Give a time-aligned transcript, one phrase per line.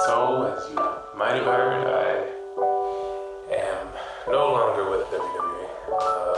[0.00, 0.76] So, as you
[1.16, 2.26] might have heard, I
[3.54, 3.86] am
[4.26, 5.68] no longer with WWE.
[6.00, 6.34] Uh,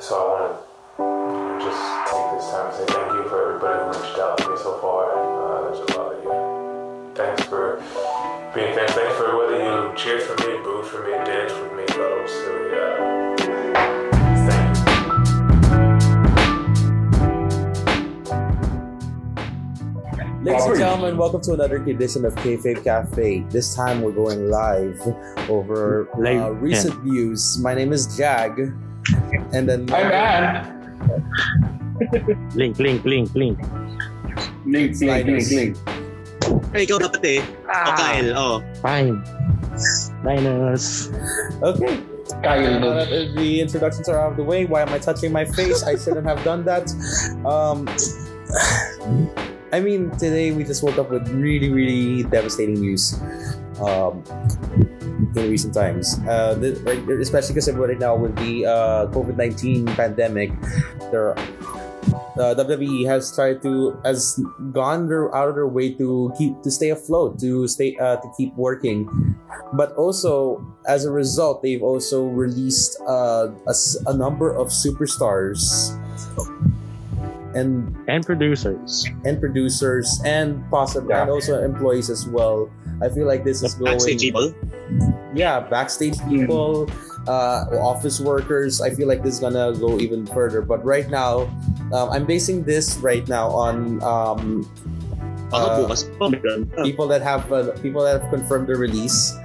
[0.00, 0.58] so I want
[0.98, 4.50] to just take this time to say thank you for everybody who reached out to
[4.50, 5.14] me so far.
[5.14, 7.14] Uh, there's a lot of you.
[7.14, 7.76] Thanks for
[8.56, 8.90] being fans.
[8.90, 13.12] Thanks for whether you cheered for me, booed for me, danced with me, yeah.
[13.12, 13.21] Thank
[20.42, 23.46] Ladies and gentlemen, welcome to another edition of Kayfabe Cafe.
[23.50, 24.98] This time we're going live
[25.48, 27.62] over uh, Live, recent news.
[27.62, 28.58] My name is Jag,
[29.54, 30.90] and then Hi, man.
[32.56, 33.56] Link, link, link, link.
[34.66, 35.52] Link, link, link, Linus.
[35.54, 35.78] link.
[36.74, 37.42] Ay, ikaw dapat eh.
[37.70, 38.56] O Kyle, oh.
[38.82, 39.22] Fine.
[40.26, 41.14] Linus.
[41.62, 42.02] okay.
[42.42, 42.82] Kyle.
[42.82, 45.86] Now that the introductions are out of the way, why am I touching my face?
[45.86, 46.90] I shouldn't have done that.
[47.46, 47.86] Um,
[49.72, 53.18] I mean, today we just woke up with really, really devastating news.
[53.80, 54.22] Um,
[55.34, 56.76] in recent times, uh, the,
[57.20, 60.52] especially because right now with the uh, COVID nineteen pandemic,
[61.10, 61.34] there.
[62.32, 64.40] Uh, WWE has tried to has
[64.72, 68.28] gone their, out of their way to keep to stay afloat to stay uh, to
[68.36, 69.04] keep working
[69.74, 73.74] but also as a result they've also released uh, a,
[74.06, 75.92] a number of superstars
[77.54, 79.06] and And producers.
[79.24, 82.70] and producers and possibly and also employees as well
[83.02, 84.54] i feel like this is going Backstage people.
[85.34, 86.88] yeah backstage people
[87.28, 91.46] uh, office workers i feel like this is gonna go even further but right now
[91.92, 94.66] um, i'm basing this right now on um,
[95.52, 96.28] uh, bukas pa.
[96.32, 96.64] meron.
[96.82, 99.36] People that have uh, people that have confirmed the release.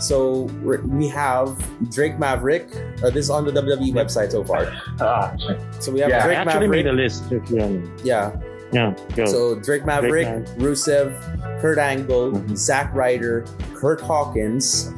[0.00, 1.56] So we're- have
[1.90, 2.68] Drake Maverick.
[3.02, 4.66] Uh, this is on the WWE website so far.
[5.00, 5.32] Ah,
[5.80, 6.84] So we have Yeah, I Drake actually Maverick.
[6.84, 7.24] made a list.
[7.30, 7.84] If you want.
[8.04, 8.32] yeah.
[8.72, 9.24] Yeah, go.
[9.26, 11.14] So Drake Maverick, Mav- Rusev,
[11.60, 12.56] Kurt Angle, Mhm.
[12.56, 14.90] Zack Ryder, Kurt Hawkins,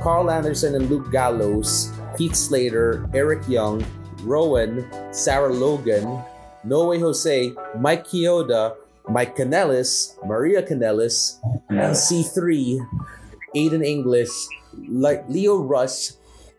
[0.00, 3.82] Karl Anderson and Luke Gallows, Heath Slater, Eric Young,
[4.22, 6.06] Rowan, Sarah Logan,
[6.62, 8.74] No Way Jose, Mike Chioda,
[9.08, 11.36] Mike Kanellis, Maria Kanellis,
[11.70, 12.78] EC3,
[13.54, 14.30] Aiden English,
[14.90, 16.12] Le- Lio Rush,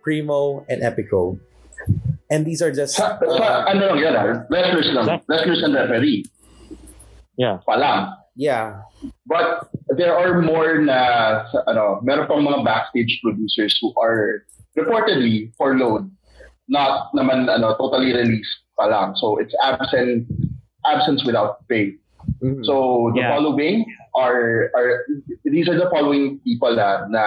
[0.03, 1.38] Primo, and Epico.
[2.31, 5.22] And these are just sa, sa, uh, ano lang yan ah, wrestlers lang.
[5.29, 6.25] Wrestlers and referee.
[7.38, 7.59] Yeah.
[7.67, 8.16] Pa lang.
[8.35, 8.81] yeah,
[9.28, 14.44] But there are more na, sa, ano, meron pang mga backstage producers who are
[14.75, 16.09] reportedly for load.
[16.67, 19.13] Not naman, ano, totally released pa lang.
[19.22, 20.25] So it's absent,
[20.84, 21.95] absence without pay.
[22.41, 22.66] Mhm.
[22.66, 23.38] So the Yeah.
[23.38, 23.85] following
[24.16, 25.06] are are
[25.44, 27.24] these are the following people na, na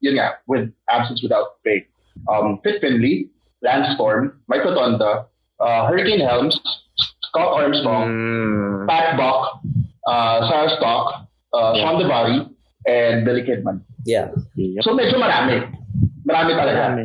[0.00, 1.86] yun nga with absence without pay.
[2.28, 3.28] Um, Fit Finlay,
[3.62, 5.26] Lance Storm, Mike Rotunda,
[5.60, 6.56] uh, Hurricane Helms,
[7.28, 9.60] Scott Armstrong, Mm, Pat Buck,
[10.08, 11.06] uh, Sarah Stock,
[11.52, 11.80] uh, Yeah.
[11.84, 12.36] Shawn Daivari,
[12.88, 13.80] and Billy Kidman.
[14.04, 14.28] yeah.
[14.56, 14.84] yep.
[14.84, 15.66] So medyo marami.
[16.24, 16.96] Marami talaga.
[16.96, 17.04] Marami.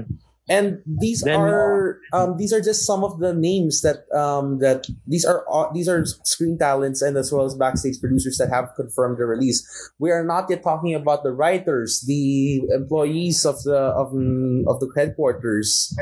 [0.51, 4.83] And these Then- are um, these are just some of the names that um, that
[5.07, 8.75] these are all- these are screen talents and as well as backstage producers that have
[8.75, 9.63] confirmed the release.
[9.95, 14.83] We are not yet talking about the writers, the employees of the of, mm, of
[14.83, 15.95] the headquarters.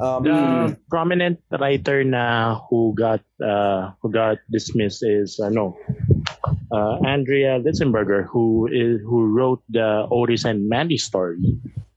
[0.00, 0.40] Um, The
[0.88, 5.76] prominent writer na who got uh, who got dismissed is uh, no
[6.72, 11.38] uh, Andrea Listenberger who is who wrote the Otis and Mandy story.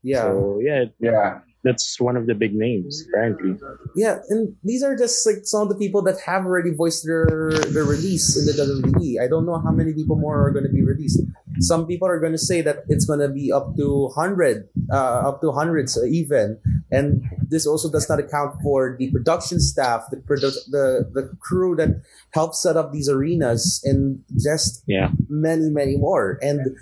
[0.04, 1.40] yeah, So yeah, Yeah.
[1.64, 3.56] That's one of the big names apparently.
[3.96, 7.28] yeah, and these are just like some of the people that have already voiced their
[7.76, 9.20] their release in the WWE.
[9.22, 11.20] I don't know how many people more are going to be released.
[11.60, 15.28] Some people are going to say that it's going to be up to hundred, uh,
[15.28, 16.58] up to hundreds even,
[16.92, 21.76] and this also does not account for the production staff, the produ- the the crew
[21.76, 25.12] that helps set up these arenas, and just Yeah.
[25.28, 26.40] many many more.
[26.42, 26.78] And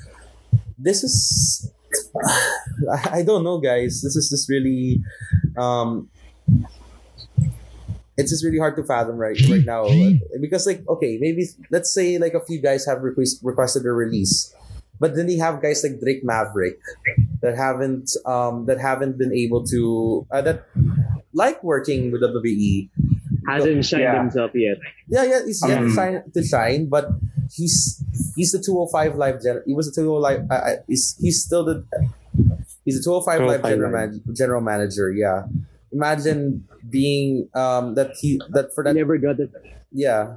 [0.77, 1.71] this is.
[3.11, 4.01] I don't know, guys.
[4.01, 5.01] This is just really,
[5.57, 6.09] um,
[8.17, 9.85] it's just really hard to fathom right right now
[10.41, 14.53] because like okay maybe let's say like a few guys have request, requested a release
[14.99, 16.79] but then you have guys like Drake Maverick
[17.41, 20.65] that haven't um that haven't been able to uh, that
[21.33, 22.89] like working with WWE
[23.47, 24.19] hasn't shined Yeah.
[24.21, 24.77] himself yet.
[25.07, 27.05] yeah yeah he's yet to Um, shine to shine but
[27.51, 28.03] he's
[28.35, 31.85] he's the 205 live gen he was the 205 uh, he's, he's still the
[32.85, 34.11] he's the 205 live general, live.
[34.11, 35.43] man, general manager yeah
[35.91, 39.49] imagine being um that he that for that never got it.
[39.91, 40.35] yeah.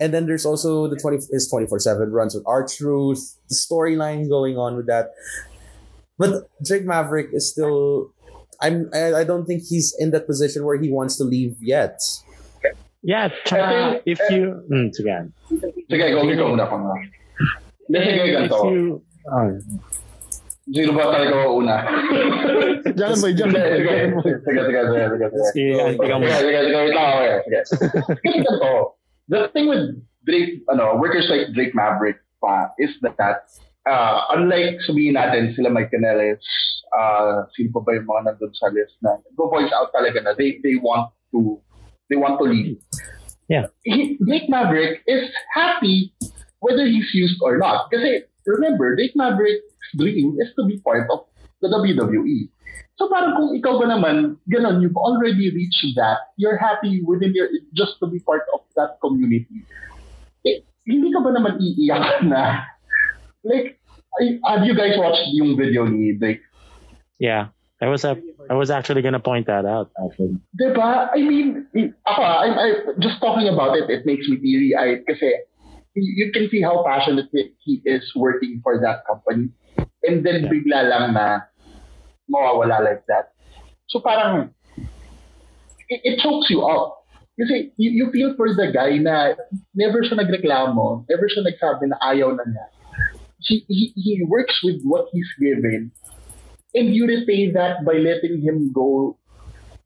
[0.00, 4.56] And then there's also the 20 his 24/7 runs with R Truth, the storyline going
[4.56, 5.12] on with that.
[6.18, 8.12] But Drake Maverick is still
[8.62, 11.96] I'm I, I don't think he's in that position where he wants to leave yet.
[13.02, 15.16] Yeah, tsaka I think- if you mm, sige.
[15.88, 16.94] Sige, go, ikaw muna ka nga.
[17.88, 18.58] Hindi, sige, If ganito.
[18.68, 19.48] you- ah,
[20.70, 21.76] Sino ba talaga una?
[22.94, 23.74] Diyan boy, diyan Sige, boy.
[23.74, 24.22] sige, diyan boy.
[24.22, 25.48] sige, sige, sige, sige, sige.
[25.50, 26.36] Sige, auntie ka Sige, muna.
[26.38, 27.38] sige, sige, wait lang ako eh.
[27.40, 27.60] Sige.
[28.12, 28.70] Kasi ganito,
[29.32, 29.84] the thing with
[30.28, 33.48] Drake, ano, workers like Drake Maverick pa, is that,
[33.86, 36.42] uh, unlike sabihin natin sila Mike Canales,
[36.92, 40.34] uh, sino pa ba yung mga nandun sa list na go voice out talaga na
[40.36, 41.60] they, they want to
[42.10, 42.80] they want to leave.
[43.46, 43.66] Yeah.
[43.82, 46.14] He, Drake Maverick is happy
[46.60, 47.90] whether he's used or not.
[47.90, 49.66] Kasi remember, Drake Maverick's
[49.96, 51.26] dream is to be part of
[51.62, 52.48] the WWE.
[53.00, 57.48] So parang kung ikaw ba naman, ganun, you've already reached that, you're happy within your,
[57.72, 59.64] just to be part of that community.
[60.44, 62.68] Eh, hindi ka ba naman iiyak na?
[63.44, 63.80] Like,
[64.20, 66.40] I, have you guys watched yung video ni Drake?
[67.18, 67.48] Yeah.
[67.80, 68.16] I was uh,
[68.50, 70.36] I was actually gonna point that out actually.
[70.60, 71.08] Diba?
[71.16, 72.68] I mean, i- ako, I'm, I,
[73.00, 75.32] just talking about it, it makes me teary-eyed kasi
[75.96, 79.48] you can see how passionate he he is working for that company.
[80.04, 80.52] And then Yeah.
[80.52, 81.48] bigla lang na
[82.28, 83.32] mawawala like that.
[83.88, 84.52] So parang,
[85.88, 87.00] it, it chokes you up.
[87.40, 89.32] Kasi you, you feel for the guy na
[89.72, 92.66] never siya nagreklamo, never siya nagsabi na ayaw na niya.
[93.40, 95.92] He, he, he works with what he's given
[96.74, 99.16] and you repay that by letting him go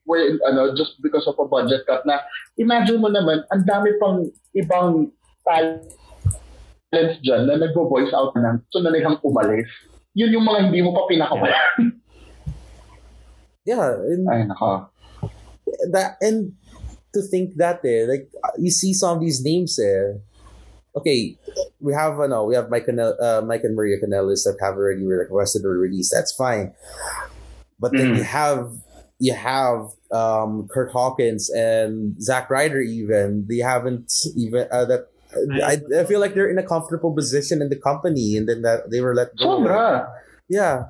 [0.06, 2.20] well, ano, just because of a budget cut na
[2.60, 5.08] imagine mo naman, ang dami pang ibang
[5.48, 8.92] talents dyan na nagvo-voice out na so na
[9.24, 9.68] umalis.
[10.14, 11.98] Yun yung mga hindi mo pa pinakawalan.
[13.64, 14.92] Yeah, and Ay, naka.
[15.90, 16.52] that and
[17.16, 18.28] to think that eh, like
[18.60, 20.20] you see some of these names eh.
[20.96, 21.36] Okay,
[21.80, 24.74] we have uh, no, we have Mike and uh, Mike and Maria Kanellis that have
[24.74, 26.10] already requested a release.
[26.14, 26.72] That's fine,
[27.80, 28.16] but then Mhm.
[28.18, 28.70] you have
[29.18, 32.80] you have um, Kurt Hawkins and Zack Ryder.
[32.80, 35.08] Even they haven't even uh, that.
[35.66, 38.90] I, I feel like they're in a comfortable position in the company, and then that
[38.90, 39.58] they were let go.
[39.66, 40.06] Sobra.
[40.46, 40.86] Yeah,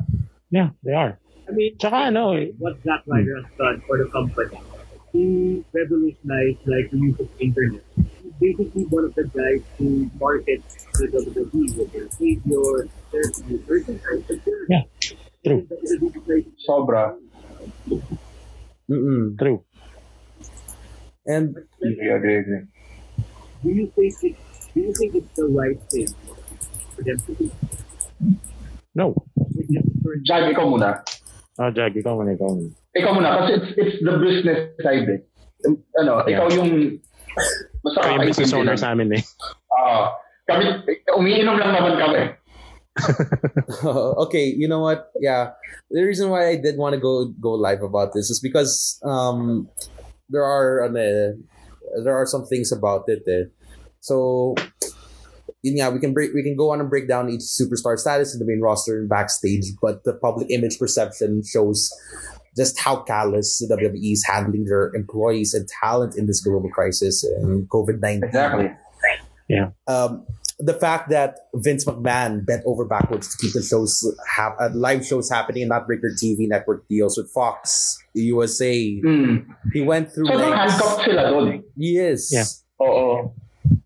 [0.50, 1.16] Yeah, they are.
[1.48, 4.60] I mean, Tsaka ano, eh, what Zack Ryder has done for the company.
[5.12, 7.80] He revolutionized like the use of internet.
[8.44, 13.32] He's basically one of the guys who markets the WWE with their savior, their
[13.64, 14.82] certain kinds Yeah,
[15.44, 15.66] true.
[16.68, 17.16] Sobra.
[18.90, 19.38] Mm-mm.
[19.38, 19.64] true.
[21.26, 22.60] and Agree, agree, agree.
[23.62, 24.36] Do you think it,
[24.74, 26.08] do you think it's the right thing
[26.94, 27.50] for them to do?
[28.94, 29.24] No.
[29.56, 31.00] With just for Jag, ikaw muna.
[31.58, 32.68] Oh, Jag, ikaw muna, ikaw muna.
[32.92, 35.20] Ikaw muna, kasi it's, it's the business side eh.
[35.64, 36.44] Um, ano, Yeah.
[36.44, 37.00] ikaw yung
[37.84, 38.82] basta Kaya yung business kakaintindi owner lang.
[38.82, 39.22] sa amin eh.
[39.68, 40.04] Ah,
[40.48, 40.64] kami,
[41.12, 42.20] umiinom lang naman kami.
[44.24, 45.10] okay, you know what?
[45.18, 45.58] Yeah,
[45.90, 49.68] the reason why I did want to go go live about this is because um
[50.30, 51.34] there are ano,
[52.06, 53.26] there are some things about it.
[53.26, 53.50] Eh.
[53.98, 54.54] So
[55.64, 58.38] yeah, we can break we can go on and break down each superstar status in
[58.38, 61.90] the main roster and backstage, but the public image perception shows
[62.56, 67.24] just how callous the WWE is handling their employees and talent in this global crisis
[67.24, 68.70] and COVID nineteen Exactly.
[69.86, 70.26] um,
[70.60, 74.06] the fact that Vince McMahon bent over backwards to keep the shows
[74.36, 78.72] have uh, live shows happening and not break their TV network deals with Fox, USA.
[79.04, 79.46] Mm.
[79.72, 80.54] He went through So, lengths.
[80.78, 81.64] handcuffed sila doon.
[81.76, 82.30] Yes.
[82.32, 82.46] Yeah.
[82.80, 83.34] Oo.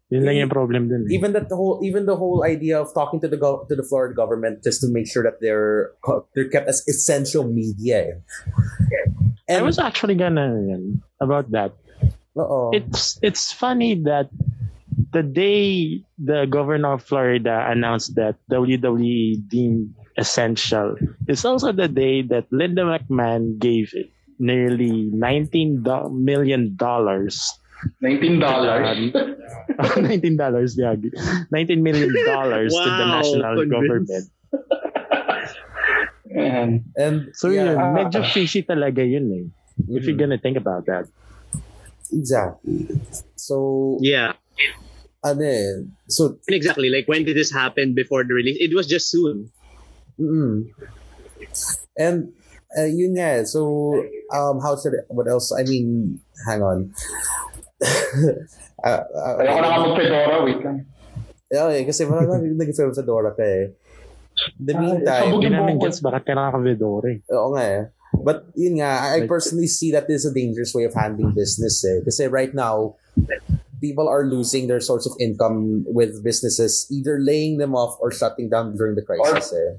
[0.08, 1.12] Yun lang yung problem dun eh.
[1.12, 3.84] Even that the whole even the whole idea of talking to the go- to the
[3.84, 5.93] Florida government just to make sure that they're
[6.32, 8.17] they're kept as essential media.
[9.48, 9.58] eh.
[9.58, 10.56] I was actually gonna
[11.20, 11.77] about that.
[12.36, 12.72] uh-oh.
[12.72, 14.32] It's it's funny that
[15.12, 20.96] the day the governor of Florida announced that WWE deemed essential,
[21.29, 27.41] it's also the day that Linda McMahon gave it nearly 19 do- million dollars.
[28.03, 28.43] $19.
[29.79, 30.94] Um, 19 dollars, yeah.
[31.51, 33.70] 19 million dollars to the national convinced.
[33.70, 34.31] government.
[36.31, 39.47] And, and So yun, yeah, medyo fishy talaga yun eh.
[39.89, 41.08] If you're mhm, gonna think about that.
[42.13, 42.89] exactly.
[43.37, 44.32] So yeah,
[45.25, 46.91] ano eh, so exactly.
[46.91, 48.58] Like when did this happen before the release?
[48.61, 49.51] It was just soon.
[50.20, 50.69] Mm.
[51.97, 52.32] And
[52.77, 53.44] uh, yun nga, eh.
[53.44, 53.94] so
[54.35, 55.53] um how should what else?
[55.53, 56.93] I mean, hang on.
[57.79, 60.79] Uh, uh, ayoko na nga mag-Fedora, wait lang.
[61.49, 63.73] Okay, kasi parang nag-film sa Dora ka eh.
[64.61, 65.85] The Ah, meantime, sabog- Hindi namin bukod.
[65.91, 67.13] gets bakit ka nakaka-Vedore.
[67.32, 67.82] oo nga eh.
[68.19, 71.32] But yun nga, I Like- personally see that this is a dangerous way of handling
[71.32, 72.03] business eh.
[72.03, 72.97] Kasi right now,
[73.81, 78.51] people are losing their source of income with businesses either laying them off or shutting
[78.51, 79.70] down during the crisis eh.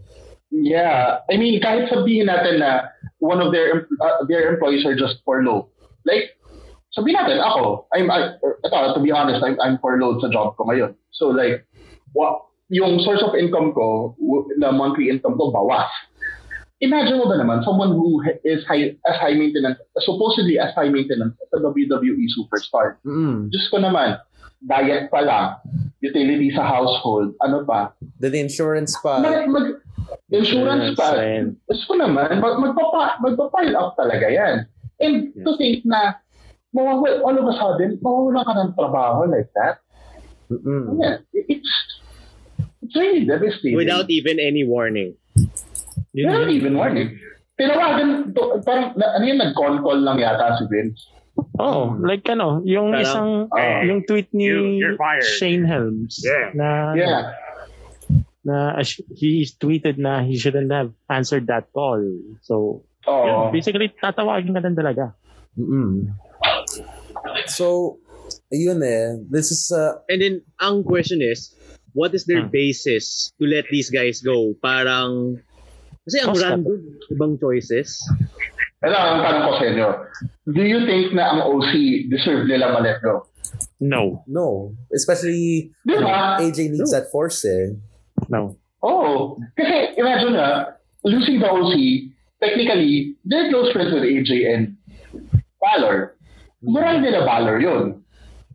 [0.51, 1.19] Yeah.
[1.29, 2.89] I mean, kahit sabihin natin na
[3.19, 5.67] one of their em- uh, their employees are just furloughed.
[6.07, 6.38] Like,
[6.89, 10.57] sabi natin, ako, I'm, I, ito, to be honest, I'm, I'm for load sa job
[10.57, 10.97] ko ngayon.
[11.13, 11.65] So like,
[12.17, 14.17] what, yung source of income ko,
[14.57, 15.89] na monthly income ko, bawas.
[16.79, 21.35] Imagine mo ba naman, someone who is high, as high maintenance, supposedly as high maintenance
[21.43, 22.97] as a WWE superstar.
[23.03, 23.51] Mm.
[23.51, 24.17] Diyos ko naman,
[24.63, 25.59] diet pa lang,
[25.99, 27.93] utility sa household, ano pa.
[28.23, 29.19] The insurance pa.
[29.19, 29.83] Mag, mag,
[30.31, 31.19] insurance pa.
[31.19, 34.65] Diyos ko naman, mag, magpapa, magpapile up talaga yan.
[35.03, 36.15] And to think na,
[36.75, 39.81] mawawala, all of a sudden, mawawala ka ng trabaho like that.
[40.49, 40.97] Mm-mm.
[40.97, 41.71] Yeah, it- it's,
[42.81, 43.77] it's really devastating.
[43.77, 45.13] Without even any warning.
[46.13, 47.09] Yun, Without even warning.
[47.59, 48.31] Tinawagan,
[48.63, 51.05] parang, na, ano yun, nag-call-call lang yata si Vince.
[51.59, 54.47] Oh, like ano, yung Parang, isang, ah, yung tweet ni
[54.79, 54.97] you-.
[55.39, 56.51] Shane Helms Yeah.
[56.55, 57.21] na, Yeah.
[58.43, 58.83] na uh,
[59.15, 61.99] he tweeted na he shouldn't have answered that call.
[62.43, 63.23] So, Oo.
[63.27, 65.15] yun, basically, tatawagin ka lang talaga.
[65.59, 66.11] Mm-mm.
[67.47, 67.97] So,
[68.51, 69.17] yun eh.
[69.29, 71.53] This is, uh, And then, ang question is,
[71.93, 72.53] what is their Hmm.
[72.53, 74.53] basis to let these guys go?
[74.61, 75.41] Parang,
[76.05, 76.77] kasi ang random,
[77.11, 77.97] ibang choices.
[78.79, 79.87] Ito ang tanong ko sa inyo.
[80.55, 83.27] Do you think na ang OC deserve nila ma-let go?
[83.81, 84.23] No.
[84.27, 84.71] no.
[84.93, 86.39] Especially, Di ba?
[86.39, 87.75] AJ needs that force eh.
[88.31, 88.55] No.
[88.85, 89.35] Oo.
[89.59, 91.73] Kasi imagine na, losing the OC,
[92.39, 94.63] technically, they're close friends with AJ and
[95.59, 96.15] Valor.
[96.63, 98.03] Moral nila Valor yun.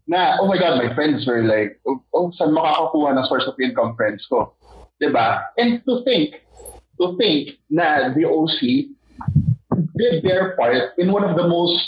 [0.05, 3.57] Na, oh my God, my friends were like, oh, oh saan makakakuha ng source of
[3.57, 4.53] income friends ko?
[5.01, 5.49] 'Di ba?
[5.57, 6.37] And to think,
[7.01, 8.93] to think na the OC
[9.97, 11.81] did their part in one of the most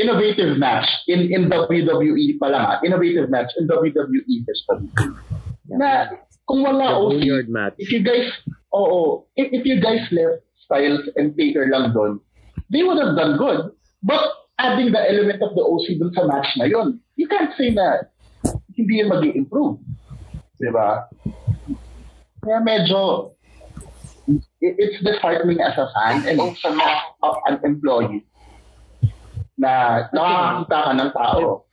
[0.00, 4.88] innovative match in in WWE pa lang, ah, innovative match in WWE history.
[5.68, 6.08] Na
[6.48, 7.76] kung The wala OC, match.
[7.78, 8.32] if you guys,
[8.72, 12.16] oo, if, if you guys left Styles and Taker lang doon,
[12.72, 13.70] they would have done good.
[14.02, 14.24] But
[14.62, 18.06] adding the element of the OC dun sa match na yun, you can't say na
[18.72, 19.82] hindi yun mag improve
[20.62, 21.10] Di ba?
[22.38, 23.34] Kaya medyo,
[24.30, 27.02] it- it's disheartening as a fan and also as
[27.50, 28.22] an employee
[29.58, 31.66] na nakakakita ka ng tao.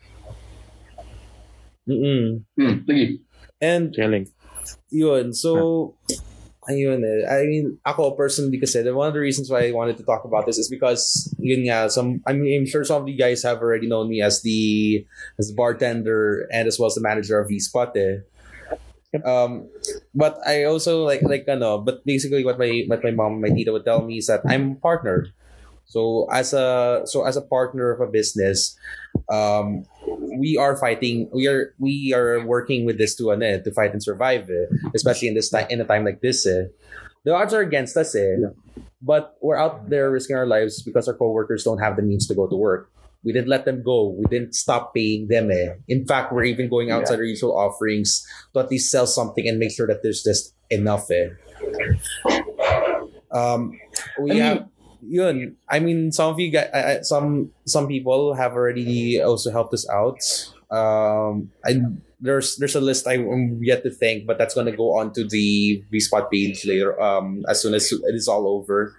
[1.85, 2.45] Mm-mm.
[2.57, 3.21] Hmm, sige.
[3.61, 4.29] And Killing.
[4.89, 5.93] yun, so,
[6.69, 7.25] ayun eh.
[7.25, 10.45] I mean, ako personally kasi, one of the reasons why I wanted to talk about
[10.45, 13.59] this is because, yun nga, some, I mean, I'm sure some of you guys have
[13.59, 15.05] already known me as the,
[15.39, 18.21] as the bartender and as well as the manager of V-Spot eh.
[19.25, 19.65] Um,
[20.13, 23.73] but I also like, like, ano, but basically what my, what my mom, my tita
[23.73, 25.27] would tell me is that I'm a partner.
[25.89, 28.77] So as a, so as a partner of a business,
[29.25, 33.91] um, we are fighting we are we are working with this to ano, to fight
[33.91, 34.67] and survive eh.
[34.95, 36.65] especially in this time in a time like this eh.
[37.25, 38.37] the odds are against us eh.
[39.01, 42.35] but we're out there risking our lives because our coworkers don't have the means to
[42.35, 42.91] go to work
[43.23, 45.73] we didn't let them go we didn't stop paying them eh.
[45.87, 49.59] in fact we're even going outside our usual offerings to at least sell something and
[49.59, 51.29] make sure that there's just enough eh.
[53.31, 53.77] um
[54.19, 54.67] we I mean- have
[55.01, 59.51] yun i mean some of you guys I, I- some some people have already also
[59.51, 60.19] helped us out
[60.71, 61.79] um i
[62.19, 65.23] there's there's a list i'm yet to thank but that's going to go on to
[65.23, 68.93] the vspot page later um as soon as it is all over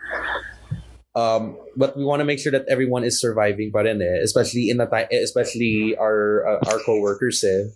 [1.14, 4.70] um but we want to make sure that everyone is surviving pa rin eh, especially
[4.70, 7.68] in the time especially our uh, our co-workers eh.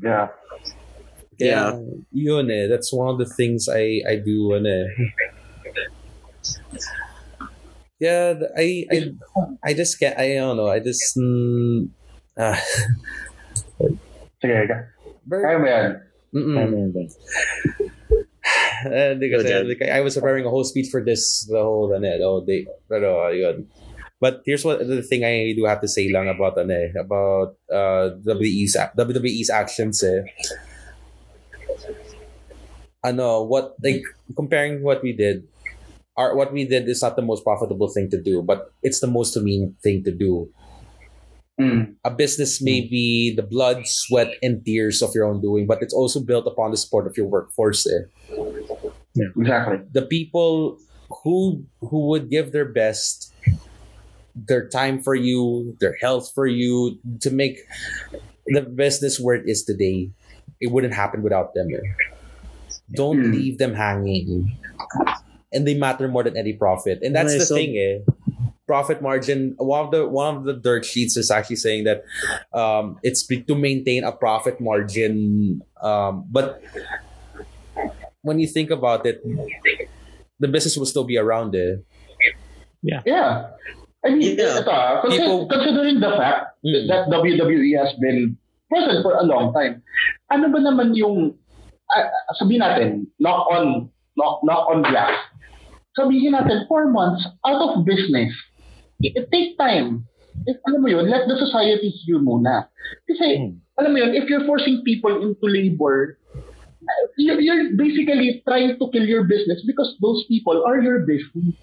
[0.00, 0.28] Yeah.
[1.40, 1.74] Kaya,
[2.14, 2.66] yun eh.
[2.70, 4.86] That's one of the things I I do ano eh.
[8.02, 8.98] Yeah, I I
[9.62, 10.66] I just can't I don't know.
[10.66, 11.86] I just mm,
[12.34, 12.58] ah,
[14.42, 14.90] Sige, kaya
[15.22, 15.90] very, mo yan.
[19.70, 22.66] like, I was preparing a whole speech for this the whole ano, the whole day.
[22.90, 23.70] Pero yun.
[24.18, 27.54] But here's what the thing I do have to say lang about ano, eh, about
[27.70, 30.26] uh, WWE's WWE's actions eh.
[33.06, 34.02] Ano, what like
[34.34, 35.46] comparing what we did,
[36.16, 39.06] our what we did is not the most profitable thing to do, but it's the
[39.06, 40.48] most humane thing to do
[41.60, 41.94] Mm.
[42.02, 45.92] a business may be the blood, sweat, and tears of your own doing, but it's
[45.92, 47.84] also built upon the support of your workforce.
[47.86, 48.08] Eh.
[49.36, 49.84] Exactly.
[49.92, 50.78] The people
[51.22, 53.36] who who would give their best,
[54.34, 57.60] their time for you, their health for you, to make
[58.48, 60.08] the business where it is today,
[60.58, 61.68] it wouldn't happen without them.
[61.68, 61.84] eh.
[62.96, 63.32] Don't Hmm.
[63.32, 64.56] leave them hanging.
[65.52, 67.00] And they matter more than any profit.
[67.02, 67.96] And that's Okay, the so- thing, eh.
[68.66, 69.52] Profit margin.
[69.58, 72.06] One of the one of the dirt sheets is actually saying that
[72.56, 75.60] um, it's to maintain a profit margin.
[75.82, 76.62] Um, but
[78.22, 79.20] when you think about it,
[80.38, 81.54] the business will still be around.
[81.54, 81.82] Eh.
[82.82, 83.50] Yeah.
[84.06, 84.62] I mean, Yeah.
[84.62, 84.74] ito,
[85.10, 86.86] People- considering the fact Mm.
[86.90, 88.38] that WWE has been
[88.70, 89.82] present for a long time,
[90.30, 91.34] ano ba naman yung,
[91.92, 92.08] ah,
[92.40, 92.90] sabihin natin,
[93.22, 95.14] knock on, knock, knock on glass,
[95.98, 98.32] sabihin natin, four months out of business,
[99.00, 100.06] it, it take time.
[100.48, 102.66] If, alam mo yun, let the society heal muna.
[103.06, 108.74] Kasi, alam mo yun, if you're forcing people into labor, uh, you're, you're basically trying
[108.80, 111.54] to kill your business because those people are your business.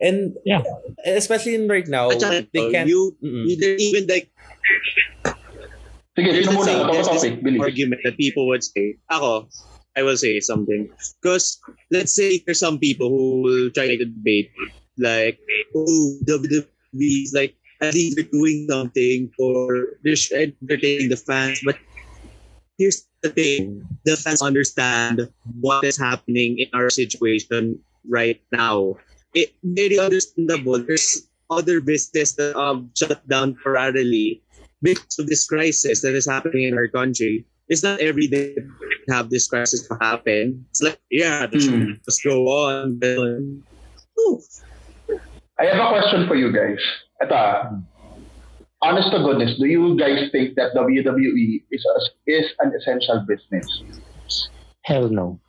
[0.00, 0.60] And Yeah.
[1.04, 2.88] especially in right now, At saka, they can't.
[2.88, 3.48] you, Mm-mm.
[3.48, 4.28] you there even like
[6.16, 9.52] Sige, there's sino this, muna uh, ito there's this argument that people would say, ako,
[9.96, 10.88] I will say something.
[11.20, 11.60] Because
[11.90, 14.50] let's say there's some people who will try to debate,
[14.98, 15.40] like,
[15.74, 16.66] oh, WWE
[17.00, 21.60] is like, at least they're doing something for, they're entertaining the fans.
[21.64, 21.76] But
[22.78, 25.28] here's the thing the fans understand
[25.60, 28.96] what is happening in our situation right now.
[29.34, 30.78] It very understandable.
[30.78, 34.42] There's other businesses that um shut down temporarily
[34.82, 37.44] because of this crisis that is happening in our country.
[37.68, 40.64] It's not every day we have this crisis to happen.
[40.70, 41.92] It's like, yeah, the show Hmm.
[42.06, 42.98] must go on.
[43.02, 43.62] Ganun.
[44.18, 44.40] Oh,
[45.58, 46.78] I have a question for you guys.
[47.22, 47.72] Ito, ah.
[48.82, 51.94] honest to goodness, do you guys think that WWE is a,
[52.30, 53.66] is an essential business?
[54.84, 55.40] Hell no.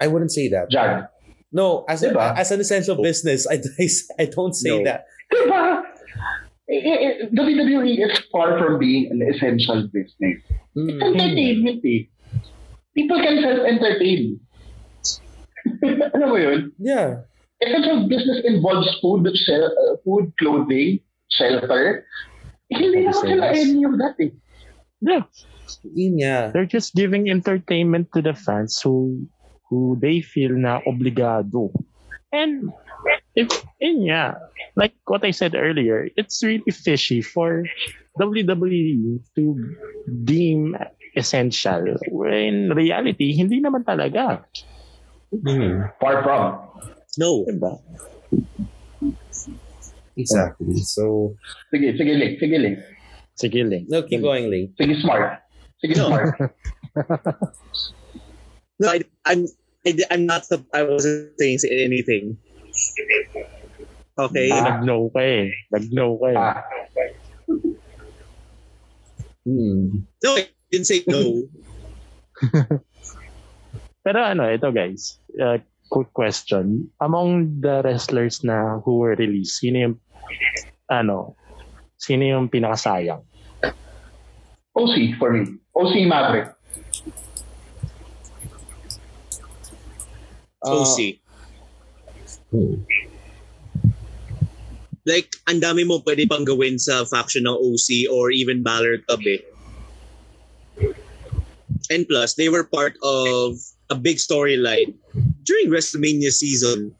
[0.00, 0.70] I wouldn't say that.
[0.70, 1.08] Jan,
[1.52, 3.60] No, as a, as an essential business, I,
[4.22, 4.84] I don't say No.
[4.84, 5.06] that.
[5.32, 5.82] diba?
[6.66, 10.42] Eh, eh, eh, WWE is far from being an essential business.
[10.74, 10.98] It's Mm.
[10.98, 12.10] entertainment eh.
[12.90, 14.40] People can self-entertain.
[16.16, 16.60] Alam mo yun?
[16.78, 17.22] Yeah.
[17.62, 22.04] Essential business involves food, shel- uh, food, clothing, shelter.
[22.66, 24.34] Hindi naman sila any of that eh.
[24.98, 25.24] Yeah.
[25.86, 26.50] Yun nga.
[26.50, 29.22] They're just giving entertainment to the fans who
[29.70, 31.70] who they feel na obligado.
[32.34, 32.70] And
[33.36, 33.48] if
[33.80, 34.34] in yeah,
[34.74, 37.64] like what I said earlier, it's really fishy for
[38.18, 39.42] WWE to
[40.24, 40.74] deem
[41.14, 42.00] essential.
[42.26, 44.40] In reality, hindi naman talaga.
[45.30, 45.92] Mm.
[46.00, 46.66] Far from.
[47.20, 47.44] no.
[47.44, 47.76] Diba?
[50.16, 50.80] Exactly.
[50.80, 51.36] So,
[51.68, 52.40] Sige, sige, Link.
[52.40, 52.78] Sige, Link.
[53.36, 53.84] Sige, Link.
[53.92, 54.72] no, keep going, Lee.
[54.80, 55.44] Sige, smart.
[55.84, 56.08] Sige, No.
[56.08, 56.32] smart.
[58.76, 59.48] No, I, I'm
[59.88, 60.44] I, I'm not
[60.76, 62.36] I wasn't saying anything.
[64.16, 64.48] Okay.
[64.48, 64.80] Ah.
[64.80, 65.52] Nag-no ka eh.
[65.68, 66.38] Nag-no ka eh.
[66.38, 66.60] ah,
[69.46, 70.02] Mm.
[70.26, 71.46] No, I didn't say no.
[74.04, 76.90] Pero ano, ito guys, uh, quick question.
[76.98, 79.96] Among the wrestlers na who were released, sino yung,
[80.90, 81.38] ano,
[81.94, 83.22] sino yung pinakasayang?
[84.74, 85.62] OC for me.
[85.78, 86.50] OC Maverick.
[90.66, 91.22] Uh, OC.
[92.50, 92.82] Hmm.
[95.06, 99.22] Like, ang dami mo pwede pang gawin sa faction ng OC or even Balor Club
[99.22, 99.42] eh.
[101.86, 103.54] And plus, they were part of
[103.86, 104.98] a big storyline
[105.46, 106.90] during WrestleMania season.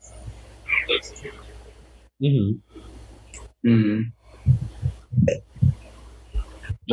[2.23, 2.63] Mhm.
[3.67, 4.13] Mm.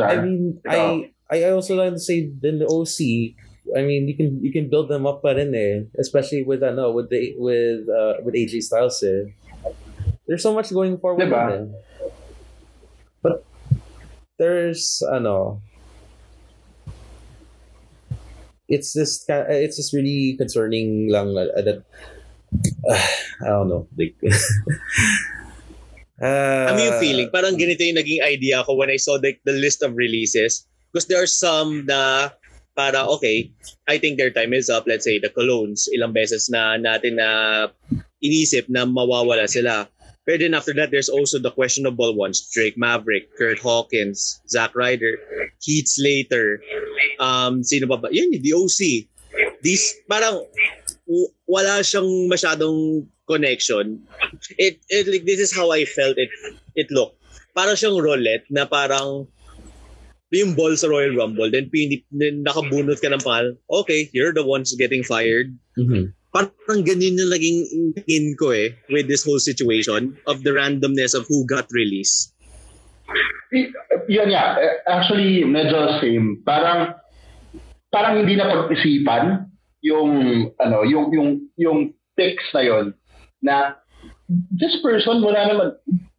[0.02, 0.58] I mean.
[0.66, 3.38] I I also like to say then the OC.
[3.74, 6.70] I mean, you can you can build them up pa rin eh, especially with I
[6.70, 9.34] know with the with uh with AJ Styles eh.
[10.26, 11.26] There's so much going forward.
[11.26, 11.50] Diba?
[11.50, 11.74] din.
[13.20, 13.44] But
[14.38, 15.60] there's I know
[18.68, 21.84] it's just ki- it's just really concerning lang uh, that
[23.44, 24.16] I don't know like
[26.22, 27.28] uh, Ano yung feeling?
[27.34, 30.66] Parang ganito yung naging idea ko when I saw the, the list of releases.
[30.92, 32.30] Because there are some na
[32.76, 33.50] para, okay,
[33.88, 34.84] I think their time is up.
[34.86, 37.70] Let's say, the Colognes, ilang beses na natin na
[38.22, 39.88] inisip na mawawala sila.
[40.26, 42.48] But then after that, there's also the questionable ones.
[42.48, 45.20] Drake Maverick, Kurt Hawkins, Zack Ryder,
[45.60, 46.64] Heath Slater,
[47.20, 48.08] um, sino ba ba?
[48.10, 49.04] Yan, the OC.
[49.60, 50.48] These, parang,
[51.44, 54.00] wala siyang masyadong connection.
[54.56, 56.32] It, it, like, this is how I felt it,
[56.74, 57.20] it looked.
[57.52, 59.28] Parang siyang roulette na parang,
[60.38, 64.44] yung ball sa Royal Rumble, then, pini, then nakabunot ka ng pangalan, okay, you're the
[64.44, 66.12] ones getting fired mhm.
[66.34, 67.58] parang ganyan yung naging
[68.10, 72.34] in ko eh with this whole situation of the randomness of who got released.
[73.54, 73.70] Y-
[74.10, 76.42] Yun nga, eh, actually, medyo same.
[76.42, 76.98] Parang,
[77.88, 79.48] parang hindi na pag-isipan
[79.80, 80.10] yung,
[80.58, 81.78] ano, yung, yung, yung
[82.18, 82.86] picks na yon
[83.44, 83.78] na
[84.50, 85.68] this person, wala naman,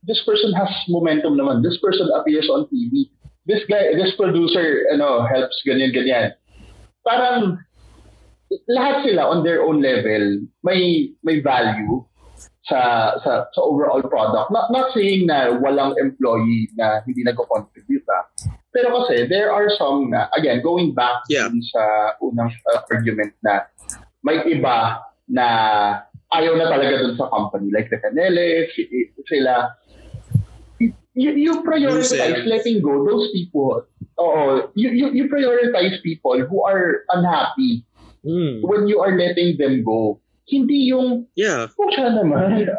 [0.06, 1.66] this person has momentum naman.
[1.66, 3.10] This person appears on TV.
[3.46, 6.34] This guy, this producer, ano, helps ganyan, ganyan.
[7.06, 7.62] Parang,
[8.70, 12.02] lahat sila on their own level, may, may value.
[12.66, 14.50] sa sa sa overall product.
[14.50, 18.26] Not not saying na walang employee na hindi nagko-contribute ah.
[18.74, 21.48] Pero kasi there are some na again going back Yeah.
[21.72, 21.82] sa
[22.20, 23.70] unang uh, argument na
[24.26, 25.46] may iba na
[26.34, 29.70] ayaw na talaga dun sa company like the Canele, si- sila
[31.16, 32.46] you, you prioritize Lucen.
[32.48, 33.88] letting go those people.
[34.20, 37.84] Oo, you, you, you prioritize people who are unhappy
[38.26, 38.66] Mm.
[38.66, 40.18] when you are letting them go.
[40.50, 41.70] Hindi yung Yeah.
[41.78, 42.58] Oh, siya naman.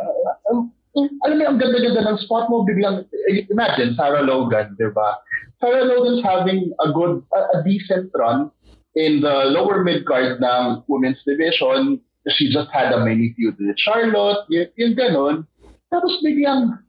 [0.46, 0.59] Uh,
[0.99, 5.20] um, alam mo, ang ganda-ganda ng spot mo, biglang, eh, imagine, Sarah Logan, di ba?
[5.62, 8.49] Sarah Logan's having a good, a, a decent run
[8.96, 12.01] in the lower mid-card ng women's division.
[12.35, 15.44] She just had a mini feud with Charlotte, y- yung ganon.
[15.92, 16.81] Tapos biglang,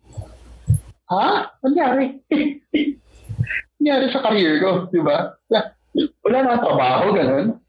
[1.10, 1.52] ha?
[1.64, 2.20] Nangyari?
[3.80, 5.36] Nangyari sa career ko, di ba?
[6.24, 7.60] Wala na trabaho, ganon.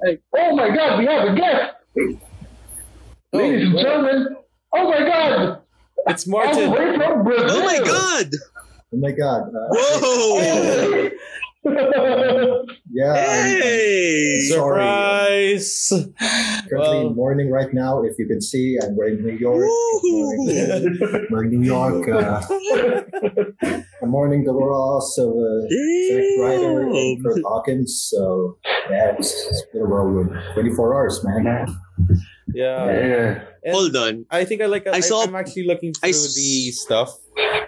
[0.00, 1.74] Like, oh my God, we have a guest!
[3.32, 4.20] Ladies and gentlemen,
[4.74, 5.34] oh my God!
[6.06, 6.70] It's Martin.
[6.70, 7.50] the from Brazil!
[7.50, 8.28] Oh my God!
[8.94, 9.42] Oh my god.
[9.50, 11.10] Uh, Whoa!
[12.90, 14.40] yeah, I'm, Hey!
[14.50, 15.92] Surprise!
[15.92, 18.02] I'm currently Well- mourning right now.
[18.02, 19.64] If you can see, I'm wearing New York.
[19.64, 20.48] Woo!
[20.50, 22.08] I'm wearing New York.
[22.08, 22.42] Uh,
[24.02, 25.68] I'm mourning the loss of uh,
[26.08, 28.08] Zack Ryder and Kurt Hawkins.
[28.10, 28.58] So,
[28.90, 30.30] yeah, it's, it's been a whirlwind.
[30.54, 31.44] 24 hours, man.
[32.52, 32.84] Yeah.
[32.86, 33.44] Yeah.
[33.64, 34.26] And Hold on.
[34.30, 34.86] I think I like.
[34.86, 37.16] I I saw- am actually looking through I s- the stuff.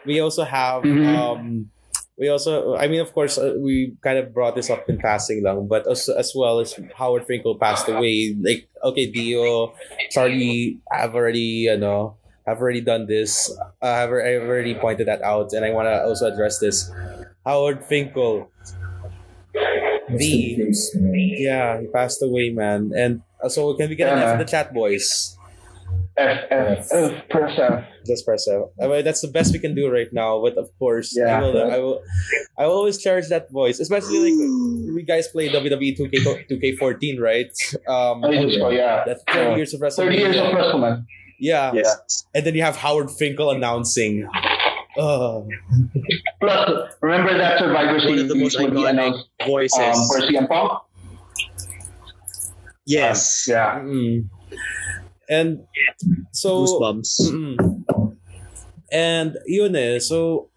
[0.05, 0.83] We also have.
[0.83, 1.17] Mhm.
[1.17, 1.71] um
[2.19, 2.77] We also.
[2.77, 5.87] I mean, of course, uh, we kind of brought this up in passing, lang, but
[5.87, 8.35] as, as well as Howard Finkel passed away.
[8.41, 9.75] Like, okay, Dio,
[10.11, 12.17] Charlie, have already, you know,
[12.49, 13.53] i've already done this.
[13.83, 16.91] Uh, I've, I've already pointed that out, and I want to also address this.
[17.45, 18.49] Howard Finkel,
[20.09, 20.57] The-
[21.39, 22.93] yeah, he passed away, man.
[22.97, 24.33] And uh, so, can we get an F Yeah.
[24.33, 25.37] in the chat, boys?
[26.19, 27.85] F, F, F, press F.
[28.07, 28.63] Just press F.
[28.83, 30.41] I mean, that's the best we can do right now.
[30.43, 31.41] But of course, I Yeah.
[31.41, 31.71] will.
[31.73, 32.03] I will.
[32.59, 37.53] I will always cherish that voice, especially like we guys play WWE 2K 2K14, right?
[37.87, 39.05] Um, I go, yeah.
[39.07, 40.09] that's 30 years of wrestling.
[40.09, 40.47] 30 years of.
[40.57, 41.05] WrestleMania.
[41.39, 41.73] Yeah.
[41.75, 41.95] Yeah.
[42.35, 44.27] and then you have Howard Finkel announcing.
[44.99, 45.47] Oh,
[46.41, 49.79] Plus, remember that Survivor One of the most iconic voices.
[49.79, 50.81] um, for CM Punk?
[52.87, 53.47] yes.
[53.49, 53.81] Yeah.
[53.81, 54.25] mm.
[55.29, 55.67] And
[56.33, 57.85] so Goosebumps.
[58.93, 60.49] And yun eh, so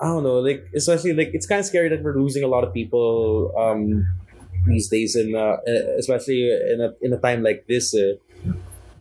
[0.00, 2.62] I don't know, like especially like it's kind of scary that we're losing a lot
[2.62, 4.06] of people um
[4.66, 5.56] these days and uh,
[5.98, 7.94] especially in a in a time like this.
[7.94, 8.14] Uh,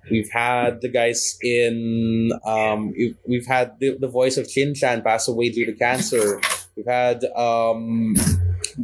[0.09, 5.01] we've had the guys in um we've, we've had the, the voice of Chin Chan
[5.03, 6.41] pass away due to cancer.
[6.75, 8.15] We've had um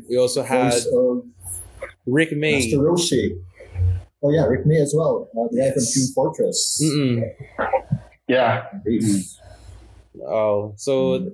[0.09, 1.25] we also had Voice of
[2.05, 2.59] Rick May.
[2.59, 3.39] Master Roshi.
[4.23, 5.29] Oh, yeah, Rick May as well.
[5.35, 6.79] Uh, the guy from Team Fortress.
[6.81, 7.35] Mm-mm.
[8.27, 8.67] Yeah.
[10.25, 11.31] Oh, so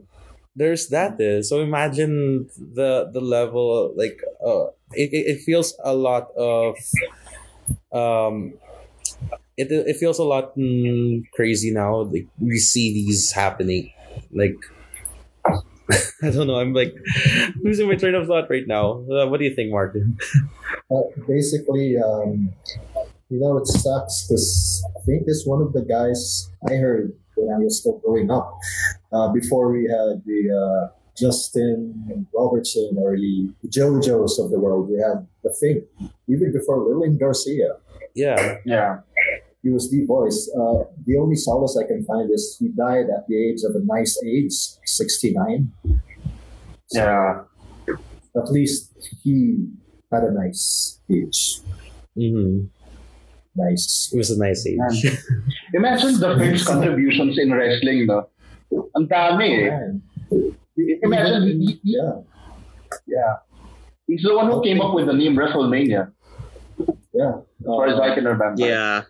[0.55, 1.17] there's that.
[1.17, 1.43] There.
[1.43, 3.93] So imagine the the level.
[3.95, 6.77] Like, uh, it it it feels a lot of,
[7.91, 8.53] um,
[9.57, 12.01] it it feels a lot mm, crazy now.
[12.01, 13.91] Like we see these happening.
[14.31, 14.57] Like,
[16.23, 16.59] I don't know.
[16.59, 16.95] I'm like
[17.63, 19.05] losing my train of thought right now.
[19.09, 20.17] Uh, what do you think, Martin?
[20.91, 22.51] Uh, basically, um,
[23.29, 27.53] you know, it sucks because I think this one of the guys I heard when
[27.53, 28.57] I was still growing up,
[29.13, 34.97] uh, before we had the uh, Justin Robertson or the JoJo's of the world, we
[34.97, 35.85] had the thing.
[36.27, 37.77] Even before Lillian Garcia,
[38.15, 38.57] Yeah.
[38.65, 38.99] Yeah.
[39.61, 40.49] He was the voice.
[40.55, 43.83] Uh, the only solace I can find is he died at the age of a
[43.83, 44.53] nice age,
[44.85, 45.71] 69.
[46.87, 47.43] So Yeah.
[48.35, 48.93] At least
[49.23, 49.67] he
[50.11, 51.59] had a nice age.
[52.17, 52.67] Mm-hmm.
[53.55, 54.09] Nice.
[54.13, 54.79] It was a nice age.
[55.73, 58.29] Imagine the Fink's contributions in wrestling, no?
[58.95, 59.69] Ang dami eh.
[59.69, 60.01] Man.
[61.03, 62.21] Imagine, he, he, Yeah.
[63.07, 63.33] yeah.
[64.07, 66.11] He's the one who came up with the name WrestleMania,
[67.13, 67.43] Yeah.
[67.59, 68.55] as far as I can remember.
[68.61, 69.03] Yeah.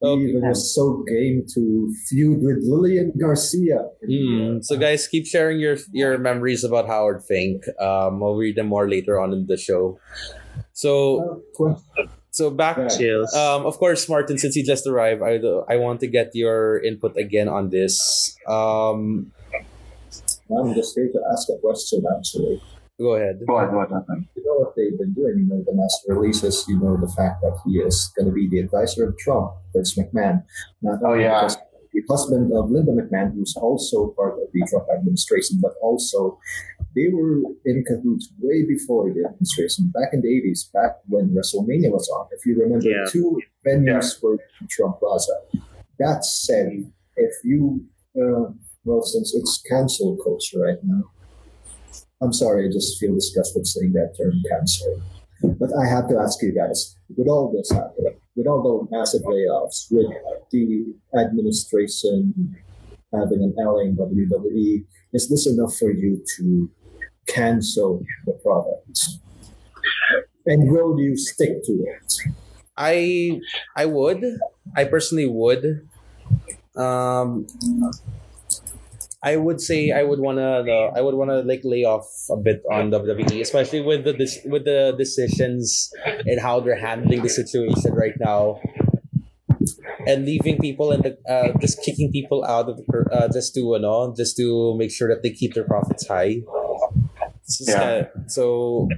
[0.00, 3.88] He even was so game to feud with Lillian Garcia.
[4.04, 4.62] Mm.
[4.62, 7.64] So guys, keep sharing your your memories about Howard Fink.
[7.80, 9.98] Um, I'll read them more later on in the show.
[10.74, 11.42] So
[12.30, 12.76] so back.
[12.76, 12.88] Yeah.
[12.88, 13.34] Chills.
[13.34, 15.40] Um, of course, Martin, since you just arrived, I
[15.72, 18.36] I want to get your input again on this.
[18.46, 19.32] Um,
[20.52, 22.60] I'm just here to ask a question, actually.
[22.98, 23.40] Go ahead.
[23.46, 24.28] Go on, go on.
[24.34, 25.38] You know what they've been doing?
[25.38, 28.48] You know, the master releases, you know, the fact that he is going to be
[28.48, 30.44] the advisor of Trump, Vince McMahon.
[30.82, 31.42] Not Oh, yeah.
[31.42, 31.56] because
[31.92, 36.38] the husband of Linda McMahon, who's also part of the Trump administration, but also
[36.94, 41.90] they were in cahoots way before the administration, back in the 80s, back when WrestleMania
[41.92, 42.26] was on.
[42.32, 43.04] If you remember, Yeah.
[43.08, 44.38] two venues for
[44.70, 45.32] Trump Plaza.
[45.98, 47.84] That said, if you,
[48.18, 48.52] uh,
[48.84, 51.02] well, since it's cancel culture right now,
[52.22, 54.84] I'm sorry, I just feel disgusted saying that term cancer.
[55.42, 59.22] But I have to ask you guys, with all this happening, with all the massive
[59.22, 60.06] layoffs, with
[60.50, 62.56] the administration
[63.12, 66.70] having an LA in WWE, is this enough for you to
[67.26, 68.98] cancel the product?
[70.46, 72.14] And will you stick to it?
[72.76, 73.40] I
[73.74, 74.24] I would.
[74.76, 75.88] I personally would.
[76.76, 77.46] Um,
[79.26, 82.62] I would say I would wanna uh, I would wanna like lay off a bit
[82.70, 85.90] on WWE, especially with the dis- with the decisions
[86.30, 88.60] and how they're handling the situation right now,
[90.06, 93.60] and leaving people and the uh, just kicking people out of the uh, just to
[93.74, 96.42] you know just to make sure that they keep their profits high.
[97.66, 98.06] Yeah.
[98.06, 98.88] kinda- so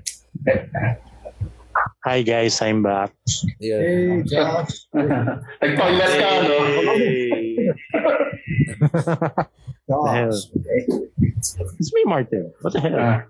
[2.05, 3.12] Hi guys, I'm back.
[3.61, 3.81] yeah.
[3.81, 4.75] Hey, Josh.
[4.93, 6.57] Nag-toilet ka, no?
[9.88, 10.29] Hey.
[10.29, 10.53] Josh.
[10.53, 10.81] Okay.
[11.81, 12.53] It's me, Martin.
[12.61, 13.01] What the hell?
[13.01, 13.24] Ah.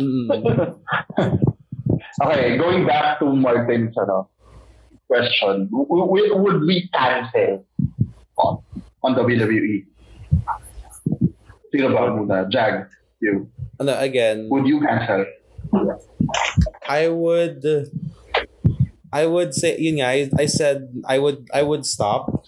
[0.00, 0.28] Mm.
[2.28, 4.28] okay, going back to Martin's ano,
[5.08, 7.64] question, w- w- would we cancel
[8.36, 8.60] on,
[9.02, 9.86] on WWE?
[11.72, 12.44] Sino ba muna?
[12.52, 12.88] Jag,
[13.20, 13.48] you.
[13.80, 15.24] Ano, again, Would you cancel?
[16.84, 17.64] I would
[19.12, 22.44] I would say yun nga, I, I said I would I would stop.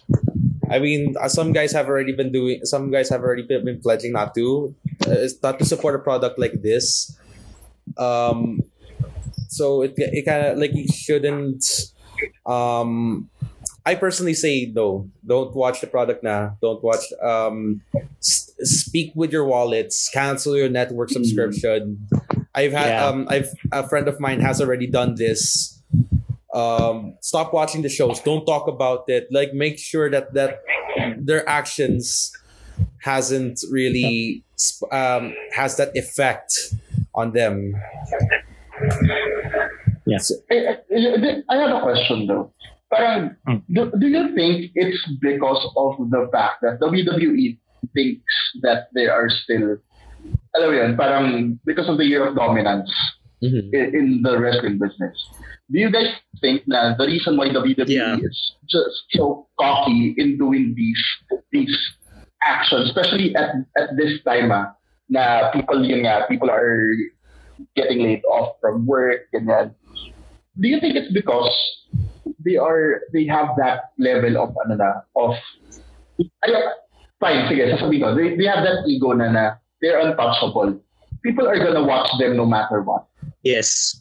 [0.75, 3.79] I mean, uh, some guys have already been doing some guys have already been, been
[3.81, 4.75] pledging not to
[5.07, 7.15] uh, not to support a product like this.
[7.97, 8.59] Um
[9.49, 11.63] so it it kind of like you shouldn't
[12.47, 13.31] um
[13.87, 15.11] I personally say no.
[15.27, 16.57] Don't watch the product now.
[16.65, 17.83] Don't watch um
[18.19, 22.09] s- speak with your wallets, cancel your network subscription.
[22.55, 23.07] I've had Yeah.
[23.07, 25.71] um I've a friend of mine has already done this.
[26.55, 28.21] Um stop watching the shows.
[28.23, 29.27] Don't talk about it.
[29.31, 30.63] Like make sure that that
[31.19, 32.31] their actions
[33.03, 34.45] hasn't really
[34.93, 36.55] um has that effect
[37.15, 37.75] on them.
[40.51, 42.53] I, I, I have a question though.
[42.93, 43.59] Parang, Hmm.
[43.73, 47.59] do, do you think it's because of the fact that WWE
[47.95, 49.79] thinks that they are still,
[50.55, 52.87] alam mo yun, parang because of the year of dominance
[53.45, 53.69] Mhm.
[53.77, 55.13] in, in the wrestling business.
[55.69, 56.09] Do you guys
[56.41, 58.17] think that the reason why WWE Yeah.
[58.17, 61.03] is just so cocky in doing these
[61.53, 61.73] these
[62.45, 64.73] actions, especially at at this time, ah,
[65.13, 66.89] na people yun nga, people are
[67.77, 69.69] getting laid off from work, and ganyan.
[70.59, 71.53] Do you think it's because
[72.45, 75.37] they are they have that level of ano na of
[76.45, 76.53] ay,
[77.21, 79.45] fine, sige, sasabihin ko, they, they have that ego na na
[79.81, 80.77] they're untouchable.
[81.25, 83.09] People are gonna watch them no matter what.
[83.45, 84.01] Yes.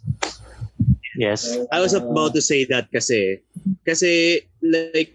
[1.20, 1.58] Yes.
[1.72, 3.44] I was about to say that kasi
[3.86, 5.14] kasi like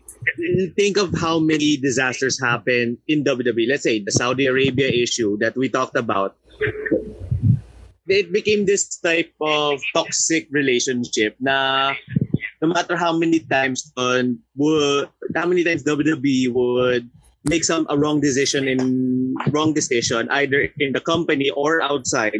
[0.76, 3.66] think of how many disasters happen in WWE.
[3.66, 6.36] Let's say the Saudi Arabia issue that we talked about.
[8.08, 11.92] It became this type of toxic relationship na
[12.62, 17.10] no matter how many times on would how many times WWE would
[17.44, 22.34] make some a wrong decision in wrong decision either in the company or outside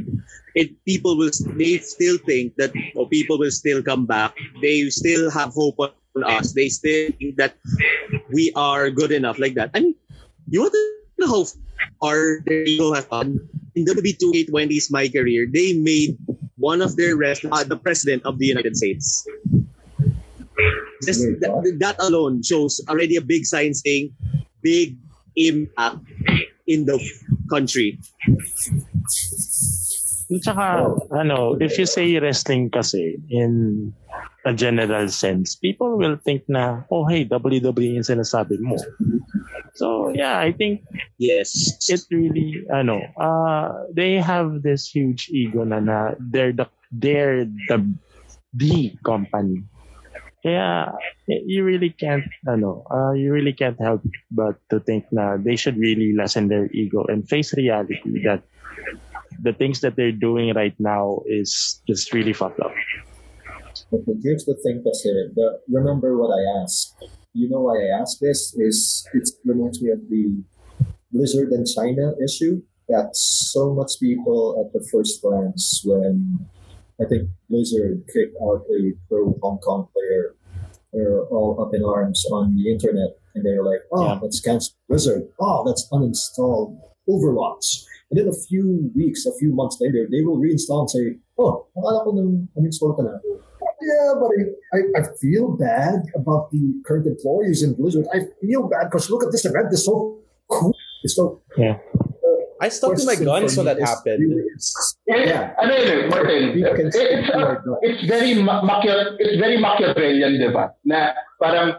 [0.58, 4.34] it people will they still think that or people will still come back.
[4.60, 5.94] They still have hope on
[6.26, 6.52] us.
[6.52, 7.54] They still think that
[8.34, 9.70] we are good enough like that.
[9.74, 9.94] I mean
[10.50, 10.82] you want to
[11.22, 11.42] know how
[12.02, 13.38] far their ego has gone?
[13.78, 16.18] In WWE 2K20's my career they made
[16.58, 19.22] one of their rest uh, the president of the united states.
[21.06, 24.10] Just that, that alone shows already a big sign saying
[24.62, 24.96] big
[25.36, 26.02] impact
[26.66, 26.98] in the
[27.48, 27.98] country
[30.28, 33.88] At saka, ano, if you say wrestling kasi in
[34.44, 38.76] a general sense, people will think na, oh hey, WWE yung sinasabi mo.
[39.72, 40.84] So, yeah, I think
[41.16, 47.48] yes it really, ano, uh, they have this huge ego na na they're the, they're
[47.72, 47.80] the,
[48.52, 49.64] the company.
[50.42, 50.94] Kaya,
[51.26, 55.76] you really can't, ano, uh, you really can't help but to think na they should
[55.76, 58.42] really lessen their ego and face reality that
[59.42, 62.72] the things that they're doing right now is just really fucked up.
[63.92, 66.94] Okay, here's the thing, kasi, the, remember what I asked.
[67.34, 68.54] You know why I asked this?
[68.58, 70.42] Is it reminds me of the
[71.10, 76.46] Blizzard and China issue that so much people at the first glance when
[77.00, 80.34] I think Blizzard kicked out a pro Hong Kong player,
[80.92, 84.18] they're all up in arms on the internet and they're like, oh, Yeah.
[84.22, 85.28] let's cancel Blizzard.
[85.38, 86.76] Oh, let's uninstall
[87.08, 87.84] Overwatch.
[88.10, 91.04] And then a few weeks, a few months later, they will reinstall and say,
[91.38, 93.20] oh, akala ko nang uninstall ka na.
[93.80, 94.30] yeah, but
[94.74, 98.06] I, I, feel bad about the current employees in Blizzard.
[98.12, 99.68] I feel bad because look at this event.
[99.70, 100.74] It's so cool.
[101.04, 101.42] It's so.
[102.60, 104.20] I stuck to my question guns for when me that is happened.
[104.20, 105.54] really- it's- Yeah.
[105.62, 106.42] Ano yun Martin?
[106.58, 106.96] You It's,
[107.30, 110.74] uh, it's very ma- Machia- it's very Machiavellian, di ba?
[110.84, 111.78] Na parang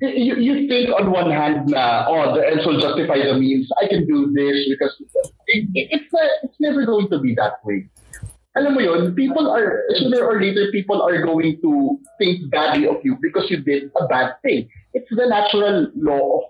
[0.00, 3.70] you, you think on one hand na oh the ends will justify the means.
[3.80, 4.92] I can do this because
[5.48, 7.88] it, it, it's not, it's never going to be that way.
[8.54, 13.00] Alam mo yun, people are sooner or later people are going to think badly of
[13.02, 14.68] you because you did a bad thing.
[14.92, 16.42] It's the natural law of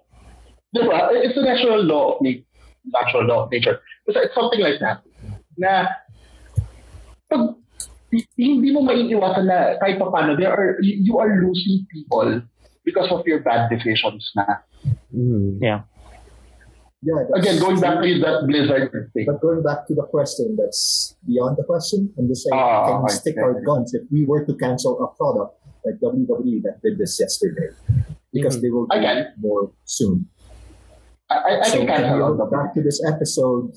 [0.77, 1.15] diba?
[1.25, 2.45] It's the natural law of nature.
[2.85, 3.81] Natural law of nature.
[4.07, 5.01] Basta it's something like that.
[5.57, 5.89] Na
[7.31, 7.57] pag
[8.13, 12.45] hi- hindi mo maiiwasan na kahit pa paano, there are, you you are losing people
[12.85, 14.61] because of your bad decisions na.
[15.15, 15.57] Mm.
[15.63, 15.89] Yeah,
[17.05, 19.25] that's- Again, going back to that Blizzard thing.
[19.29, 22.09] But going back to the question, that's beyond the question.
[22.17, 23.17] I'm just saying, Ah, can we okay.
[23.21, 25.53] stick our guns if we were to cancel a product
[25.85, 27.73] like WWE that did this yesterday?
[28.33, 28.61] Because Mhm.
[28.65, 29.19] they will I do can.
[29.37, 30.33] more soon.
[31.31, 33.73] I, I, I so can can we cancel go back to this episode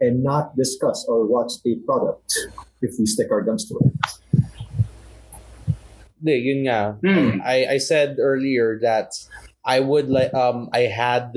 [0.00, 2.36] and not discuss or watch a product
[2.82, 3.92] if we stick our guns to it?
[6.22, 6.98] Hindi, yun nga.
[7.02, 7.42] Hmm.
[7.42, 9.10] I, I said earlier that
[9.64, 11.34] I would like um I had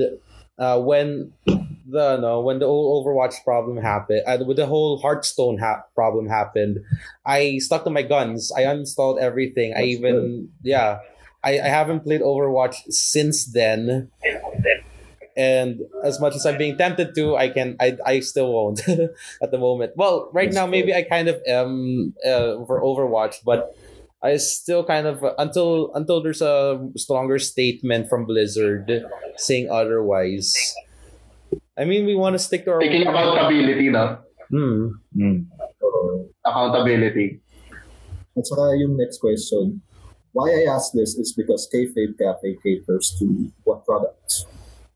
[0.58, 5.58] uh when the no when the whole Overwatch problem happened uh, with the whole Hearthstone
[5.58, 6.82] ha- problem happened
[7.24, 10.98] I stuck to my guns I uninstalled everything I That's even yeah
[11.44, 14.10] I, I haven't played Overwatch since then
[15.36, 18.80] and as much as I'm being tempted to I can I, I still won't
[19.42, 20.94] at the moment well right now maybe.
[20.94, 23.76] I kind of am uh, for Overwatch but
[24.22, 29.04] I still kind of until until there's a stronger statement from Blizzard
[29.36, 30.56] saying otherwise.
[31.78, 32.80] I mean, we want to stick to our.
[32.80, 34.18] Taking accountability, no?
[34.48, 34.96] Hmm.
[35.14, 37.40] Uh, Accountability.
[38.36, 39.82] At saka yung next question,
[40.32, 44.46] why I ask this is because Kayfabe Cafe caters to what product?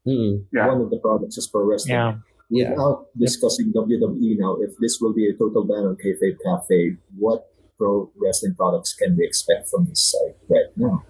[0.04, 0.44] Hmm.
[0.52, 0.68] Yeah.
[0.68, 1.94] One of the products is pro wrestling.
[1.94, 2.14] Yeah.
[2.50, 2.70] Yeah.
[2.70, 7.46] Without discussing WWE now, if this will be a total ban on Kayfabe Cafe, what
[7.78, 11.04] pro wrestling products can we expect from this site right now?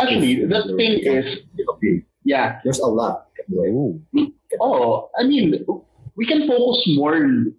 [0.00, 2.04] Actually, the thing is, WWE.
[2.24, 3.28] yeah, There's a lot.
[3.48, 4.26] Right?
[4.60, 5.64] Oh, I mean,
[6.16, 7.16] we can focus more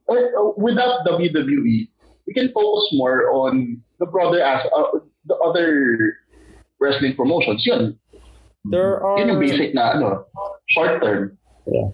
[0.09, 1.87] uh, uh, without WWE.
[2.27, 6.17] We can focus more on the broader as uh, the other
[6.79, 7.63] wrestling promotions.
[7.65, 7.97] Yun,
[8.65, 9.19] There are.
[9.19, 10.25] yun yung basic na ano,
[10.71, 11.37] short term.
[11.67, 11.91] Yeah.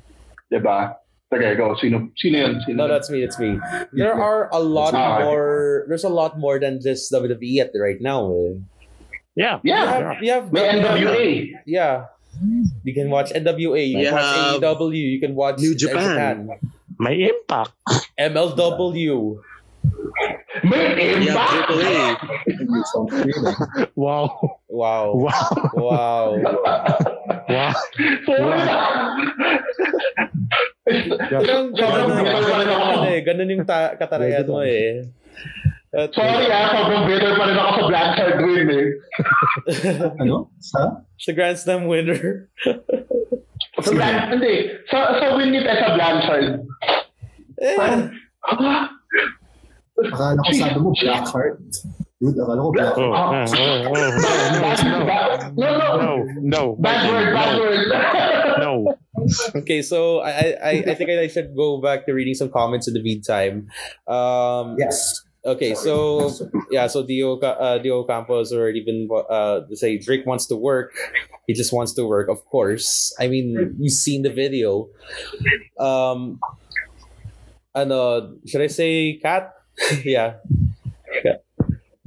[0.53, 0.95] Diba?
[1.29, 1.73] Sige, go.
[1.77, 2.53] Sino, sino yun?
[2.65, 2.93] Sino No, yun?
[2.93, 3.21] that's me.
[3.21, 3.57] That's me.
[3.93, 5.25] There are a lot Ah, okay.
[5.29, 5.85] more.
[5.89, 8.29] There's a lot more than just WWE at right now.
[8.33, 8.53] Eh.
[9.37, 9.59] Yeah.
[9.63, 9.85] We Yeah.
[9.85, 11.27] have, we have May NWA.
[11.65, 12.09] Yeah.
[12.85, 13.81] You can watch NWA.
[13.81, 14.93] You You can watch have AEW.
[14.97, 16.49] You can watch New Japan.
[16.99, 17.73] May impact.
[18.17, 19.37] MLW.
[20.65, 21.69] May You have impact!
[21.69, 21.97] AAA.
[22.89, 23.55] Streaming.
[23.95, 24.58] Wow.
[24.69, 25.17] Wow.
[25.17, 25.33] Wow.
[25.73, 26.27] Wow.
[28.29, 28.69] Wow.
[31.29, 33.19] Ganun, ganun, ganun, eh.
[33.25, 35.05] Ganun yung ta- katarayan mo eh.
[35.89, 38.87] At, Sorry ah, sobrang bitter pa rin ako sa Blanchard win eh.
[40.21, 40.53] ano?
[40.61, 41.01] Sa?
[41.17, 42.45] sa Grand Slam winner.
[43.81, 44.55] Sa Blanchard, hindi.
[44.93, 46.61] Sa, sa win ni Tessa Blanchard.
[47.57, 48.13] Eh, Parang,
[48.45, 48.85] ah,
[49.99, 51.59] Akala ko sabi mo Blackheart.
[52.19, 56.11] Dude, akala ko Oh, oh, oh, oh, bad, bad, no, no, no,
[56.43, 57.87] no, bad word, bad word.
[58.59, 58.71] no.
[59.63, 62.93] okay, so I, I I think I should go back to reading some comments in
[62.93, 63.71] the meantime.
[64.03, 65.23] Um, Yes.
[65.47, 66.27] Okay, so
[66.67, 70.59] yeah, so Dio Ca- uh, Dio Campos already been uh to say Drake wants to
[70.59, 70.91] work.
[71.47, 73.15] He just wants to work, of course.
[73.15, 74.91] I mean, you've seen the video.
[75.79, 76.43] Um,
[77.71, 79.55] ano, should I say cat?
[80.03, 80.43] yeah.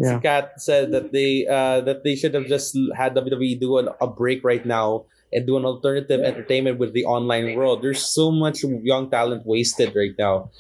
[0.03, 0.11] Kat.
[0.11, 0.19] Yeah.
[0.21, 4.07] Kat said that they uh that they should have just had WWE do an, a
[4.07, 7.81] break right now and do an alternative entertainment with the online world.
[7.83, 10.51] There's so much young talent wasted right now,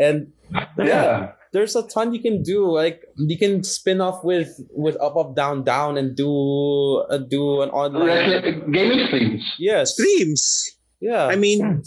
[0.00, 0.32] and
[0.78, 1.32] Yeah.
[1.52, 2.66] there's a ton you can do.
[2.70, 7.60] Like you can spin off with with up up down down and do uh, do
[7.62, 8.06] an online.
[8.06, 9.42] Wrestling, gaming streams.
[9.58, 9.92] Yes.
[9.94, 10.76] Streams.
[11.00, 11.26] Yeah.
[11.26, 11.82] I mean,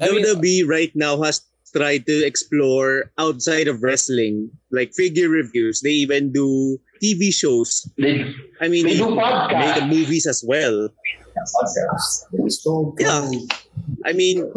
[0.00, 1.42] I mean- WWE right now has
[1.74, 5.80] tried to explore outside of wrestling, like figure reviews.
[5.80, 7.88] They even do TV shows.
[7.98, 9.80] They, I mean, They they, do podcasts.
[9.80, 10.88] make movies as well.
[12.48, 13.28] So, Yeah.
[14.06, 14.50] I mean,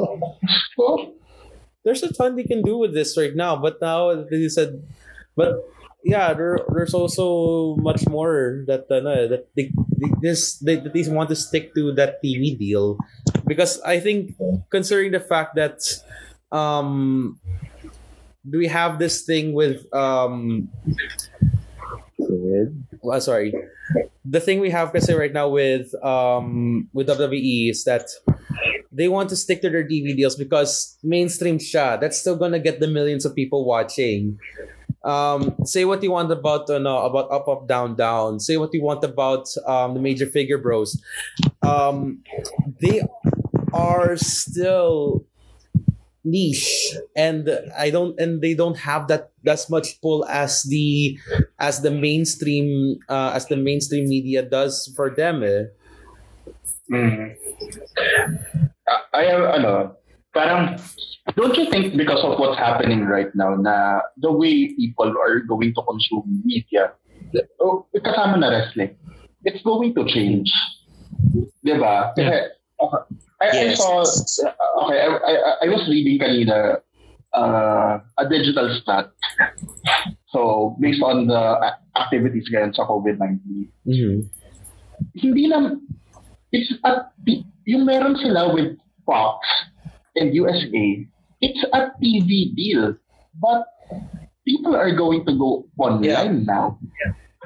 [0.77, 1.13] oh,
[1.83, 3.55] there's a ton they can do with this right now.
[3.55, 4.83] But now they said,
[5.35, 5.57] but
[6.03, 10.93] yeah, there, there's also much more that uh, no, that they, they this they, that
[10.93, 12.97] they want to stick to that TV deal
[13.45, 14.35] because I think
[14.69, 15.81] considering the fact that
[16.51, 17.39] um
[18.49, 20.69] do we have this thing with um
[23.01, 23.53] well, sorry.
[24.25, 28.09] The thing we have kasi right now with um with WWE is that
[28.91, 31.99] they want to stick to their TV deals because mainstream siya.
[31.99, 34.39] That's still gonna get the millions of people watching.
[35.03, 38.39] Um, say what you want about uh, no, about up up down down.
[38.39, 40.99] Say what you want about um, the major figure bros.
[41.61, 42.23] Um,
[42.81, 43.03] they
[43.71, 45.23] are still
[46.27, 47.47] niche and
[47.79, 51.15] i don't and they don't have that as much pull as the
[51.59, 55.71] as the mainstream uh, as the mainstream media does for them eh.
[56.91, 57.35] Mm.
[58.87, 59.97] I, I ano,
[60.33, 60.79] parang,
[61.35, 65.73] don't you think because of what's happening right now na the way people are going
[65.75, 66.93] to consume media,
[67.59, 68.95] oh, kasama na wrestling,
[69.43, 70.47] it's going to change.
[71.65, 72.15] Diba?
[72.15, 73.01] Kasi, okay,
[73.41, 73.77] I, I Yes.
[73.77, 74.01] saw,
[74.85, 75.33] okay, I, I,
[75.63, 76.81] I was reading kanina
[77.33, 79.13] uh, a digital stat.
[80.33, 81.43] So, based on the
[81.95, 83.69] activities ngayon sa COVID-19,
[85.13, 85.77] hindi na
[86.49, 87.05] it's a
[87.69, 88.73] yung meron sila with
[89.05, 89.45] Fox
[90.17, 91.05] and USA
[91.41, 92.95] it's a TV deal.
[93.37, 93.65] But
[94.45, 96.79] people are going to go online now.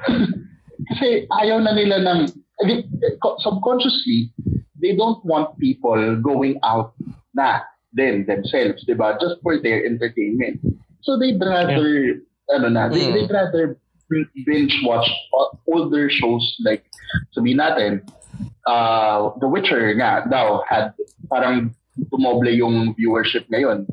[0.88, 2.20] Kasi ayaw na nila ng
[2.62, 2.86] I mean,
[3.42, 4.30] subconsciously
[4.78, 6.94] they don't want people going out
[7.34, 9.18] na then themselves diba?
[9.20, 10.62] Just for their entertainment.
[11.02, 12.22] So they'd rather
[12.54, 13.12] ano na they, Mm.
[13.14, 13.76] they'd rather
[14.46, 15.08] binge watch
[15.66, 16.84] older shows like
[17.32, 18.04] sabihin natin
[18.68, 20.92] uh, The Witcher nga daw had
[21.32, 21.72] parang
[22.12, 23.88] tumoble yung viewership ngayon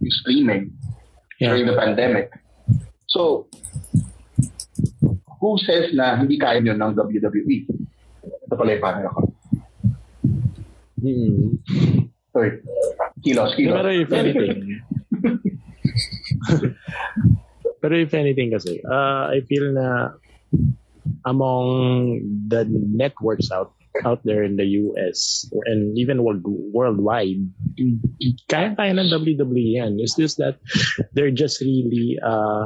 [0.00, 0.72] yung streaming
[1.42, 1.56] Yeah.
[1.58, 2.30] during the pandemic.
[3.10, 3.50] So
[5.42, 7.66] who says na hindi kaya yun ng WWE
[8.52, 9.20] ito pala yung panel ako
[11.02, 11.58] Mm.
[12.30, 12.62] sorry
[13.26, 14.54] kilos kilos Pero if anything,
[17.82, 20.14] pero if anything kasi, uh, I feel na
[21.26, 21.66] among
[22.46, 23.74] the networks out
[24.06, 27.44] out there in the US and even world, worldwide,
[28.48, 30.00] kaya-kaya ng WWE yan.
[30.00, 30.56] It's just that
[31.12, 32.64] they're just really uh,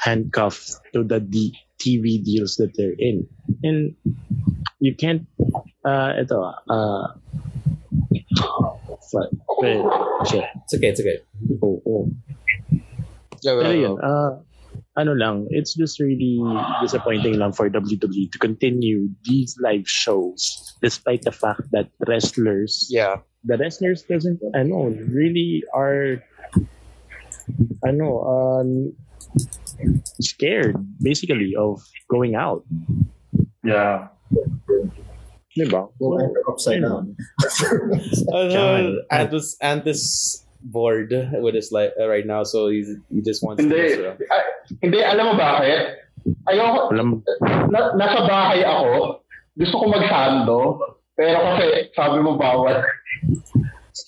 [0.00, 3.28] handcuffed to the D- TV deals that they're in.
[3.62, 3.92] And
[4.82, 5.22] you can't,
[5.86, 7.06] uh, ito, uh,
[9.14, 9.30] fa-
[9.62, 9.78] wait,
[10.26, 10.42] shit.
[10.66, 11.18] It's okay, it's okay.
[11.62, 12.10] Oo.
[13.46, 14.42] Yeah, Pero well, yun, uh,
[14.98, 16.42] ano lang, it's just really
[16.82, 23.22] disappointing lang for WWE to continue these live shows despite the fact that wrestlers, yeah.
[23.46, 26.18] the wrestlers doesn't, ano, really are,
[27.86, 28.90] ano, um,
[30.18, 31.78] scared basically of
[32.10, 32.66] going out.
[33.62, 34.10] yeah
[35.52, 35.92] Diba?
[35.92, 37.16] Back upside down.
[38.32, 39.04] Uh, Yan.
[39.12, 41.12] Antus Antus bored
[41.44, 44.16] with his life uh, right now, so he's, he just wants hindi to.
[44.16, 44.42] ay,
[44.80, 46.08] hindi alam mo bakit
[46.48, 47.20] ayoko Walang,
[47.68, 49.20] na, nasa bahay ako
[49.58, 50.58] gusto ko magsando
[51.18, 52.80] pero kasi sabi mo bawal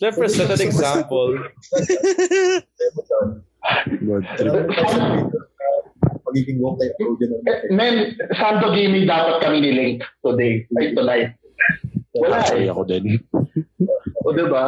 [0.01, 1.37] Let for set an example.
[4.03, 4.25] road
[6.35, 6.43] trip.
[6.43, 7.31] Pagiging woke tayo pro din
[7.71, 7.95] Men,
[8.35, 10.67] Sando Gaming dapat kami ni-link today.
[10.75, 11.31] Ay, tonight.
[12.15, 12.73] Wala Actually, eh.
[12.75, 13.05] ako din.
[14.23, 14.65] O, diba?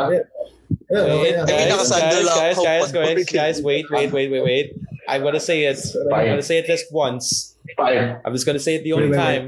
[0.86, 3.86] Yeah, Wait, yeah, Ay, guys, nakasando guys, lang guys, ako guys, pag- guys, guys, wait,
[3.90, 4.66] wait, wait, wait, wait.
[5.10, 5.78] I'm gonna say it.
[6.10, 7.54] I'm gonna say it just once.
[7.78, 8.18] Fine.
[8.22, 9.44] I'm just gonna say it the only Wait, wait, time.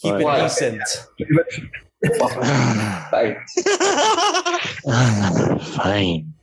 [0.00, 0.40] Keep it What?
[0.44, 0.80] decent.
[3.08, 3.36] Fine.
[5.76, 6.20] Fine.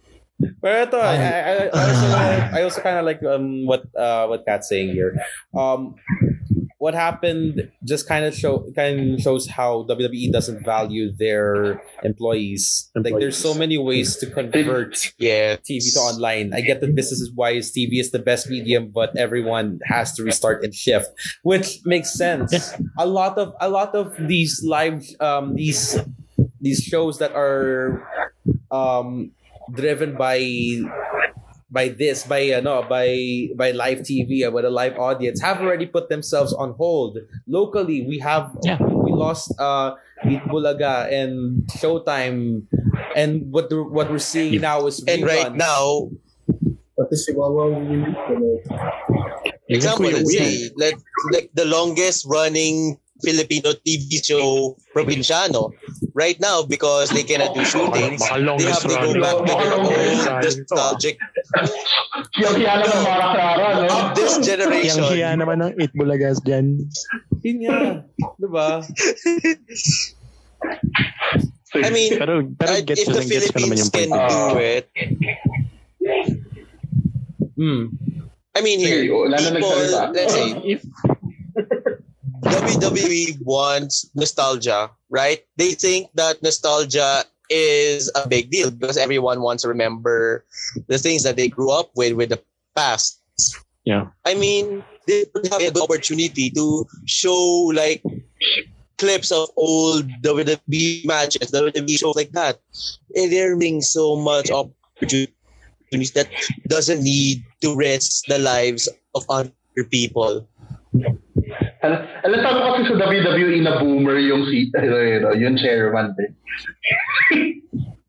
[0.61, 2.07] Pero ito, I, I, I I also,
[2.57, 5.17] I also kind of like um, what uh, what Kat's saying here.
[5.57, 5.95] Um,
[6.81, 12.89] what happened just kind of show kind of shows how WWE doesn't value their employees.
[12.95, 15.57] Like there's so many ways to convert Yeah.
[15.61, 16.53] TV to online.
[16.57, 20.23] I get that this is why TV is the best medium, but everyone has to
[20.23, 21.13] restart and shift,
[21.43, 22.73] which makes sense.
[22.97, 26.01] A lot of a lot of these live um these
[26.59, 28.01] these shows that are
[28.73, 29.29] um
[29.71, 30.39] driven by
[31.71, 35.61] by this by uh, no by by live TV uh, with a live audience have
[35.61, 37.17] already put themselves on hold.
[37.47, 38.77] Locally we have Yeah.
[38.81, 39.95] we lost uh
[40.27, 42.63] Eat Bulaga and Showtime.
[43.15, 46.09] And what the, what we're seeing now is And right now,
[46.95, 48.05] Pati si Wawa, you
[49.67, 50.93] example, Kuya let's say, let,
[51.33, 55.71] like the longest running Filipino TV show, Probinsyano,
[56.13, 59.73] right now, because they cannot do shootings, Baka they have to go back to their
[59.77, 61.15] old nostalgic
[62.35, 63.87] Siyang-siya ng mga kara, no?
[63.89, 65.03] of this Yang generation.
[65.11, 66.85] hiya naman ng It Bulagas dyan.
[67.43, 68.05] Yun nga,
[68.39, 68.69] diba?
[71.71, 74.85] I mean, Pero, pero uh, gets if the naman Philippines yung can do it,
[77.61, 77.93] Hmm.
[78.57, 80.81] I mean here, people, let's say, If,
[82.41, 85.43] WWE wants nostalgia, right?
[85.57, 90.45] They think that nostalgia is a big deal because everyone wants to remember
[90.87, 92.41] the things that they grew up with with the
[92.75, 93.21] past.
[93.83, 94.07] Yeah.
[94.25, 98.03] I mean, they would have an opportunity to show like
[98.97, 102.59] clips of old WWE matches, WWE shows like that.
[103.15, 105.33] And they're missing so much opportunities
[106.13, 106.29] that
[106.67, 109.51] doesn't need to risk the lives of other
[109.89, 110.47] people.
[111.81, 116.29] Al- alam tama kasi sa WWE na boomer yung si ano, yun, yung chairman eh.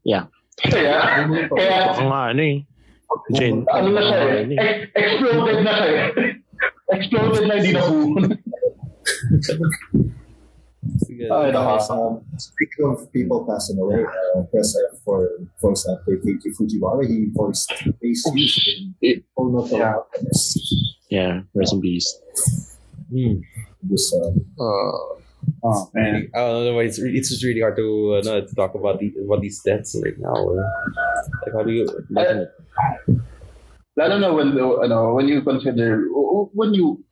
[0.03, 0.27] Yeah.
[0.59, 2.67] Kaya, kaya nga ano eh.
[3.31, 4.43] Gen, ano na siya eh.
[4.43, 4.53] ano.
[4.59, 6.09] Ex- exploded na siya eh.
[6.99, 8.13] exploded na hindi na boom.
[11.23, 11.79] Ay, naka.
[11.95, 17.31] Um, speaking of people passing away, uh, press F for voice actor Keiji Fujiwara, he
[17.31, 17.71] voiced
[18.03, 18.59] Ace Youth
[19.01, 19.95] in Full Metal Yeah.
[20.03, 20.59] Alchemist.
[21.11, 22.11] Yeah, rest in peace.
[23.13, 23.45] Hmm.
[23.85, 24.33] This, uh,
[25.65, 26.31] Oh, man.
[26.35, 26.79] I don't know.
[26.79, 29.59] It's re- it's just really hard to uh, no, to talk about the about these
[29.61, 30.33] deaths right now.
[30.35, 30.63] uh.
[31.43, 31.83] Like how do you?
[32.15, 32.47] Uh,
[33.99, 37.03] lalo na when ano when you consider o- o- when you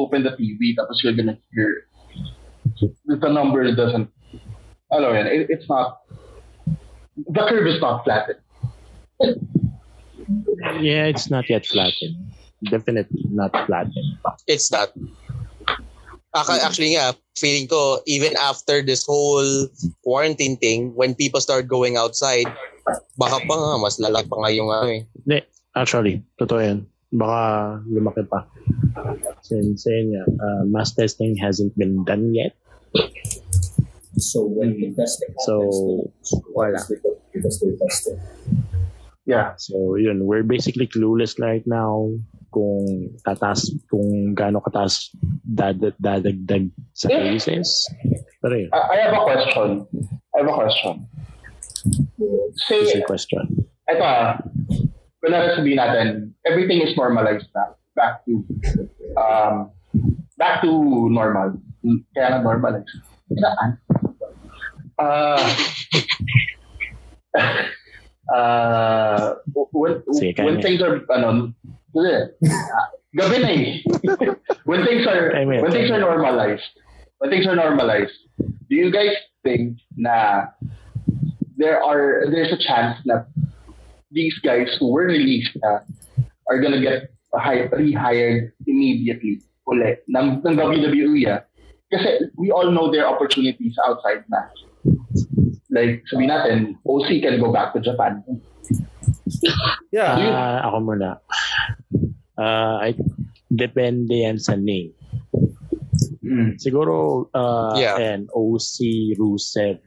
[0.00, 1.86] open the TV tapos you're gonna hear
[3.06, 4.08] the number doesn't
[4.90, 6.02] ano yan it, it's not
[7.16, 8.40] the curve is not flattened
[10.80, 12.16] Yeah, it's not yet flattened.
[12.70, 14.18] Definitely not flattened.
[14.46, 14.92] It's not.
[16.34, 19.68] Actually nga, feeling ko, even after this whole
[20.02, 22.46] quarantine thing, when people start going outside,
[23.14, 25.02] baka pa nga, mas lalaki pa nga yung ano eh.
[25.22, 25.38] Hindi,
[25.78, 26.78] actually, totoo yan.
[27.14, 28.50] Baka lumaki pa.
[29.46, 32.58] Since yun nga, uh, mass testing hasn't been done yet.
[34.18, 36.78] so when the testing So, happens, wala.
[36.82, 38.18] Because, because they tested.
[39.26, 42.10] yeah So, yun, we're basically clueless right now
[42.54, 45.10] kung tatas, kung gaano kataas
[45.42, 47.34] dad- dadagdag sa Eh.
[47.34, 47.90] cases.
[48.38, 49.68] Pero yun, I, I have a question
[50.30, 50.94] I have a question
[52.70, 53.44] easy say question.
[53.84, 54.40] ito ah
[55.20, 56.06] kunwari sabihin natin
[56.48, 58.40] everything is normalized na back to
[59.20, 59.68] um
[60.40, 60.72] back to
[61.12, 61.52] normal
[62.16, 62.88] kaya na normalized
[63.34, 63.70] Saan?
[64.96, 65.40] Ah
[68.30, 69.34] uh,
[69.74, 71.52] when, Sige, when things are ano.
[73.14, 73.66] Gabi na eh
[74.68, 76.66] when things are Kaya mo yan, when things are normalized
[77.22, 78.14] when things are normalized
[78.68, 79.14] do you guys
[79.46, 80.50] think na
[81.54, 83.30] there are there's a chance that
[84.10, 85.86] these guys who were released na
[86.50, 91.40] are gonna get rehired immediately uli ng, ng WWE ah.
[91.92, 94.50] Kasi we all know there are opportunities outside na.
[95.70, 98.22] Like, sabihin natin, OC can go back to Japan.
[99.94, 100.18] Yeah.
[100.18, 101.22] Ah, ako muna.
[102.34, 102.94] Ah, I,
[103.46, 104.90] depende yan sa name.
[106.24, 106.58] Mm.
[106.58, 107.94] Siguro, uh, Yeah.
[107.96, 108.76] and OC,
[109.14, 109.78] Rusev,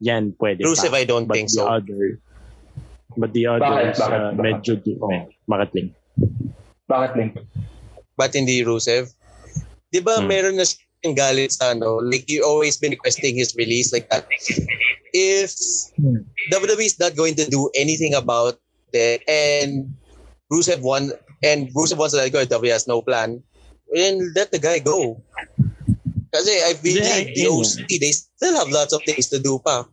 [0.00, 1.02] yan pwede Rusev, pa.
[1.02, 1.66] I don't But think the so.
[1.66, 2.22] other,
[3.18, 3.60] but the Bakit?
[3.60, 4.08] others, Bakit?
[4.08, 4.38] uh, Bakit?
[4.38, 5.90] medyo, di- oh, bakit Link?
[6.88, 7.32] Bakit, Link?
[8.16, 9.10] Ba't hindi Rusev?
[9.90, 10.26] Di ba Hmm.
[10.26, 11.98] meron na siyang galit sa ano?
[12.00, 14.24] Like, you always been requesting his release like that.
[15.12, 15.52] If
[15.98, 16.24] Hmm.
[16.48, 18.56] WWE is not going to do anything about
[18.94, 19.92] it and
[20.52, 23.42] Rusev won and Rusev wants to let go, WWE has no plan,
[23.92, 25.20] then let the guy go.
[26.32, 27.46] Kasi I believe the.
[27.48, 29.84] OC, they still have lots of things to do pa.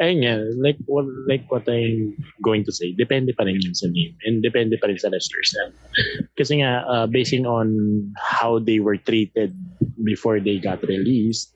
[0.00, 3.88] Ayun nga, like what, like what I'm going to say, depende pa rin yun sa
[3.90, 5.52] name and depende pa rin sa wrestlers.
[6.38, 7.68] Kasi nga, uh, basing on
[8.16, 9.52] how they were treated
[10.04, 11.52] before they got released,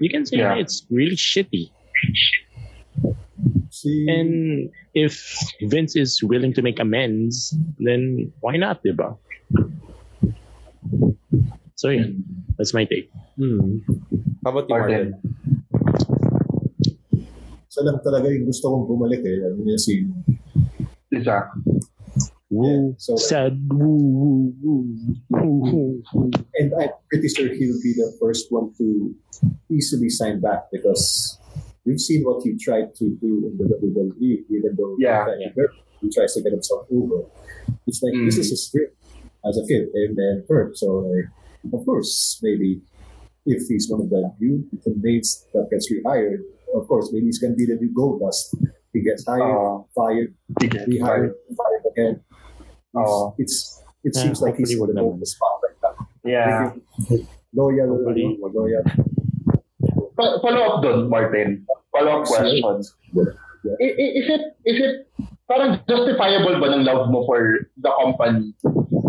[0.00, 0.56] you can say Yeah.
[0.56, 1.70] it's really shitty.
[3.70, 5.22] See, And if
[5.62, 9.14] Vince is willing to make amends, then why not, di ba?
[11.76, 12.24] So yun,
[12.58, 13.08] that's my take.
[13.38, 13.80] Hmm.
[14.44, 15.14] How about you, Martin?
[15.16, 15.30] Martin.
[17.80, 19.40] isa lang talaga yung gusto kong bumalik eh.
[19.40, 20.04] Ano niya si...
[21.08, 21.48] Isa.
[22.52, 24.84] Woo, so- sad, woo, woo, woo,
[25.32, 26.30] woo, woo.
[26.60, 29.14] And I'm pretty sure he'll be the first one to
[29.72, 31.39] easily sign back because
[31.86, 35.48] we've seen what he tried to do in the WWE, even though Yeah, he,
[36.02, 37.24] he tries to get himself over.
[37.86, 38.40] It's like, this Mm.
[38.40, 38.88] is his dream
[39.48, 40.76] as a kid and then hurt.
[40.76, 41.28] So, like,
[41.72, 42.80] of course, maybe
[43.46, 44.64] if he's one of the new
[45.00, 46.42] mates that gets rehired,
[46.74, 48.54] of course, maybe he's going to be the new Goldust.
[48.92, 52.20] He gets hired, Uh, fired, rehired, fired again.
[52.94, 53.34] Oh.
[53.38, 55.20] It's it Yeah, seems like he's hopefully wag on naman.
[55.20, 55.94] the spot right now.
[56.24, 56.72] Yeah.
[57.52, 58.82] Loyal, Hopefully, ano, loyal.
[60.20, 61.64] Pa- follow up dun, Martin.
[61.96, 62.60] Follow up question.
[63.16, 63.76] Yeah.
[63.80, 64.94] I- i- Is it, is it,
[65.48, 67.40] parang justifiable ba ng love mo for
[67.80, 68.52] the company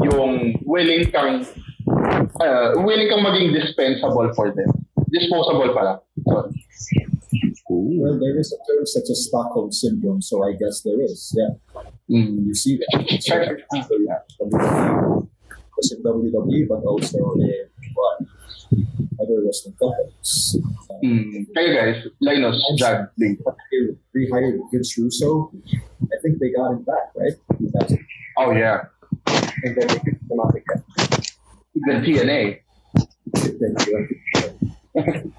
[0.07, 1.43] yung willing kang
[2.39, 4.71] uh, willing kang maging dispensable for them.
[5.11, 5.99] Disposable pala.
[6.23, 6.55] Sorry.
[7.71, 11.31] Well, there is a term such as Stockholm syndrome, so I guess there is.
[11.35, 11.55] Yeah,
[12.11, 12.47] Mm.
[12.47, 13.07] you see that.
[13.23, 14.19] So, yeah,
[15.77, 18.17] was in WWE, but also in what
[19.21, 20.57] other wrestling companies.
[20.89, 21.49] Uh, Mm.
[21.57, 23.41] Kayo guys, Linus, Jag, Link.
[23.41, 25.49] they rehired Vince Russo.
[26.13, 27.33] I think they got him back, right?
[28.37, 28.85] Oh yeah.
[29.65, 30.81] And then they picked him up again.
[31.73, 32.39] Even TNA.
[33.33, 35.31] Then he went to-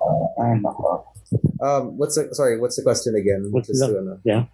[0.00, 0.98] Uh.
[1.62, 2.58] Um, what's the sorry?
[2.58, 3.46] What's the question again?
[3.54, 4.18] What's Just the- to, ano.
[4.26, 4.50] Yeah.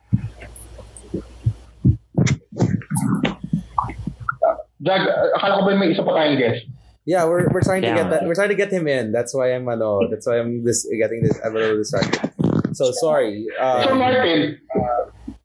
[4.78, 6.62] Jag, uh, akala ko ba may isa pa tayong guest?
[7.07, 8.26] Yeah, we're, we're trying to get that.
[8.26, 9.12] We're trying to get him in.
[9.14, 10.11] That's why I'm ano.
[10.11, 11.38] That's why I'm this getting this.
[11.44, 12.34] I'm a little distracted.
[12.74, 13.46] So sorry.
[13.57, 14.59] So Um, Martin,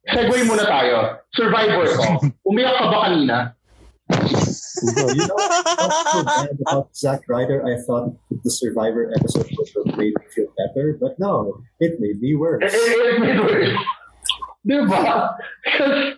[0.09, 1.21] segue muna tayo.
[1.37, 2.05] Survivor ko.
[2.49, 3.37] Umiyak ka ba kanina?
[4.81, 7.61] You know, what's so about Zack Ryder?
[7.63, 12.19] I thought the Survivor episode would have made me feel better, but no, it made
[12.19, 12.65] me worse.
[12.65, 13.77] It, it, it made worse.
[14.61, 15.33] Diba?
[15.65, 16.15] Because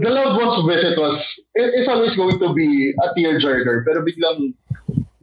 [0.00, 1.20] the loved ones visit was,
[1.54, 4.54] it, it's always going to be a tearjerker, pero biglang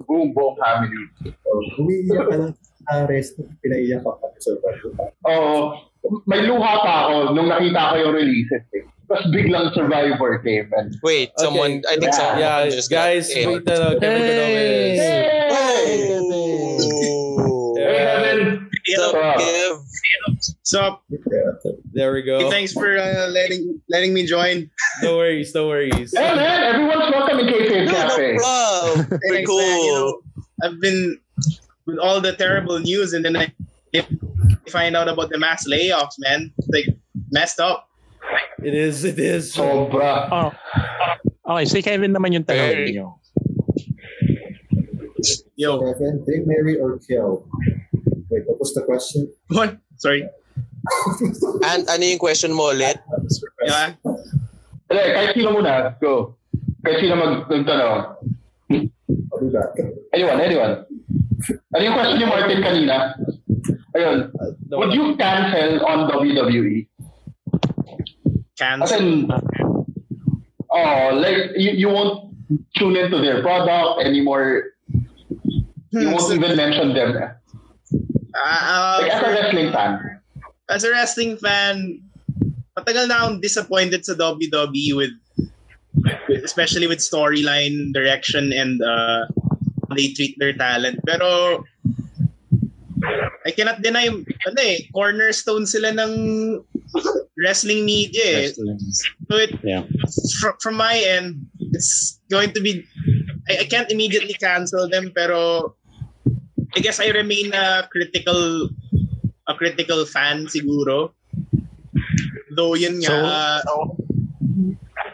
[0.05, 1.01] boom, buong family.
[1.25, 1.49] So,
[1.81, 2.53] umiiyak ka lang
[2.85, 4.91] sa rest, pinaiyak ka pa sa Survivor.
[5.25, 5.81] Oo.
[6.27, 8.85] may luha pa ako nung nakita ko yung releases eh.
[9.07, 13.67] Tapos biglang Survivor came and Wait, someone, I think someone yeah, just got guys, wait,
[13.67, 14.99] uh, Kevin Canoes.
[14.99, 16.21] Hey!
[17.41, 17.75] Ooh.
[17.81, 18.37] Hey, Heaven!
[18.37, 18.52] What's
[18.99, 19.79] up, Kev?
[20.63, 20.99] So,
[21.93, 22.49] There we go.
[22.49, 24.69] thanks for uh, letting letting me join.
[25.01, 26.11] No worries, no worries.
[26.15, 28.38] Hey man, everyone's welcome in Kayfabe Cafe.
[28.39, 29.45] Wow, Thanks, man.
[29.45, 29.61] cool.
[29.61, 30.21] You know,
[30.63, 31.19] I've been
[31.86, 33.53] with all the terrible news, and then I
[34.69, 36.51] find out about the mass layoffs, man.
[36.67, 36.88] Like
[37.31, 37.88] messed up.
[38.63, 39.53] It is, it is.
[39.55, 40.27] Sobra.
[40.31, 40.51] Oh.
[41.53, 43.19] Okay, si Kevin naman yung tanong Very- niyo.
[45.55, 47.47] Yo, Kevin, date, marry, or kill?
[48.34, 49.29] Wait, what was the question?
[49.53, 49.77] what?
[50.01, 50.25] Sorry.
[51.69, 52.97] And ano yung question mo ulit?
[53.61, 53.93] Yeah.
[54.89, 55.93] Hindi, kahit sino muna.
[56.01, 56.34] Go.
[56.81, 58.17] Kahit sino mag magtanong.
[58.73, 59.77] I'll be back.
[60.17, 60.73] Anyone, anyone.
[61.77, 62.97] Ano yung question ni Martin kanina?
[63.93, 64.17] Ayun.
[64.73, 66.89] Would you cancel on WWE?
[67.53, 68.97] As Cancel.
[68.97, 69.29] in,
[70.73, 72.34] oh, like, you, you won't
[72.73, 74.73] tune into their product anymore.
[75.93, 76.41] You won't hmm.
[76.41, 77.38] even mention them.
[78.34, 79.91] Uh, Like, as a wrestling fan.
[80.69, 81.75] as a wrestling fan,
[82.77, 85.13] matagal na akong disappointed sa WWE with,
[86.27, 89.27] with especially with storyline, direction, and uh,
[89.95, 90.97] they treat their talent.
[91.05, 91.61] Pero
[93.45, 96.11] I cannot deny, ano eh, cornerstone sila ng
[97.38, 98.49] wrestling media eh.
[99.29, 99.84] So it, Yeah.
[100.39, 102.88] from, from my end, it's going to be,
[103.51, 105.75] I, I can't immediately cancel them, pero
[106.76, 108.69] I guess I remain a critical,
[109.47, 111.13] a critical fan siguro.
[112.55, 113.97] Though yun nga, So-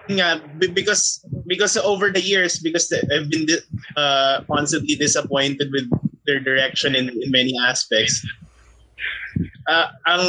[0.08, 3.48] yun nga, be- because because over the years, because I've been
[3.98, 5.88] uh, constantly disappointed with
[6.26, 8.22] their direction in, in many aspects.
[9.70, 10.26] Uh, ang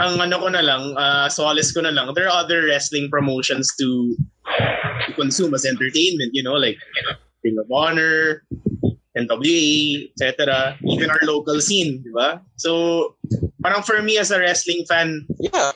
[0.00, 3.68] ang ano ko na lang, uh, solace ko na lang, there are other wrestling promotions
[3.76, 4.16] to,
[5.04, 6.80] to consume as entertainment, you know, like
[7.44, 8.42] Ring of Honor,
[9.26, 10.76] NWA, etc.
[10.88, 12.40] Even our local scene, di ba?
[12.56, 13.14] So,
[13.62, 15.72] parang for me as a wrestling fan, Yeah.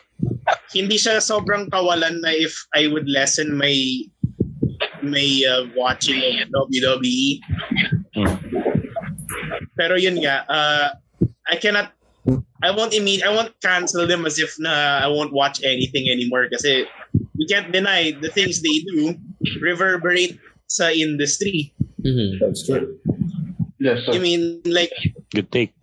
[0.77, 3.73] hindi siya sobrang kawalan na if I would lessen my
[5.05, 7.41] my uh, watching of WWE.
[9.77, 10.87] Pero yun nga, uh,
[11.49, 11.93] I cannot
[12.65, 16.49] I won't immediate I won't cancel them as if na I won't watch anything anymore
[16.49, 16.89] kasi
[17.37, 19.13] we can't deny the things they do
[19.61, 20.41] reverberate
[20.73, 21.77] sa industry.
[22.01, 22.41] Mhm.
[22.41, 22.97] That's true.
[23.85, 24.93] Yes, I mean like
[25.37, 25.77] Good take.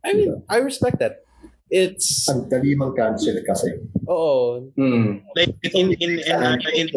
[0.00, 1.20] I mean, I respect that.
[1.68, 3.76] It's Ang dali mag-cancel kasi.
[4.08, 5.20] oh, Hmm.
[5.36, 6.88] like in in in, uh, in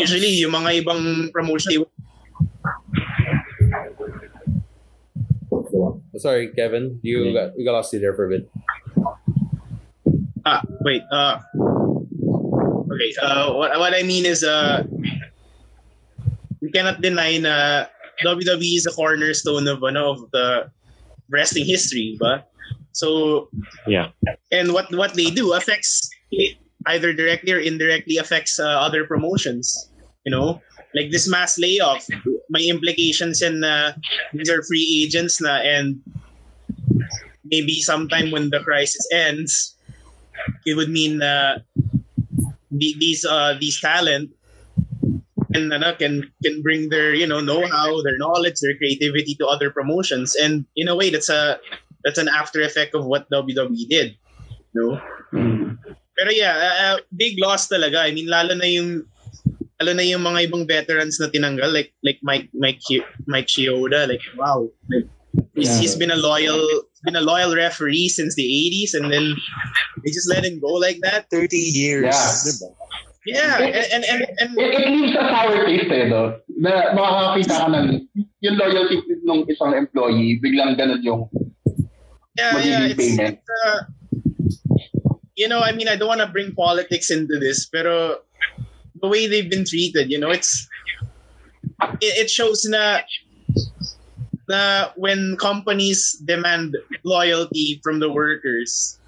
[0.00, 1.84] usually yung mga ibang promotion
[6.20, 7.00] sorry, Kevin.
[7.02, 8.44] You got we got lost you there for a bit.
[10.44, 11.02] Ah, wait.
[11.08, 11.40] Uh,
[12.92, 13.10] okay.
[13.20, 14.84] Uh, what what I mean is, uh,
[16.60, 17.88] we cannot deny na
[18.24, 20.70] WWE is a cornerstone of ano of the
[21.30, 22.50] wrestling history, but
[22.92, 23.48] so
[23.86, 24.10] Yeah.
[24.50, 26.08] and what what they do affects
[26.86, 29.88] either directly or indirectly affects uh, other promotions.
[30.24, 30.60] You know,
[30.94, 32.04] like this mass layoff,
[32.50, 33.92] my implications and uh,
[34.34, 36.02] these are free agents na and
[37.44, 39.74] maybe sometime when the crisis ends,
[40.66, 41.58] it would mean uh,
[42.70, 44.30] these uh, these talent
[45.52, 49.70] can ano, can can bring their you know know-how, their knowledge, their creativity to other
[49.70, 51.58] promotions, and in a way, that's a
[52.04, 54.16] that's an after effect of what WWE did.
[54.74, 54.92] You know?
[56.20, 58.04] Pero yeah, uh, uh, big loss talaga.
[58.04, 59.08] I mean, lalo na yung
[59.80, 62.84] lalo na yung mga ibang veterans na tinanggal like like Mike Mike
[63.24, 65.08] Mike Chioda like wow like,
[65.56, 66.60] he's, he's been a loyal
[67.04, 69.32] been a loyal referee since the 80s and then
[70.04, 72.12] they just let him go like that 30 years.
[72.12, 72.68] Yeah.
[73.26, 76.40] Yeah and and and, It, it leaves a sour taste eh, no?
[76.60, 77.88] Na makakakita ka ng
[78.40, 81.28] yung loyalty ng isang employee, biglang ganun yung
[82.38, 83.36] yeah, yeah, it's, payment.
[83.36, 83.78] it's, uh,
[85.36, 88.24] you know, I mean, I don't want to bring politics into this, pero
[89.00, 90.68] the way they've been treated, you know, it's
[92.00, 93.00] it, it shows na
[94.48, 98.98] na when companies demand loyalty from the workers,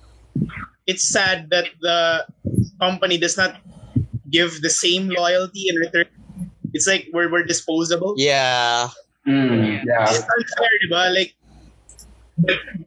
[0.87, 2.27] it's sad that the
[2.81, 3.61] company does not
[4.33, 6.09] give the same loyalty in return.
[6.73, 8.15] It's like we're, we're disposable.
[8.17, 8.89] Yeah.
[9.29, 10.09] Mm, yeah.
[10.09, 11.15] It's unfair, diba?
[11.15, 11.37] Like,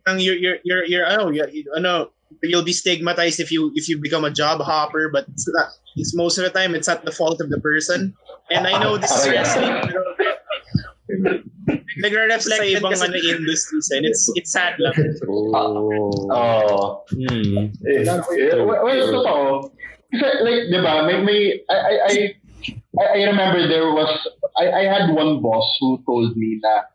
[0.07, 2.11] ang you're you're you're you're ano, you're, you ano,
[2.43, 5.69] you'll be stigmatized if you if you become a job hopper, but it's not.
[5.95, 8.17] It's most of the time it's not the fault of the person.
[8.51, 10.01] And I know this is wrestling, pero
[12.03, 14.93] nagre-reflect sa ibang ano, industries and it's it's sad lang.
[15.29, 17.05] Oh.
[17.09, 17.71] Hmm.
[17.87, 19.71] Eh, eh, well, well, totoo.
[20.13, 21.39] Kasi, like, di ba, may, may,
[21.69, 22.11] I, I, I,
[22.97, 24.07] I- I remember there was,
[24.57, 26.87] I, I had one boss who told me na,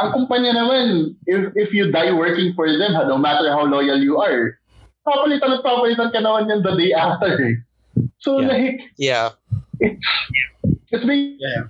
[0.00, 4.00] ang kumpanya naman, if, if you die working for them, ha, no matter how loyal
[4.00, 4.56] you are,
[5.06, 7.36] papalitan at papalitan ka naman yan the day after.
[8.24, 8.48] So, Yeah.
[8.48, 9.28] like, Yeah.
[10.90, 11.68] it's ba- Yeah.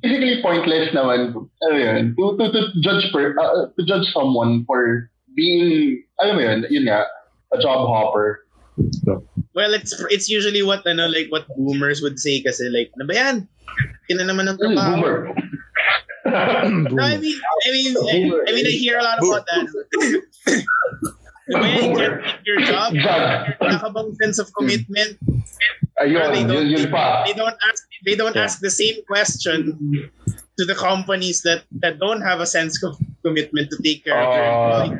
[0.00, 5.12] basically pointless naman ano yun, to, to, to judge per, uh, to judge someone for
[5.36, 7.04] being alam mo yun, yun nga,
[7.52, 8.45] a job hopper.
[9.54, 13.14] Well, it's it's usually what ano like what boomers would say kasi like, ano ba
[13.16, 13.36] yan?
[14.12, 14.92] Ina naman ng Mm, trabaho.
[15.00, 15.16] boomer.
[16.26, 19.62] No, I mean, I mean, I, I mean, I hear a lot about that.
[21.46, 22.90] Diba yan, you can't keep your job.
[23.62, 25.22] Wala ka bang sense of commitment?
[26.02, 27.22] Ayun, they yun, don't, yun pa.
[27.22, 28.42] they don't ask they don't Yeah.
[28.50, 29.78] ask the same question
[30.58, 34.28] to the companies that that don't have a sense of commitment to take care of
[34.34, 34.98] their Uh, employees.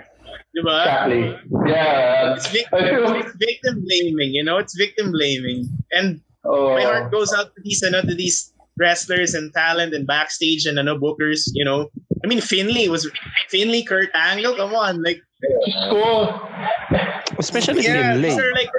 [0.56, 0.80] Diba?
[0.80, 1.22] Exactly.
[1.70, 2.34] Yeah.
[2.34, 5.68] It's victim, it's victim blaming, you know, it's victim blaming.
[5.92, 6.74] And Oh.
[6.74, 10.78] my heart goes out to these ano, to these wrestlers and talent and backstage and
[10.78, 11.90] ano bookers, you know.
[12.24, 13.10] I mean Finlay was
[13.48, 15.20] Finlay, Kurt Angle, come on, like
[15.90, 16.32] Cool.
[17.38, 18.44] Especially yeah, in these late.
[18.44, 18.70] are like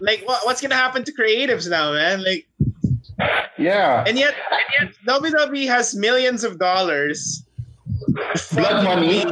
[0.00, 2.22] like what, what's gonna happen to creatives now, man?
[2.24, 2.44] Like
[3.56, 4.04] Yeah.
[4.06, 7.44] and yet, and yet WWE has millions of dollars.
[8.52, 9.24] Blood money.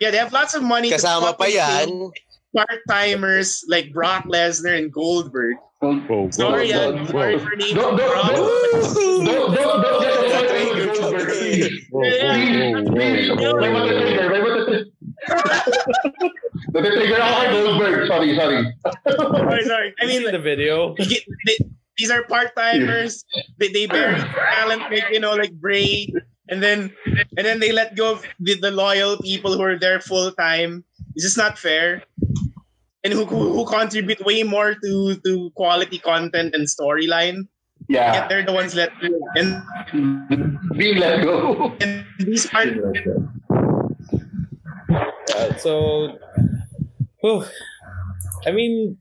[0.00, 0.90] Yeah, they have lots of money.
[0.90, 2.10] Kasama pa yan.
[2.54, 5.56] Part timers like Brock Lesnar and Goldberg.
[5.80, 7.06] Whoa, whoa, Sorry, whoa, whoa.
[7.06, 8.34] sorry for naming Don't, don't, Brock.
[8.34, 11.86] don't, don't, don't, don't get the point with Goldberg, please.
[11.90, 13.78] Whoa, whoa, whoa, Please, whoa, may whoa.
[13.78, 14.84] matatrigger, may matatrigger.
[16.74, 17.96] Natitrigger ako kay Goldberg.
[18.08, 18.58] Sorry, sorry.
[19.06, 19.88] Sorry, sorry.
[20.00, 20.94] I mean, the video.
[20.98, 21.62] you get- they-
[21.98, 23.24] these are part timers.
[23.58, 26.06] They, they bury talent like you know like Bray,
[26.48, 26.92] and then
[27.36, 30.84] and then they let go of the, the loyal people who are there full time.
[31.14, 32.02] It's just not fair.
[33.04, 37.46] And who, who who contribute way more to to quality content and storyline.
[37.88, 38.28] Yet Yeah.
[38.28, 39.08] they're the ones let go.
[39.38, 39.62] And,
[40.76, 41.72] Being let go.
[41.80, 42.68] and these part
[45.34, 46.18] Uh, so,
[47.20, 47.44] whew.
[48.46, 48.96] I mean,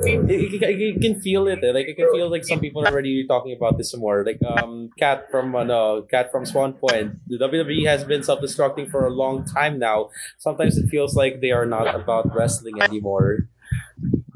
[0.00, 1.60] you, you- you can feel it.
[1.62, 1.72] eh.
[1.72, 4.24] Like I can feel like some people are already talking about this some more.
[4.24, 7.18] Like um, Cat from uh, no, Cat from Swan Point.
[7.28, 10.10] The WWE has been self-destructing for a long time now.
[10.38, 13.48] Sometimes it feels like they are not about wrestling anymore.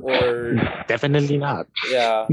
[0.01, 0.55] Or
[0.87, 1.67] Definitely not.
[1.91, 2.27] yeah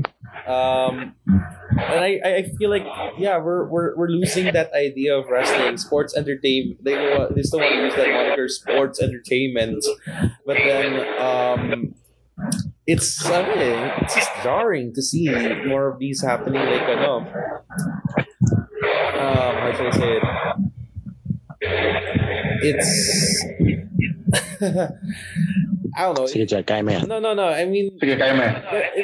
[0.45, 2.83] um and I, I I feel like
[3.17, 6.93] yeah we're, we're we're losing that idea of wrestling sports entertainment they,
[7.33, 9.85] they still want to use that moniker sports entertainment
[10.45, 11.95] but then um
[12.87, 13.43] it's uh,
[14.01, 15.29] it's just jarring to see
[15.65, 17.23] more of these happening like ano
[19.19, 20.23] um how should I say it
[22.63, 22.91] it's
[25.95, 27.05] I don't know Sige, Jack, kaya mo yan.
[27.07, 28.55] no no no I mean Sige, kaya mo yan.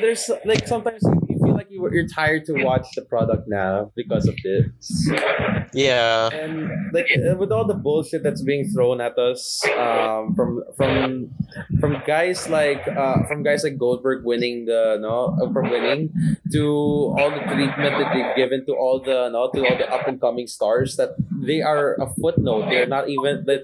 [0.02, 4.28] there's like sometimes you feel like you, you're tired to watch the product now because
[4.28, 5.10] of this
[5.74, 6.30] Yeah.
[6.30, 11.30] and like uh, with all the bullshit that's being thrown at us um, from from
[11.80, 16.10] from guys like uh, from guys like Goldberg winning the no uh, from winning
[16.54, 16.64] to
[17.18, 20.20] all the treatment that they've given to all the no to all the up and
[20.22, 21.12] coming stars that
[21.46, 23.62] they are a footnote they're not even that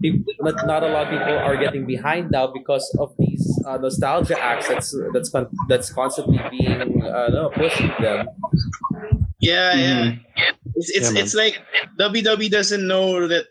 [0.00, 3.76] people, not, not a lot of people are getting behind now because of these uh,
[3.78, 8.28] nostalgia acts that's that's con- that's constantly being uh, no, pushed them
[9.38, 10.14] Yeah, yeah.
[10.74, 11.60] It's it's, Yeah, it's like
[11.98, 13.46] WWE doesn't know that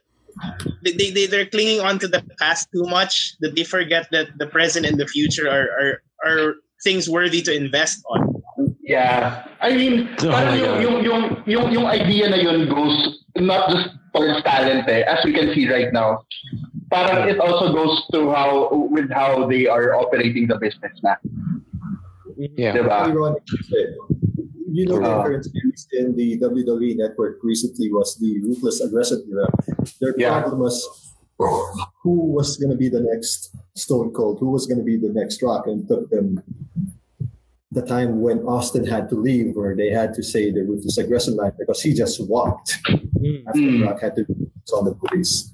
[0.84, 4.38] they, they, they they're clinging on to the past too much that they forget that
[4.38, 5.94] the present and the future are are,
[6.26, 8.25] are things worthy to invest on.
[8.86, 9.46] Yeah.
[9.62, 10.82] I mean, Oh parang my yung, God.
[10.86, 15.34] yung, yung, yung, yung idea na yun goes not just towards talent eh, as we
[15.34, 16.22] can see right now.
[16.94, 21.18] Parang it also goes to how, with how they are operating the business na.
[22.38, 22.78] Yeah.
[22.78, 23.10] Diba?
[23.10, 23.84] Ironic to say.
[24.70, 29.24] You know, the Uh, current series in the WWE network recently was the Ruthless Aggression
[29.32, 29.48] era.
[30.02, 30.42] Their Yeah.
[30.46, 30.78] problem was
[32.04, 35.12] who was going to be the next Stone Cold, who was going to be the
[35.12, 36.40] next Rock, and took them
[37.76, 41.36] the time when Austin had to leave, where they had to say the Ruthless Aggression
[41.36, 42.80] line because he just walked
[43.48, 43.86] after Mm.
[43.86, 44.34] Rock had to be
[44.74, 45.52] on the police.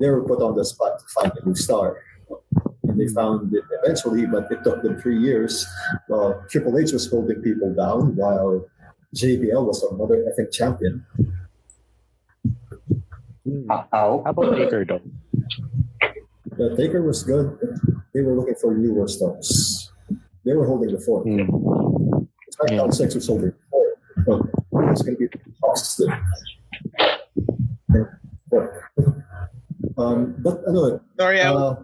[0.00, 1.98] They were put on the spot to find a new star.
[2.84, 5.66] And they found it eventually, but it took them three years.
[6.08, 8.64] Well, Triple H was holding people down while
[9.14, 11.04] JBL was a mother effing champion.
[13.68, 13.86] How?
[13.92, 15.02] How about Taker though?
[16.56, 17.58] The Taker was good.
[18.14, 19.81] They were looking for newer stars.
[20.44, 21.24] They were holding the fort.
[21.24, 21.40] Hmm.
[22.58, 24.50] SmackDown 6 was holding the fort.
[24.72, 25.28] But it's going to be
[25.62, 26.12] Austin.
[29.98, 31.76] Um, but ano, Sorry, I Uh,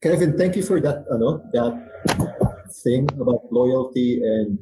[0.00, 1.04] Kevin, thank you for that.
[1.10, 1.74] Ano, that
[2.82, 4.58] thing about loyalty and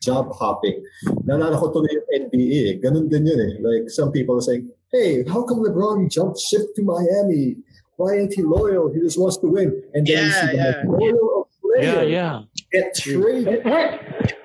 [0.00, 0.82] job hopping.
[1.26, 2.80] Naalala ko tuloy yung NBA.
[2.84, 3.52] Ganun din yun eh.
[3.60, 7.56] Like some people are saying, hey, how come LeBron jumped ship to Miami?
[7.96, 8.92] Why ain't he loyal?
[8.92, 9.74] He just wants to win.
[9.94, 10.82] And then you Yeah, see the yeah.
[10.84, 11.46] most loyal of
[11.78, 12.42] Yeah, players yeah.
[12.72, 14.00] get traded Work,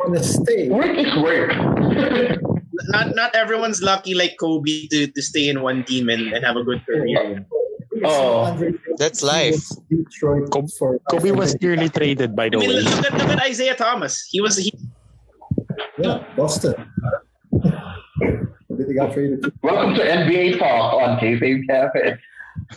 [0.05, 0.69] on a stay.
[0.69, 1.51] work is work.
[2.93, 6.55] not not everyone's lucky like Kobe to, to stay in one team and, and have
[6.55, 7.45] a good career.
[8.03, 8.57] Oh.
[8.97, 9.61] That's life.
[9.89, 12.81] Detroit Kobe- Kobe was nearly traded, by the I mean, way.
[12.81, 14.27] look at, look at Isaiah Thomas.
[14.29, 14.73] He was he,
[15.97, 16.73] yeah, Boston.
[18.73, 22.17] Did got traded Welcome to NBA Talk on Kayfabe Cafe.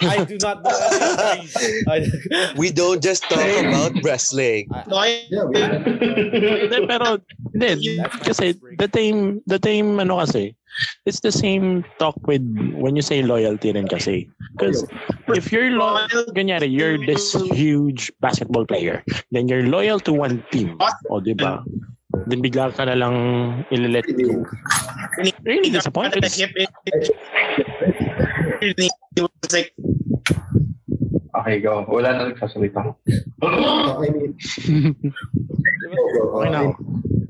[0.03, 0.77] I do not know.
[2.57, 4.69] We don't just talk about wrestling.
[4.89, 5.61] no, I, Yeah, we
[6.87, 7.21] pero
[7.57, 10.53] hindi kasi the same the same ano kasi
[11.09, 12.45] it's the same talk with
[12.77, 14.29] when you say loyalty rin kasi.
[14.57, 14.85] Because
[15.33, 19.01] if you're loyal ganyari you're this huge basketball player
[19.33, 20.77] then you're loyal to one team.
[21.09, 21.65] O di ba?
[22.27, 23.17] Then bigla ka na lang
[23.69, 24.09] ililet.
[24.09, 24.45] Go
[25.45, 26.25] really disappointed
[29.53, 29.73] like
[31.37, 31.85] Okay, go.
[31.87, 32.97] Wala na nagsasalita.
[33.45, 34.33] Uh, I mean,
[36.33, 36.73] Okay na.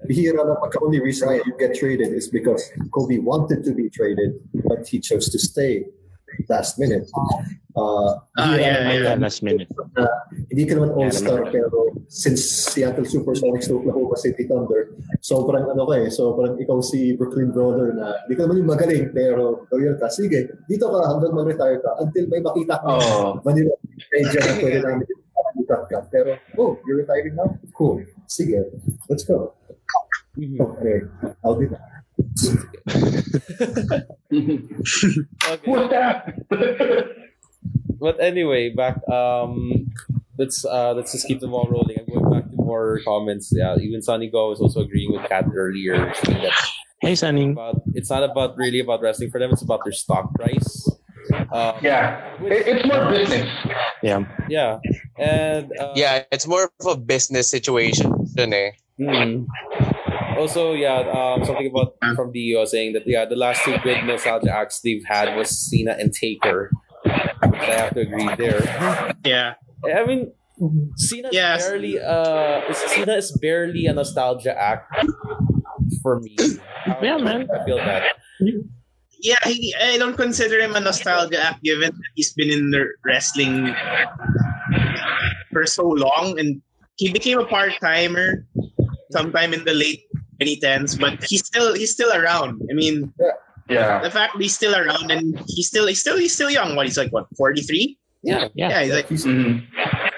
[0.06, 2.62] Bihira na pagka only reason why you get traded is because
[2.94, 4.38] Kobe wanted to be traded,
[4.70, 5.90] but he chose to stay
[6.48, 7.10] last minute.
[7.74, 9.66] Uh, Ah, bihira yeah, naman yeah, last minute.
[9.98, 10.06] Na
[10.48, 11.52] hindi ka naman all-star, naman.
[11.58, 14.94] pero since Seattle Supersonics to Oklahoma City Thunder,
[15.26, 19.04] sobrang ano ka eh, sobrang ikaw si Brooklyn Brother na hindi ka naman yung magaling,
[19.10, 20.06] pero loyal ka.
[20.06, 22.94] Sige, dito ka hanggang mag-retire ka until may makita ka.
[22.94, 23.42] Oh.
[23.42, 23.74] Manila,
[24.14, 25.06] medyo na pwede namin
[25.66, 25.98] ka.
[26.14, 27.50] Pero, oh, you're retiring now?
[27.74, 28.06] Cool.
[28.30, 28.70] Sige,
[29.10, 29.50] let's go.
[30.38, 30.96] Okay,
[31.42, 31.80] I'll be back.
[35.42, 35.66] okay.
[35.66, 36.16] What's that?
[37.96, 39.88] But anyway, back um
[40.36, 41.96] let's uh let's just keep the ball rolling.
[42.04, 43.50] I'm going back to more comments.
[43.54, 46.52] Yeah, even Sonny Go is also agreeing with Kat earlier, that
[47.00, 50.34] hey Sunny about it's not about really about wrestling for them, it's about their stock
[50.34, 50.90] price.
[51.52, 52.22] Um, Yeah.
[52.42, 53.48] It, it's more business.
[54.02, 54.78] yeah Yeah.
[55.18, 58.70] And uh, Yeah, it's more of a business situation, dun eh.
[58.98, 59.44] Hmm.
[60.36, 64.04] Also, yeah, um, something about from the was saying that yeah, the last two good
[64.04, 66.70] nostalgia acts they've had was Cena and Taker.
[67.06, 68.60] I have to agree there.
[69.24, 69.54] yeah.
[69.84, 70.32] I mean,
[70.96, 71.62] Cena Yes.
[71.62, 74.88] is barely uh, is- Cena is barely a nostalgia act
[76.02, 76.36] for me.
[77.02, 77.48] Yeah, man.
[77.52, 78.16] I feel that.
[79.20, 82.86] Yeah, he, I don't consider him a nostalgia act given that he's been in the
[83.04, 83.74] wrestling
[85.52, 86.60] for so long and
[86.96, 88.46] he became a part timer
[89.10, 90.04] sometime in the late
[90.40, 92.60] 2010s, but he's still he's still around.
[92.70, 93.12] I mean,
[93.68, 94.00] Yeah.
[94.00, 96.76] the fact that he's still around and he's still he's still he's still young.
[96.76, 97.98] What he's like what 43?
[98.22, 98.48] Yeah.
[98.54, 99.64] yeah Yeah, he's like He's, Mhm.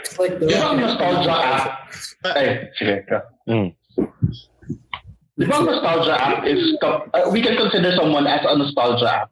[0.09, 1.65] It's like the Di ba ang nostalgia app?
[2.33, 2.49] Ay,
[2.81, 3.19] sige ka.
[3.49, 3.69] Mm.
[5.39, 9.07] Di ba ang nostalgia app is, kap- uh, we can consider someone as a nostalgia
[9.23, 9.29] app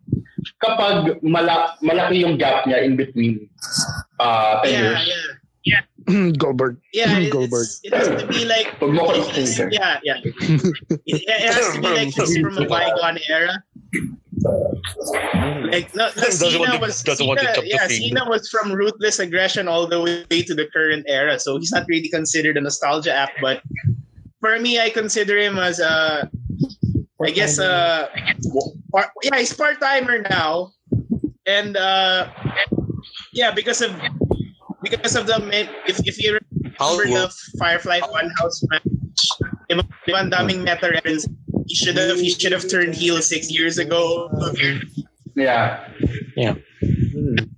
[0.63, 3.49] kapag mala- malaki yung gap niya in between
[4.21, 5.03] uh, 10 yeah, years.
[5.67, 5.83] yeah.
[6.39, 7.67] Goldberg Yeah, it- Goldberg.
[7.67, 9.19] it's, it has to be like Pag mo ko
[9.75, 10.23] yeah, yeah.
[10.23, 13.59] It, it has to be like he's from a bygone era.
[15.73, 17.87] Like no, no Doesn't Cena want to- was to Cena- the yeah.
[17.89, 21.85] Cena was from ruthless aggression all the way to the current era, so he's not
[21.89, 23.31] really considered a nostalgia app.
[23.41, 23.63] But
[24.41, 26.29] for me, I consider him as a
[27.25, 28.09] I guess uh
[28.93, 30.73] part, yeah, he's part timer now.
[31.47, 32.29] And uh
[33.33, 33.91] yeah, because of
[34.85, 35.41] because of the
[35.89, 36.39] if if you
[36.79, 38.85] How remember the Firefly Funhouse match,
[39.73, 41.25] di ba di ba ang daming meta reference.
[41.67, 44.31] He should have he should have turned heel six years ago.
[45.35, 45.85] Yeah.
[46.37, 46.55] Yeah.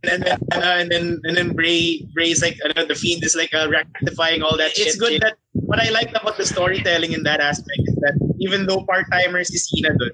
[0.08, 3.36] And then and, uh, and then and then Bray Bray's like uh, the fiend is
[3.36, 4.72] like uh, rectifying all that.
[4.76, 8.66] It's good that what I liked about the storytelling in that aspect is that even
[8.66, 10.10] though part timers is Cena dun,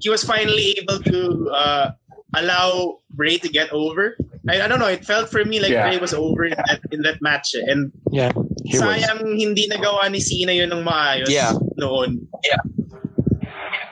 [0.00, 1.86] he was finally able to uh,
[2.34, 4.16] allow Bray to get over.
[4.48, 4.88] I, I don't know.
[4.88, 5.88] It felt for me like Yeah.
[5.88, 7.64] Bray was over in that in that match, eh.
[7.70, 8.32] and Yeah,
[8.64, 8.82] he was.
[8.82, 11.52] sayang hindi nagawa ni Cena yun ng maayos Yeah.
[11.76, 12.26] noon.
[12.44, 12.60] Yeah.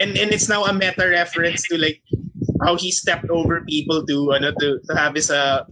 [0.04, 2.04] And and it's now a meta reference to like
[2.60, 5.64] how he stepped over people to ano to, to have his uh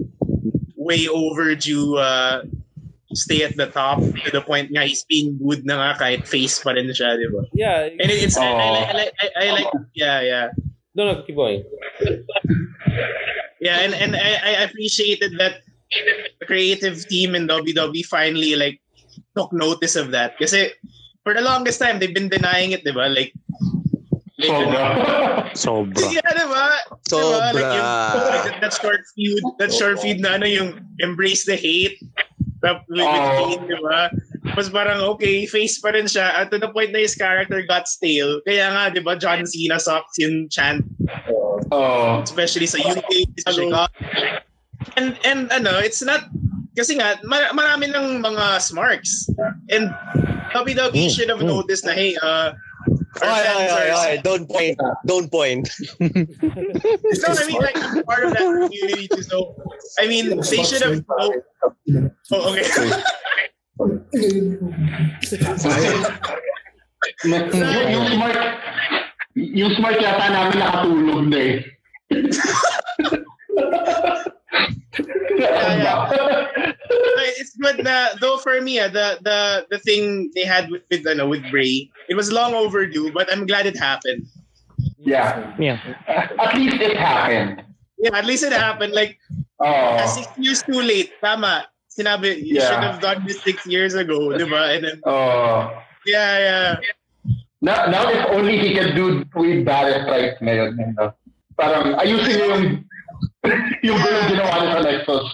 [0.72, 2.48] way overdue uh
[3.12, 6.64] stay at the top to the point nga he's being booed na nga kahit face
[6.64, 7.44] pa rin siya, di ba?
[7.52, 7.92] Yeah.
[7.92, 10.46] And it, it's I, I, like I, like I, I like yeah yeah
[10.96, 11.64] No, no, keep going.
[13.60, 15.60] yeah and and I, I appreciated that
[16.40, 18.80] the creative team in WWE finally like
[19.36, 20.72] took notice of that kasi
[21.20, 23.12] for the longest time they've been denying it, di ba?
[23.12, 23.32] Like
[24.50, 26.02] ano, Sobra.
[26.14, 26.66] Yeah, di ba?
[27.06, 27.38] Diba?
[27.52, 28.38] Like, yung, Sobra.
[28.46, 30.68] like that, short feud, that short feud na ano yung
[31.00, 31.98] embrace the hate
[32.62, 33.82] rap with, with Oh.
[33.82, 34.10] Ba?
[34.54, 37.86] Mas parang okay, face pa rin siya at to the point na his character got
[37.86, 38.38] stale.
[38.46, 40.82] Kaya nga, di ba, John Cena sucks yung chant,
[41.70, 42.22] Oh.
[42.22, 43.90] especially sa UK, sa Chicago.
[44.98, 46.26] And, and ano, it's not,
[46.74, 49.26] kasi nga, mar- marami ng mga smarks.
[49.70, 49.90] And
[50.52, 52.52] WWE should have noticed na, hey, uh,
[53.20, 54.78] our Ay, ay, fans ay, are- ay, don't point.
[55.04, 55.68] Don't point.
[56.00, 56.08] No,
[57.28, 59.22] I mean like I'm part of that community too.
[59.22, 59.54] So
[60.00, 61.04] I mean they should have.
[61.10, 61.34] Oh,
[62.32, 62.64] oh, okay.
[67.24, 68.36] yung, yung smart,
[69.34, 71.56] yung smart yata namin nakatulog na eh.
[77.40, 81.06] it's good na though for me ah, the the the thing they had with with,
[81.06, 84.26] ano, with Bray it was long overdue but I'm glad it happened.
[85.02, 85.54] yeah.
[85.58, 85.78] Yeah.
[86.06, 87.62] At least it happened.
[87.98, 88.92] Yeah, at least it happened.
[88.94, 89.18] Like
[89.62, 89.94] Oh.
[89.94, 91.14] uh, six years too late.
[91.22, 91.70] Tama.
[91.86, 92.66] Sinabi you Yeah.
[92.66, 94.74] should have done this six years ago, di ba?
[94.74, 95.70] And then Oh.
[96.06, 96.70] yeah, yeah.
[97.62, 100.78] Now, now if only he can do Wade Barrett right ngayon.
[100.82, 101.14] You know?
[101.54, 102.66] Parang ayusin niya yung
[103.86, 105.26] yung gulong ginawa niya sa Nexus.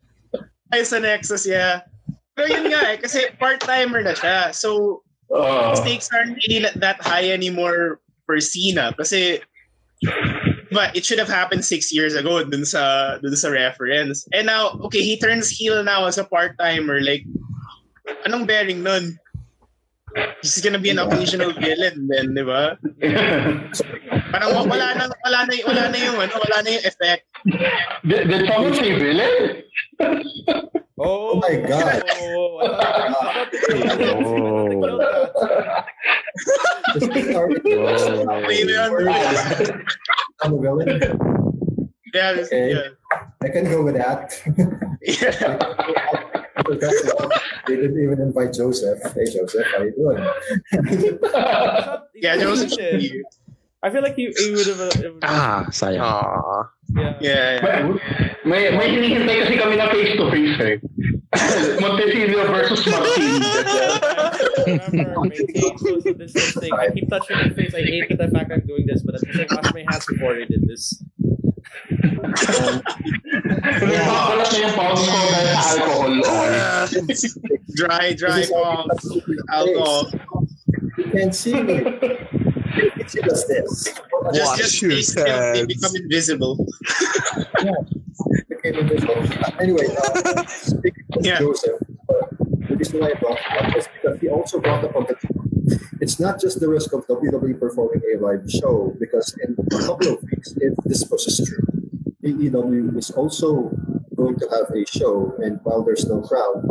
[0.74, 1.86] Ay, sa Nexus, yeah.
[2.34, 4.50] Pero yun nga eh, kasi part-timer na siya.
[4.52, 5.74] So, Oh.
[5.74, 9.42] stakes aren't really that high anymore for Cena kasi
[10.70, 14.28] but it should have happened six years ago dun sa dun sa reference.
[14.30, 17.00] And now, okay, he turns heel now as a part-timer.
[17.00, 17.24] Like,
[18.22, 19.18] anong bearing nun?
[20.40, 22.76] He's gonna be an occasional villain then, di ba?
[24.32, 27.24] Parang wala na, wala na, wala na yung, ano, wala na yung effect.
[28.06, 29.62] did, did someone say villain?
[30.98, 32.00] Oh, my God.
[32.16, 33.60] Oh, I thought- I thought they
[34.00, 34.96] killed Oh.
[34.96, 35.84] that.
[38.48, 38.90] Ayun na yun.
[40.40, 40.88] I'm a villain.
[42.14, 42.72] Yeah, this- Okay.
[42.72, 42.96] yeah.
[43.44, 44.32] I can go with that.
[45.04, 46.32] Yeah.
[47.66, 48.98] they didn't even invite Joseph.
[49.14, 50.18] Hey, Joseph, how you doing?
[52.14, 52.72] Yeah, Joseph.
[53.82, 54.80] I feel like he, he would have.
[54.80, 54.90] Uh,
[55.22, 56.00] Ah, sayang.
[56.00, 56.64] Aw.
[56.96, 57.14] yeah.
[57.20, 58.34] Yeah, yeah.
[58.44, 60.76] may, may hinihintay kasi kami na face-to-face eh.
[61.84, 63.36] Montecillo versus Martin.
[64.90, 66.72] Remember, maintain social distancing.
[66.72, 67.74] I keep touching my face.
[67.76, 70.34] I hate the fact I'm doing this, but at least I washed my hands before
[70.34, 70.96] I did this.
[73.56, 76.12] Nagpapalat na yung palms ko dahil sa alcohol.
[77.76, 79.02] Dry, dry palms,
[79.50, 80.02] alcohol.
[80.96, 81.76] You can't see me.
[83.08, 83.94] She does this.
[84.34, 86.58] Just, Wash just your they, they become invisible.
[88.48, 89.16] became invisible.
[89.60, 91.38] Anyway, uh, speaking of Yeah.
[91.38, 91.78] Joseph,
[92.10, 92.26] uh,
[92.68, 95.14] the reason why I brought him up is because he also brought up on the
[96.00, 100.14] it's not just the risk of WWE performing a live show, because in a couple
[100.14, 101.75] of weeks, if this pushes true,
[102.26, 103.70] AEW is also
[104.16, 106.66] going to have a show, and while there's no crowd,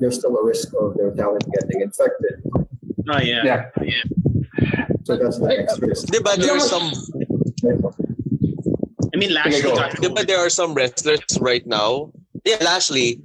[0.00, 2.42] there's still a risk of their talent getting infected.
[3.08, 3.42] Oh yeah.
[3.80, 4.04] Yeah.
[5.04, 6.06] So that's the next risk.
[6.12, 6.92] Di ba there are some
[9.08, 9.74] I mean, Lashley go.
[9.74, 12.12] got di ba there are some wrestlers right now?
[12.44, 13.20] Yeah, Lashley,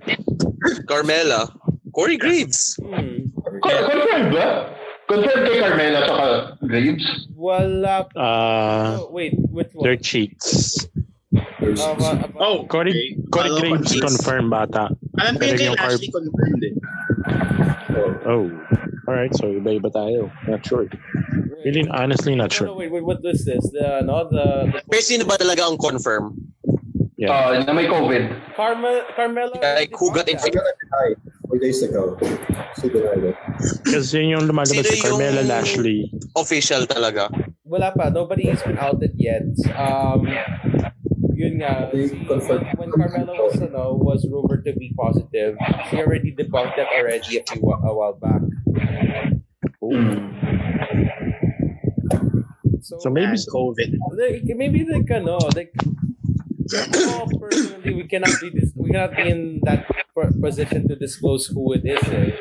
[0.90, 1.52] Carmella,
[1.94, 2.80] Corey Graves.
[2.82, 3.28] Hmm.
[3.62, 4.72] Con- Confirmed ba?
[5.12, 7.28] Confirmed kay Carmella at Graves?
[7.36, 8.08] Wala.
[8.16, 9.84] Oh, Uh, wait, which one?
[9.84, 10.88] their cheeks.
[11.64, 13.08] There's, Uh, uh, uh, Oh, Corey, okay.
[13.32, 14.92] Corey Follow Graves confirmed bata.
[15.16, 16.74] Alam ko yun Pero kay yung Carb- confirmed eh.
[18.28, 18.46] Oh.
[19.04, 20.32] Alright, so iba-iba tayo.
[20.48, 20.88] Not sure.
[21.64, 22.68] Really, honestly, not No, no, sure.
[22.76, 23.64] wait, wait, what is this?
[23.72, 26.36] The, no, the, the Pero sino ba talaga ang confirm?
[27.16, 27.32] Yeah.
[27.32, 28.56] Uh, na may COVID.
[28.56, 29.56] Carmel, Carmella.
[29.56, 30.60] Like, who got infected?
[30.60, 32.20] got a denied four days ago.
[32.80, 33.38] She denied it.
[33.88, 36.00] Kasi yun yung lumalabas Sino si Carmella yung- Lashley.
[36.36, 37.32] Official talaga.
[37.64, 38.12] Wala pa.
[38.12, 39.48] Nobody has been outed yet.
[39.72, 40.28] Um,
[41.44, 41.92] yun nga.
[41.92, 42.16] Si-
[42.80, 45.58] when Carmella was, ano, was rumored to be positive,
[45.90, 48.42] she already debunked that already a few a while back.
[52.82, 53.96] So maybe it's COVID.
[54.20, 55.72] Like, maybe like ano, like
[56.92, 61.48] no, personally we cannot be dis- we cannot be in that per- position to disclose
[61.48, 62.04] who it is.
[62.12, 62.32] Eh.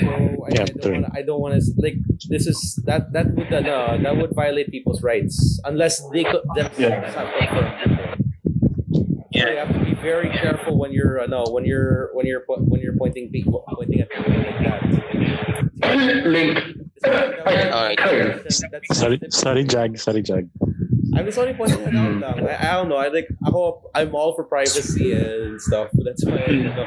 [0.00, 1.98] So I, Yeah, I don't wanna, I don't want to like
[2.30, 7.14] this is that that would ano, that would violate people's rights unless they could themselves
[7.14, 7.95] have confirmed
[9.36, 9.42] it.
[9.44, 12.42] So you have to be very careful when you're uh, no when you're when you're
[12.46, 14.82] when you're pointing people pointing at people like that.
[16.26, 16.58] Link.
[17.06, 17.98] Alright.
[17.98, 19.98] That's- that's Sorry, sorry, Jag.
[19.98, 20.48] Sorry, Jag.
[21.14, 22.48] I'm just only pointing it out lang.
[22.48, 22.96] I, I don't know.
[22.96, 25.88] I like ako, I'm all for privacy and stuff.
[26.04, 26.86] That's why I don't know.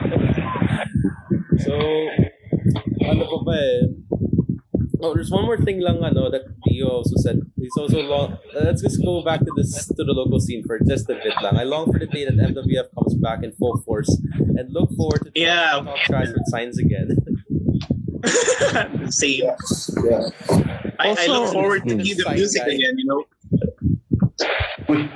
[1.66, 1.74] So,
[3.10, 3.82] ano pa ba eh?
[5.02, 7.40] Oh, there's one more thing lang ano that Dio also said.
[7.56, 8.38] He's also long.
[8.54, 11.56] let's just go back to this to the local scene for just a bit lang.
[11.58, 14.12] I long for the day that MWF comes back in full force
[14.60, 15.80] and look forward to Yeah.
[15.84, 17.16] talk trash with signs again.
[19.10, 19.48] Same.
[19.48, 19.90] Yes.
[20.04, 20.24] Yes.
[21.00, 22.04] I, I look forward to Hmm.
[22.04, 22.74] see the music guy.
[22.76, 23.24] again, you know.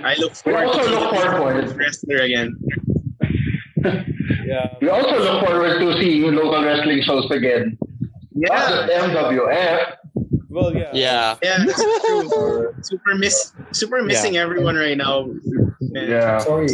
[0.03, 0.71] I look forward.
[0.71, 1.55] We forward also to look the forward.
[1.59, 2.49] music wrestler again.
[4.47, 4.67] yeah.
[4.81, 7.77] We also look forward to seeing local wrestling shows again.
[8.35, 9.95] Not Yeah, just MWF.
[10.49, 10.91] Well, yeah.
[10.93, 11.35] Yeah.
[11.41, 12.73] yeah, that's true.
[12.81, 15.25] Super miss, super missing everyone right now.
[15.25, 16.37] And Yeah.
[16.45, 16.69] Sorry.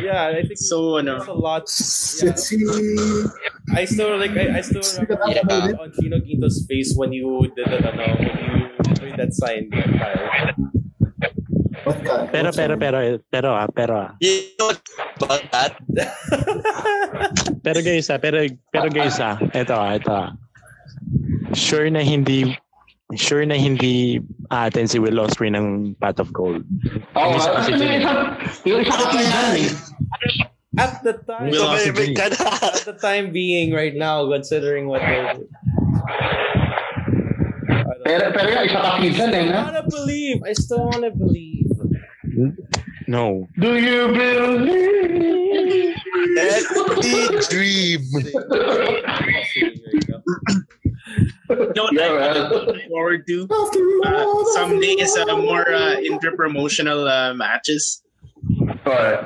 [0.00, 1.68] Yeah, I think So ano, there's a lot.
[1.68, 2.32] Yeah.
[2.32, 2.48] Let's.
[3.76, 5.76] I still like I, I still remember Yeah.
[5.76, 10.56] on Chino Quinto's face when you did that ano, when you made that sign Kyle.
[11.84, 12.28] What kind?
[12.32, 12.98] Pero, pero, pero,
[13.30, 14.10] pero, ah, pero, ah.
[14.20, 14.80] You know what
[15.20, 15.72] about that?
[17.64, 20.32] Pero guys, ah, pero, pero guys, ah, ito, ah, ito, ah.
[21.54, 22.58] Sure na hindi,
[23.16, 24.20] sure na hindi
[24.52, 26.64] atin si Will Ospreay ng Pot of Gold.
[27.16, 28.00] Yung isa kasi dyan yung eh.
[28.04, 28.12] isa,
[28.68, 29.70] yung isa kasi dyan eh.
[30.78, 32.36] At the time, Will Tumahimik ka na.
[32.76, 35.48] at the time being right now, considering what don't
[38.04, 39.40] Pero, pero yung isa kasi dyan eh.
[39.40, 39.64] I na.
[39.64, 40.38] wanna believe.
[40.44, 41.72] I still wanna believe.
[43.08, 43.48] No.
[43.56, 45.96] Do you believe?
[46.36, 46.68] Let
[47.00, 48.04] me dream.
[51.48, 52.50] you know what Yeah, I'm man.
[52.52, 53.46] looking forward to?
[53.50, 58.02] Uh, all, someday is uh, more uh, inter-promotional uh, matches.
[58.86, 59.20] Alright.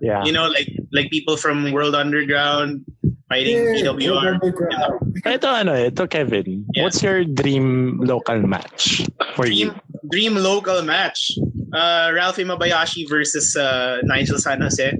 [0.00, 0.24] Yeah.
[0.24, 2.84] You know, like like people from World Underground
[3.28, 4.36] fighting Yeah, PWR.
[4.36, 5.16] underground.
[5.24, 6.64] Ito ano, ito Kevin.
[6.76, 6.84] Yeah.
[6.84, 10.08] What's your dream local match for Dream you?
[10.12, 11.32] dream local match.
[11.72, 14.92] Uh, Ralphie Mabayashi versus uh, Nigel San Jose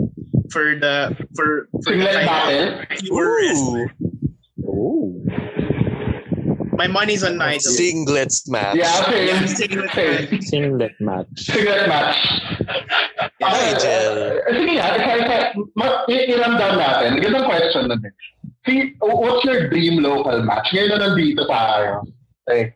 [0.50, 2.64] for the for for the Singlet title.
[3.04, 3.90] Pure wrestling.
[6.74, 6.76] Ooh.
[6.76, 7.70] My money's on Nigel.
[7.70, 8.74] Singlets match.
[8.74, 9.46] Yeah, Yeah, same.
[9.46, 10.26] singlet Same.
[10.26, 10.42] match.
[10.50, 11.30] Singlet match.
[11.38, 12.18] Singlet match.
[13.38, 14.42] Nigel.
[14.42, 15.36] Ah, Sige nga, isa, isa,
[15.78, 17.10] ma- i- i-rundown natin.
[17.22, 18.12] Gandang question na din.
[18.66, 20.66] See, what's your dream local match?
[20.74, 22.02] Ngayon na nandito tayo.
[22.50, 22.72] Eh,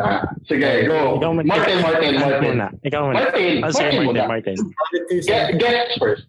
[0.00, 1.16] ah, sige, go.
[1.20, 2.56] Ikaw, mag- Martin, Martin, Martin.
[2.82, 3.18] Ikaw muna.
[3.22, 4.22] Martin, sige, Martin Martin, muna.
[4.26, 4.56] Martin.
[5.22, 6.24] Guess, guess first.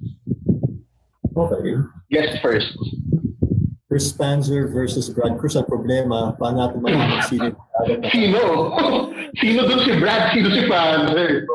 [1.35, 1.73] Okay.
[2.13, 2.69] Guess first.
[3.85, 5.53] Chris Panzer versus Brad Cruz.
[5.53, 7.53] Ang problema, paano natin malaman sino
[8.09, 8.41] Sino?
[9.41, 10.33] Sino dun si Brad?
[10.33, 11.45] Sino si Panzer?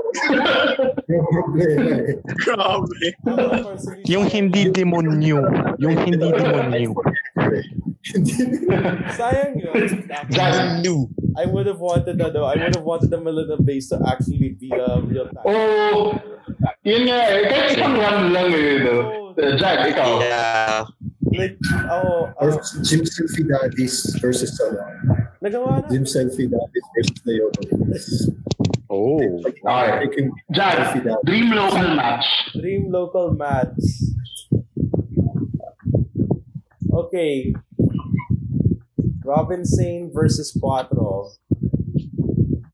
[1.11, 2.15] Yung problema eh.
[2.47, 2.99] Grabe.
[4.07, 5.43] Yung hindi demonyo.
[5.83, 6.95] Yung hindi demonyo.
[9.19, 9.75] Sayang yun.
[10.31, 10.87] Brad.
[11.35, 14.71] I would have wanted ano, I would have wanted the Melina base to actually be
[14.71, 15.47] a real time.
[15.47, 16.15] Oh,
[16.87, 17.43] yun nga eh.
[17.51, 18.83] Kahit isang run lang eh.
[18.83, 18.95] No?
[19.35, 20.21] Uh, Jack, ikaw.
[20.21, 20.85] Yeah.
[21.33, 21.57] Like,
[21.91, 24.83] oh, Or oh, Jim Selfie Daddies versus ano,
[25.43, 25.89] nagawa na.
[25.89, 27.67] Jim Selfie Daddies versus Naomi.
[28.91, 29.23] Oh.
[29.47, 30.07] Okay.
[30.11, 31.25] Taking Jack, Selfie Daddies.
[31.25, 32.27] dream local match.
[32.59, 33.79] Dream local match.
[36.93, 37.55] Okay.
[39.25, 41.31] Robin Sane versus Quattro.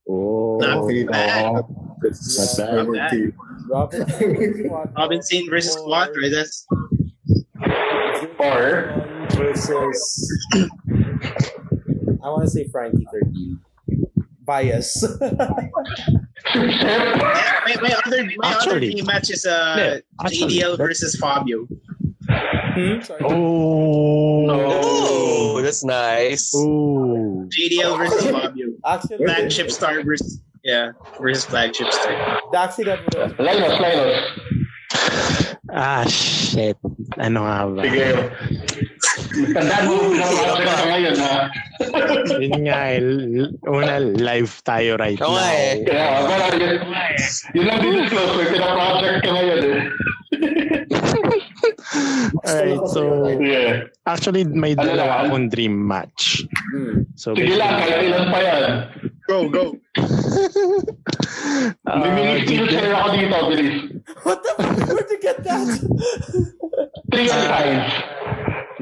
[0.08, 0.56] Oh.
[0.60, 1.04] Not Okay.
[1.04, 1.64] bad.
[2.00, 3.32] That's Not bad.
[3.68, 4.94] Robin Sane versus Quattro.
[4.96, 6.30] Robin Sane versus Quattro.
[6.32, 6.64] That's
[8.38, 10.32] Or- versus
[12.22, 13.60] I want to say Frankie 13.
[14.44, 15.05] Bias.
[15.20, 15.70] my,
[16.55, 21.66] my other my other Actually- dream match is uh Yeah, actually, JDL versus Fabio.
[22.28, 23.01] hmm?
[23.02, 23.20] Sorry.
[23.24, 24.47] Oh.
[24.51, 26.52] Oh, that's nice.
[26.55, 27.48] Oh.
[27.48, 28.66] JDL versus Fabio.
[28.84, 32.40] Actually, Flagship star versus yeah versus flagship star.
[32.55, 34.24] actually that would Linus, Linus.
[35.66, 36.78] Ah, shit.
[37.18, 37.82] Ano nga ba?
[37.82, 38.06] Sige.
[39.52, 41.36] Tandaan mo na project ka ngayon, ha?
[42.40, 43.01] Yun nga eh.
[43.66, 45.44] Una, live tayo right Oo now.
[45.44, 45.85] eh.
[45.85, 46.81] Kaya, pero yun,
[47.52, 49.81] yun lang disclose ko, pina-project ka ngayon, eh.
[52.47, 53.89] Alright, so Sige.
[54.06, 56.44] actually may Ano dalawa akong dream match.
[57.16, 58.62] So Sige lang, kahit ilan pa yan.
[59.27, 59.64] Go go.
[61.90, 63.74] uh, skill ako dito, bilis.
[64.26, 64.50] What the?
[64.58, 65.62] Where'd you get that?
[67.14, 67.78] Three and five.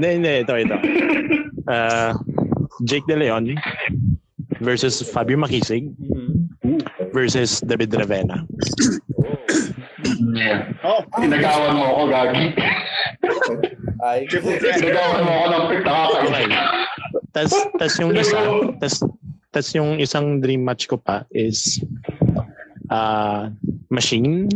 [0.00, 0.32] Hindi, hindi.
[0.40, 0.76] Ito, ito.
[1.68, 2.16] Uh,
[2.88, 3.52] Jake De Leon
[4.64, 5.92] versus Fabio Makisig
[7.12, 8.48] versus David Ravena.
[10.80, 12.46] Oh, Pinagawan mo ako, Gagi.
[14.00, 16.46] Ay, Pinagawan mo ako ng pick Okay.
[17.34, 18.38] Tas, tas yung isa,
[18.78, 19.02] tas,
[19.50, 21.82] tas yung isang dream match ko pa is
[22.88, 23.50] uh,
[23.90, 24.48] Machine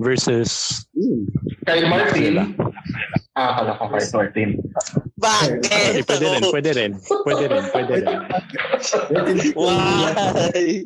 [0.00, 0.82] versus
[1.68, 2.56] Kyle Martin.
[3.36, 4.48] Ah, kala ko Kyle Martin.
[5.20, 6.08] Okay, Bakit?
[6.08, 6.90] pwede rin, pwede rin.
[7.22, 8.18] Pwede rin, pwede rin.
[9.52, 10.82] Why?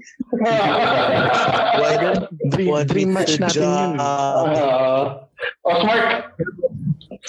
[1.78, 3.90] Why don't Dream, want dream match natin yun.
[4.02, 5.22] Ah,
[5.62, 6.34] oh, smart.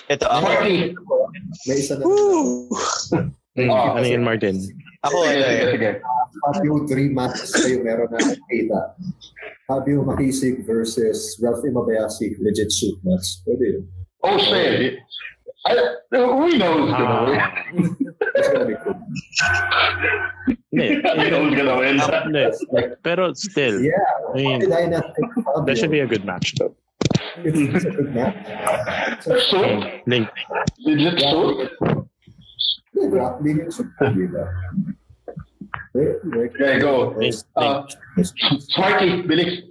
[0.09, 0.45] Ito ako.
[0.49, 0.77] Smarty.
[1.69, 2.03] May isa na.
[3.55, 4.59] Hmm, Ah, ano yun, Martin?
[5.07, 5.69] Ako ano sige, eh.
[5.71, 5.89] sige.
[6.43, 8.79] Fabio three matches kayo meron na nakita.
[9.67, 13.41] Fabio Makisig versus Ralph Imabayashi, legit shoot match.
[13.47, 13.87] Pwede yun.
[14.23, 14.99] Oh, shit.
[15.65, 15.73] I,
[16.11, 17.25] who knows, you know?
[18.35, 18.93] That's gonna be cool.
[20.69, 21.01] hindi.
[21.01, 21.97] I know who's gonna win.
[21.97, 22.45] Hindi.
[23.01, 23.97] Pero still, Yeah.
[24.29, 25.65] I mean, Did I not think Fabio?
[25.65, 26.75] that should be a good match though.
[27.41, 28.37] It's, it's a good match.
[29.25, 29.59] So, So,
[30.05, 30.29] Link.
[30.85, 31.65] legit so?
[32.93, 34.45] yeah, grappling yung shoot ko, di ba?
[35.95, 36.19] There,
[36.51, 37.15] Okay, go.
[37.15, 37.35] Link.
[37.55, 37.87] Uh,
[38.75, 39.63] Smarty, bilis.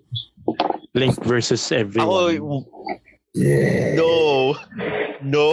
[0.97, 2.09] Link versus everyone.
[2.09, 2.65] Ako,
[3.37, 3.93] Yeah.
[4.01, 4.57] no.
[5.21, 5.53] No,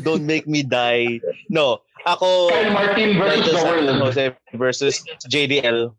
[0.00, 1.20] don't make me die.
[1.52, 1.84] No.
[2.08, 3.88] Ako, Kyle Martin versus the world.
[4.08, 4.24] Jose
[4.56, 5.92] versus JDL.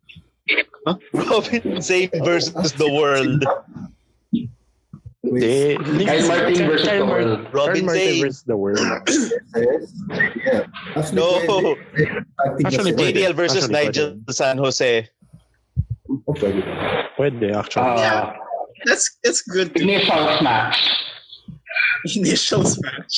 [1.14, 3.44] Robin Zayn versus the world.
[5.28, 6.06] Hindi.
[6.06, 7.40] Kyle Martin versus Kyle the Mar- world.
[7.44, 8.80] Kyle Robin Martin versus the world.
[10.48, 10.64] Yeah.
[10.96, 11.28] Actually, No.
[11.44, 11.72] pwede.
[12.66, 15.10] Actually, that's- JDL versus Actually, Nigel San Jose.
[16.40, 16.62] Pwede.
[17.20, 17.84] Pwede, actually.
[17.84, 18.32] Uh,
[18.88, 19.76] that's that's good.
[19.76, 20.78] initial match.
[22.16, 23.16] Initial match.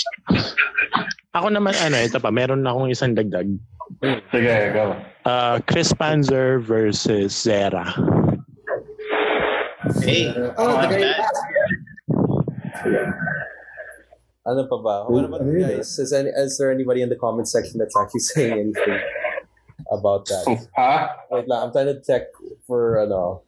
[1.37, 3.45] Ako naman, ano, ito pa, meron na akong isang dagdag.
[4.33, 4.97] Sige, go.
[5.29, 7.85] Uh, Chris Panzer versus Zera.
[10.01, 11.13] Hey, oh, the guy
[12.85, 13.09] man.
[14.45, 14.95] ano pa ba?
[15.05, 15.67] What about Ano yun?
[15.77, 15.99] guys?
[15.99, 18.97] Is, any, is there anybody in the comment section that's actually saying anything
[19.91, 20.45] about that?
[20.75, 20.93] Ha?
[21.31, 22.33] Wait lang, I'm trying to check
[22.65, 23.41] for ano.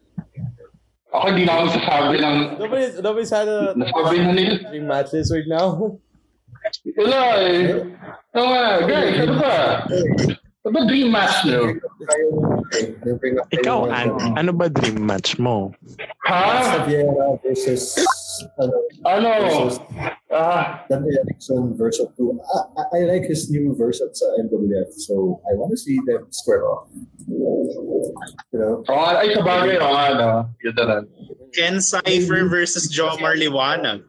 [1.12, 2.38] Ako hindi na ako sasabi ng...
[2.56, 4.56] Nobody's, nobody's had a Nasabi na nila.
[4.72, 6.00] dream matches right now.
[6.96, 7.84] Wala eh.
[8.32, 9.56] Oo nga, guys, ano ba?
[10.62, 11.74] Ano ba dream match nyo?
[13.04, 15.74] Yung bring up Ikaw, yung, An, ano ba dream match mo?
[16.24, 16.64] Ha?
[16.80, 17.98] Xaviera versus
[18.60, 19.30] ano, Ano?
[19.44, 19.76] versus
[20.32, 22.40] Ah, Dante Erickson versus two.
[22.40, 26.24] I, I, I like his new version sa MWF, so I want to see them
[26.32, 26.88] square off.
[27.28, 30.48] You know, oh, ay sa bagay, oh, ano.
[30.64, 31.04] Yun na lang.
[31.52, 34.08] Ken Cypher versus Jomar Liwanag.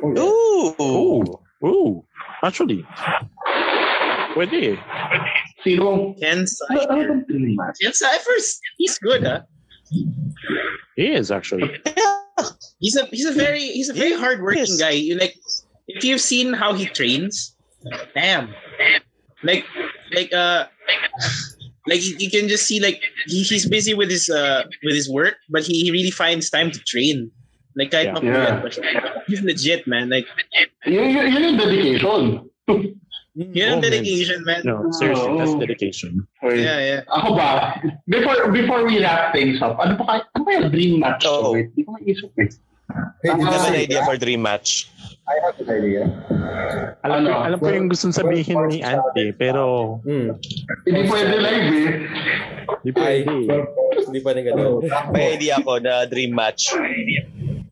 [0.00, 0.24] oh, yeah.
[0.24, 0.72] Ooh.
[0.80, 1.24] Ooh.
[1.68, 1.92] Ooh.
[2.40, 2.80] Actually.
[4.32, 4.78] Pwede eh.
[5.68, 6.16] Sino?
[6.16, 6.88] Ken Cypher.
[6.88, 7.76] ano bang dream match?
[7.82, 9.44] Ken Cypher's he's good, huh?
[10.96, 11.76] He is actually.
[12.80, 14.80] He's a he's a very he's a very hardworking Yes.
[14.80, 14.90] guy.
[14.90, 15.34] You like
[15.88, 17.56] if you've seen how he trains,
[18.14, 18.54] damn.
[19.42, 19.64] Like
[20.12, 20.66] like uh
[21.86, 25.10] like you, you can just see like he, he's busy with his uh with his
[25.10, 27.30] work, but he, he really finds time to train.
[27.76, 28.20] Like I yeah.
[28.22, 29.12] Yeah.
[29.26, 30.10] He's legit, man.
[30.10, 30.26] Like
[30.86, 32.50] Yun, yun, yun yung dedication.
[33.38, 33.86] yun ang Oh, man.
[33.86, 34.60] dedication, man.
[34.66, 35.62] No, seriously, that's Oh.
[35.62, 36.12] dedication.
[36.42, 36.58] Wait.
[36.58, 37.00] Yeah, yeah.
[37.08, 37.78] Ako ba?
[38.04, 41.22] Before before we wrap things up, ano pa kaya, ano kaya dream match?
[41.22, 41.54] Ko?
[41.54, 42.50] Wait, di ko maisip eh.
[43.20, 44.88] Hey, did I you have an idea for dream match.
[45.28, 46.08] I have an idea.
[47.04, 47.44] Alam, ko, Ano?
[47.44, 50.32] alam ko yung gustong sabihin ni Ante, pero Hmm.
[50.82, 51.84] Hindi pwede live eh.
[52.80, 53.54] di Ay, pwede.
[54.08, 54.72] hindi pa Ano, ganun.
[55.12, 56.72] May idea ako na dream match.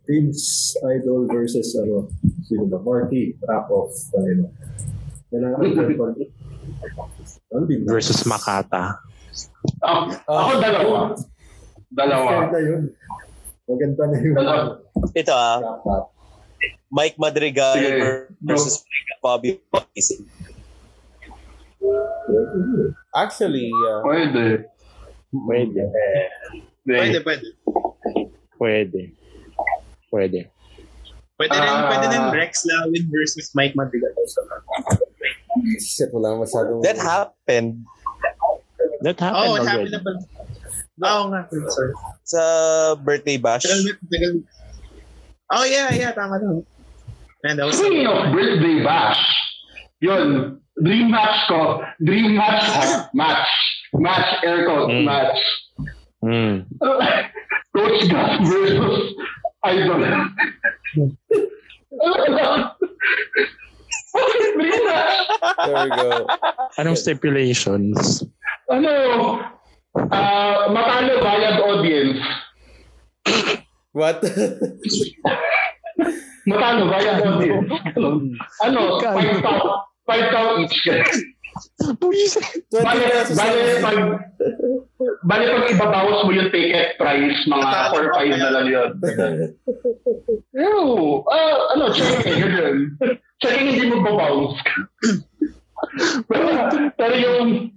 [0.05, 2.07] Vince Idol versus ano,
[2.45, 2.79] sino ba?
[2.79, 3.91] Marty Rakoff.
[4.15, 4.53] Ano,
[7.87, 9.03] Versus Makata.
[9.83, 10.99] Ako, ako dalawa.
[11.91, 12.31] Dalawa.
[12.31, 12.83] Maganda yun.
[13.67, 14.35] Maganda na yun.
[14.35, 14.63] Dalawa.
[15.13, 15.59] Ito ah.
[16.89, 18.31] Mike Madrigal Sige.
[18.41, 18.87] versus
[19.19, 20.23] Bobby Pakisig.
[23.13, 24.71] Actually, uh, Pwede.
[25.35, 25.83] Pwede.
[26.87, 27.49] Pwede, pwede.
[28.57, 29.03] Pwede.
[30.09, 30.41] Pwede.
[31.37, 31.85] Pwede rin, Ah.
[31.93, 34.09] pwede rin Rex Lawin versus Mike Madrigal.
[35.81, 36.81] shit, wala masyadong...
[36.81, 37.85] That happened
[39.05, 39.93] That happened Oh, it already.
[39.93, 40.21] happened na pala.
[41.05, 41.93] Oo nga, sorry.
[42.25, 42.43] sa
[42.97, 43.69] birthday bash.
[45.53, 46.65] Oh, yeah, yeah, tama na.
[47.45, 49.21] Man, that was Speaking of birthday bash,
[50.01, 53.45] yun, dream match ko, dream match, ha, match,
[53.93, 55.05] match, air quote, Mm.
[55.05, 55.37] match.
[56.25, 56.55] Mm.
[57.77, 59.05] Coach Gus versus
[59.69, 60.01] Idol.
[60.97, 61.13] There
[65.77, 66.27] we go.
[66.81, 68.25] Anong stipulations?
[68.73, 69.45] Ano,
[70.11, 72.21] ah, matalo bayad audience.
[73.93, 74.25] What?
[76.49, 77.69] Matalo bayad audience.
[78.65, 79.65] Ano, five count,
[80.09, 80.81] five count each.
[81.81, 83.83] 20 Bale, pesos bale, lang.
[83.83, 83.99] pag,
[85.25, 88.91] bale, pag ibabawas mo yung ticket price, mga 4-5 na lang yun.
[90.53, 90.81] Ew,
[91.29, 92.79] ah, ano, checking, ganun.
[93.41, 94.55] Checking hindi mo babawas.
[96.29, 96.45] pero,
[96.97, 97.73] pero yung,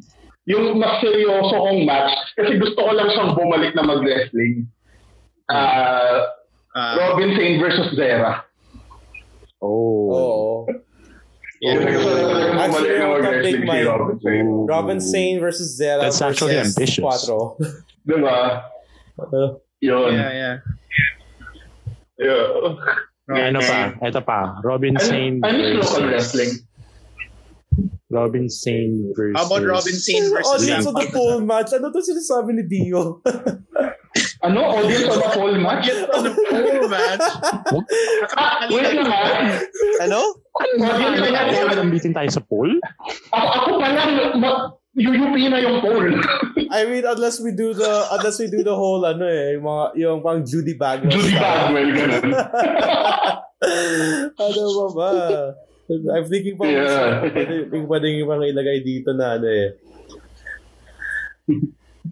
[0.47, 4.68] yung mas seryoso kong match, kasi gusto ko lang siyang bumalik na mag-wrestling.
[5.49, 6.39] Ah,
[6.76, 8.45] Ah, Robin Sane versus Zera.
[9.60, 10.14] Oh.
[10.14, 10.49] Oo.
[10.69, 10.89] Yung
[11.60, 13.88] Actually, yung big mind.
[14.69, 15.11] Robin Sane.
[15.11, 17.03] Sane versus Zera That's actually versus ambitious.
[17.03, 17.57] Quattro.
[18.07, 18.64] Diba?
[19.19, 20.14] Uh, Yun.
[20.15, 20.56] yeah, yeah.
[22.18, 23.48] Yeah.
[23.52, 23.94] Ano pa?
[23.99, 24.60] Ito pa.
[24.64, 26.11] Robin Sane I miss local versus...
[26.11, 26.52] wrestling.
[28.10, 29.36] Robin Sane versus...
[29.38, 31.76] How about Robin Sane versus Sam of the poll match.
[31.76, 33.22] Ano to sinasabi ni Dio?
[34.40, 34.72] Ano?
[34.72, 35.91] Audience on a full match?
[35.91, 37.20] Ano po, man?
[38.40, 39.20] Ah, wait lang ha.
[40.07, 40.20] Ano?
[40.56, 42.72] Audience on a full Lambitin tayo sa poll?
[43.36, 44.10] Ako, ako pa lang,
[44.40, 46.07] ma- UUP na yung poll.
[46.72, 49.86] I mean, unless we do the unless we do the whole ano eh, yung mga
[49.95, 51.14] yung pang Judy Bagwell.
[51.14, 52.30] Judy Bagwell, ganun.
[54.44, 55.10] ano ba ba?
[55.90, 57.26] I'm thinking pa Yeah.
[57.26, 59.70] pwede, pwede, pwede yung mga ilagay dito na ano eh.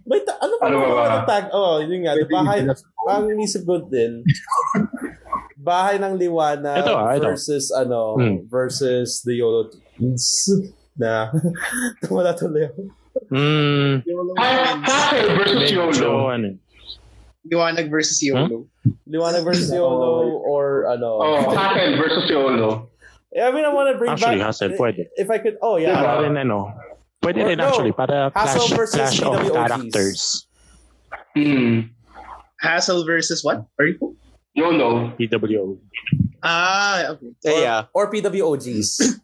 [0.06, 1.46] May ta- ano pa Ano ba ba tag?
[1.50, 2.14] Oh, yun nga.
[2.14, 2.60] Pwede bahay,
[3.08, 4.22] ang inisip ko din.
[5.58, 7.26] bahay ng liwanag Ito, ah, ito.
[7.26, 8.38] versus ano, Hmm.
[8.46, 10.48] versus the YOLO Twins
[10.96, 11.32] na
[12.10, 12.82] wala tuloy ako.
[13.28, 14.06] Hmm.
[14.38, 16.30] Ha- Hassel versus Medyo YOLO.
[16.30, 16.48] ano.
[17.44, 18.68] Liwanag versus YOLO.
[19.06, 20.12] Liwanag versus YOLO
[20.44, 21.10] or ano.
[21.18, 22.92] Oh, Hassel versus YOLO.
[23.34, 24.50] I mean, I want to bring Actually, back.
[24.50, 25.12] Hassel, pwede.
[25.14, 26.00] If I could, oh yeah.
[26.20, 26.72] Rin ano.
[27.22, 27.68] Pwede rin No.
[27.68, 27.92] actually.
[27.92, 29.54] Para Hassel clash, versus clash of PWOGs.
[29.54, 30.22] characters.
[31.36, 31.92] Hmm.
[32.62, 33.66] Hassel versus what?
[33.78, 33.98] Sorry?
[34.58, 35.14] YOLO.
[35.20, 35.78] PWO.
[36.42, 37.30] Ah, okay.
[37.46, 37.86] Eh, yeah.
[37.94, 39.22] Or PWOGs.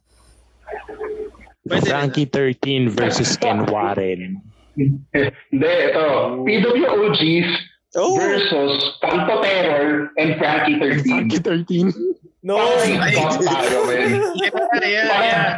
[1.68, 1.88] Pwede.
[1.88, 4.42] Frankie 13 versus Ken Warren.
[4.76, 6.06] Hindi, ito.
[6.44, 7.50] PWOGs
[7.96, 8.18] Oh.
[8.18, 8.74] versus
[9.06, 11.30] Kanto Terror and Frankie 13.
[11.30, 11.94] Frankie 13.
[12.42, 12.58] no.
[12.58, 14.10] Parang deep cut tayo, man.
[14.82, 15.50] Yeah, yeah, yeah.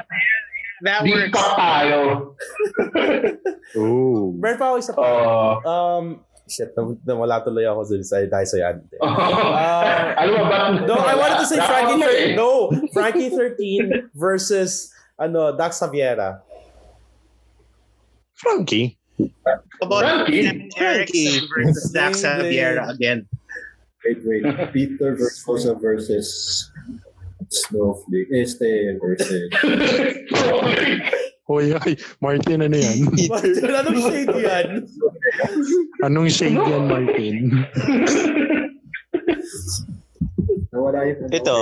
[0.83, 1.31] That Deep works.
[1.31, 1.99] cut tayo.
[3.75, 4.31] Oh.
[4.39, 5.03] Meron pa ako isa pa.
[5.03, 5.53] Oh.
[5.67, 6.05] Um,
[6.47, 6.71] shit,
[7.03, 8.75] nawala tuloy ako dun sa dahil sa yan.
[9.03, 10.59] Uh, ano ba ba?
[10.87, 12.31] no, I wanted to say Frankie Nakakatawa eh.
[12.31, 12.39] 13.
[12.39, 12.51] No,
[12.95, 16.39] Frankie 13 versus ano, Dax Xaviera.
[18.35, 18.95] Frankie.
[19.81, 20.69] About Frankie?
[20.75, 23.27] Frankie versus Dax Same Vieira again?
[24.03, 24.43] Wait, wait.
[24.71, 26.69] Peter Versosa versus
[27.49, 28.29] Snowflake.
[28.31, 29.49] Este versus...
[31.45, 31.93] Hoy, ay,
[32.25, 33.05] Martin, ano yan?
[33.29, 34.67] Martin, anong shade yan?
[36.01, 37.35] Anong shade yan, Martin?
[40.73, 41.29] Nawala yung...
[41.29, 41.57] Ito.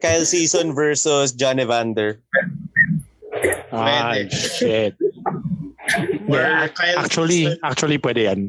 [0.00, 2.20] Kyle Season versus John Evander.
[3.68, 4.32] Pwede.
[4.32, 4.94] shit.
[6.28, 8.40] Yeah, Kyle actually, Season- actually, pwede yan.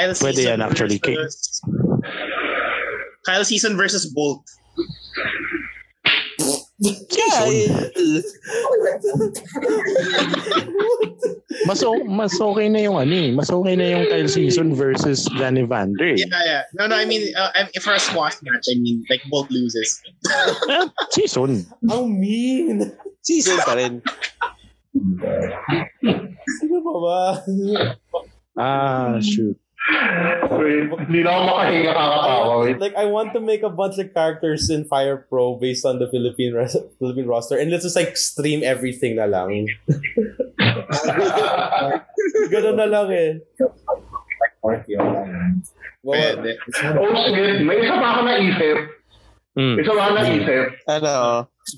[0.00, 0.96] Kyle pwede Season yan, actually.
[0.96, 1.60] versus-
[3.28, 4.40] Kyle Season versus Bolt.
[11.68, 13.28] Mas, o- mas okay na yung ano eh.
[13.36, 16.16] Mas okay na yung Kyle Season versus Danny Vander.
[16.16, 16.16] eh.
[16.16, 16.62] Yeah, yeah.
[16.72, 20.00] No, no, I mean, uh, I- for a squash match, I mean, like, Bolt loses.
[20.72, 21.68] Eh, season.
[21.90, 22.88] Ang mean.
[23.20, 24.00] Season pa rin.
[26.56, 27.20] Sino pa ba?
[28.56, 29.52] Ah, shoot.
[30.50, 32.52] Wait, Hindi na ako makahinga kakatawa.
[32.64, 32.78] Wait.
[32.78, 36.08] like I want to make a bunch of characters in Fire Pro based on the
[36.10, 39.66] Philippine res- Philippine roster and let's just like stream everything na lang.
[42.52, 43.30] Ganun na lang eh.
[44.60, 45.62] Party online.
[46.02, 46.36] Well,
[46.96, 47.60] Oh, shit.
[47.64, 48.78] May isa pa ako naisip.
[49.56, 49.76] Mm.
[49.80, 50.66] Isa pa ako naisip.
[50.88, 51.14] Ano?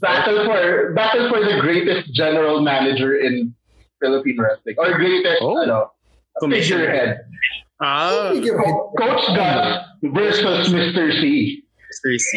[0.01, 0.63] battle for
[0.97, 3.53] battle for the greatest general manager in
[4.01, 5.61] Philippine wrestling or greatest Oh.
[5.61, 5.93] ano,
[6.41, 7.29] figurehead.
[7.83, 9.59] Ah, Co- Coach Gus
[10.05, 11.07] versus Mr.
[11.13, 11.23] C.
[11.67, 12.13] Mr.
[12.15, 12.31] C.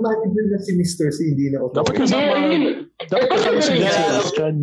[0.00, 1.12] Manager na si Mr.
[1.12, 2.00] C, hindi na Dapat authority.
[2.00, 2.34] kasama,
[3.04, 3.74] dapat kasama si.
[3.76, 4.56] Sebastian.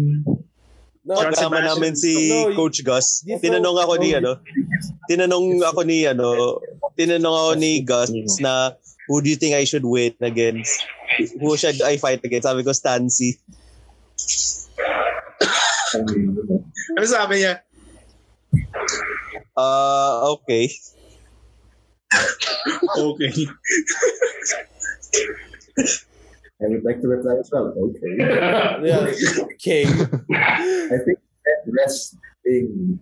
[1.08, 3.22] No, Kasama namin si No, Coach Gus.
[3.24, 4.42] Tinanong ako ni ano,
[5.06, 6.60] tinanong ako ni ano,
[6.94, 8.12] tinanong ako ni Gus
[8.42, 8.74] na
[9.08, 10.74] who do you think I should win against?
[11.40, 12.44] Who should I fight against?
[12.44, 13.40] Sabi ko Stancy.
[16.92, 17.64] Ano sabi niya?
[19.58, 20.70] Ah, okay.
[22.98, 23.48] Okay.
[26.62, 27.74] I would like to reply as well.
[27.76, 28.18] Okay.
[28.88, 29.12] yeah,
[29.60, 29.88] King.
[30.34, 33.00] I think that wrestling,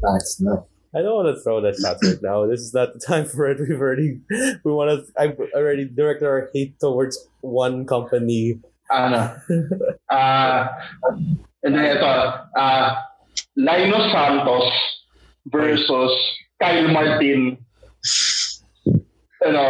[0.00, 0.66] that's not.
[0.94, 2.46] I don't want to throw that shot right now.
[2.46, 3.58] This is not the time for it.
[3.60, 4.20] We've already,
[4.64, 5.12] we want to.
[5.20, 8.60] I've already directed our hate towards one company.
[8.90, 9.34] ano,
[10.10, 10.70] ah,
[11.62, 12.10] and then ito,
[12.54, 13.02] ah,
[13.58, 14.70] Linus Santos
[15.48, 16.12] versus
[16.58, 17.56] Kyle Martin.
[19.44, 19.62] Ano,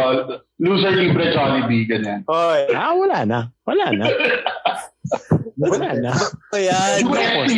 [0.57, 2.23] loser libre Johnny B, ganyan.
[2.25, 3.39] Oy, Ah, wala na.
[3.67, 4.05] Wala na.
[5.57, 6.13] Wala na.
[6.53, 7.01] ayan.
[7.01, 7.55] UFC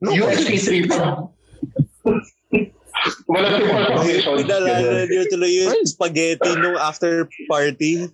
[0.00, 0.16] 3.
[0.16, 0.48] UFC
[0.88, 1.28] 3 pa.
[3.28, 4.34] Wala simple position.
[4.40, 8.08] Pinalanan niyo tuloy yung spaghetti nung after party.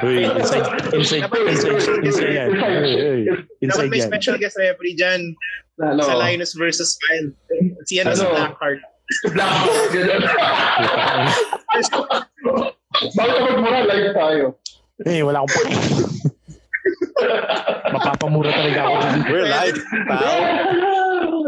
[0.00, 0.64] Uy, inside,
[0.96, 2.48] inside, inside, inside yan.
[2.56, 5.36] Dapat inside may special guest referee dyan.
[5.76, 7.28] Ano, Sa Linus versus Kyle.
[7.84, 8.32] Si ano, Ano?
[8.32, 8.80] Blackheart.
[9.36, 9.52] Black.
[9.92, 10.20] ganyan.
[12.98, 14.44] Bakit ako magmura live tayo?
[15.04, 15.72] Eh, wala akong pake.
[17.92, 19.18] Mapapamura talaga ako dyan.
[19.28, 19.78] We're live,
[20.08, 20.36] pal.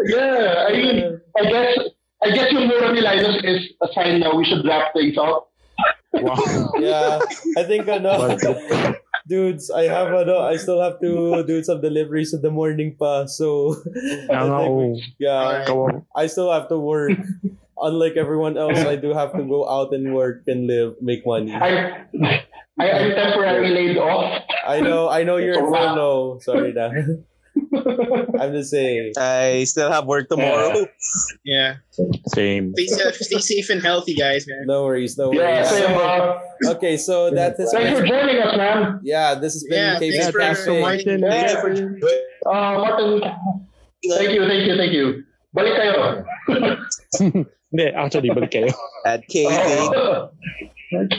[0.09, 0.97] yeah, I mean,
[1.37, 1.73] I guess,
[2.21, 5.50] I guess yung mura ni Linus is a sign na we should wrap things up.
[6.13, 6.73] Wow.
[6.79, 7.23] Yeah,
[7.57, 8.35] I think ano,
[9.31, 9.71] dudes.
[9.71, 13.27] I have ano, I still have to do some deliveries in the morning pa.
[13.27, 13.79] So,
[14.27, 15.01] Kaya I think oh.
[15.23, 15.71] yeah,
[16.17, 17.15] I still have to work.
[17.81, 21.57] Unlike everyone else, I do have to go out and work and live, make money.
[21.57, 22.45] I, I,
[22.77, 24.45] I'm temporarily laid off.
[24.69, 26.45] I know, I know you're in furlough.
[26.45, 26.93] Sorry na.
[28.41, 29.13] I'm just saying.
[29.17, 30.87] I still have work tomorrow.
[31.45, 31.77] Yeah.
[32.35, 32.75] Same.
[32.75, 34.67] Stay safe, stay safe and healthy, guys, man.
[34.67, 35.69] No worries, no Yeah, worries.
[35.71, 36.41] same, bro.
[36.75, 39.01] Okay, so that is Thanks for joining us, man.
[39.03, 39.35] yeah.
[39.35, 40.81] This has been Yeah, KV thanks for Cafe.
[40.81, 41.21] Martin.
[41.23, 45.07] Thank you for Uh, Martin, thank you, thank you, thank you.
[45.55, 46.25] Balik kayo.
[47.71, 48.71] Hindi, actually, balik kayo.
[49.07, 49.51] at KV.
[49.95, 50.31] Oh.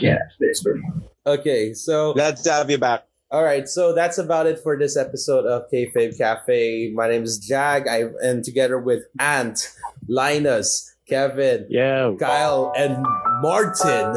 [0.00, 0.76] yeah, thanks, bro.
[1.24, 3.06] Okay, so Glad to have you back.
[3.32, 6.92] All right, so that's about it for this episode of Kayfabe Cafe.
[6.94, 9.70] My name is Jag, I and together with Ant,
[10.06, 12.12] Linus, Kevin, Yeah.
[12.20, 13.02] Kyle, and
[13.40, 14.12] Martin.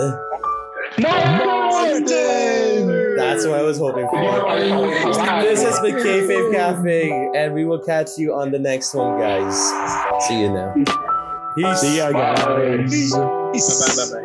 [1.00, 2.88] Martin!
[3.16, 4.22] That's what I was hoping for.
[5.44, 9.56] This has been Kayfabe Cafe, and we will catch you on the next one, guys.
[10.28, 10.74] See you now.
[11.56, 11.80] Peace.
[11.80, 12.44] See ya, guys.
[12.44, 14.25] Bye-bye, bye-bye.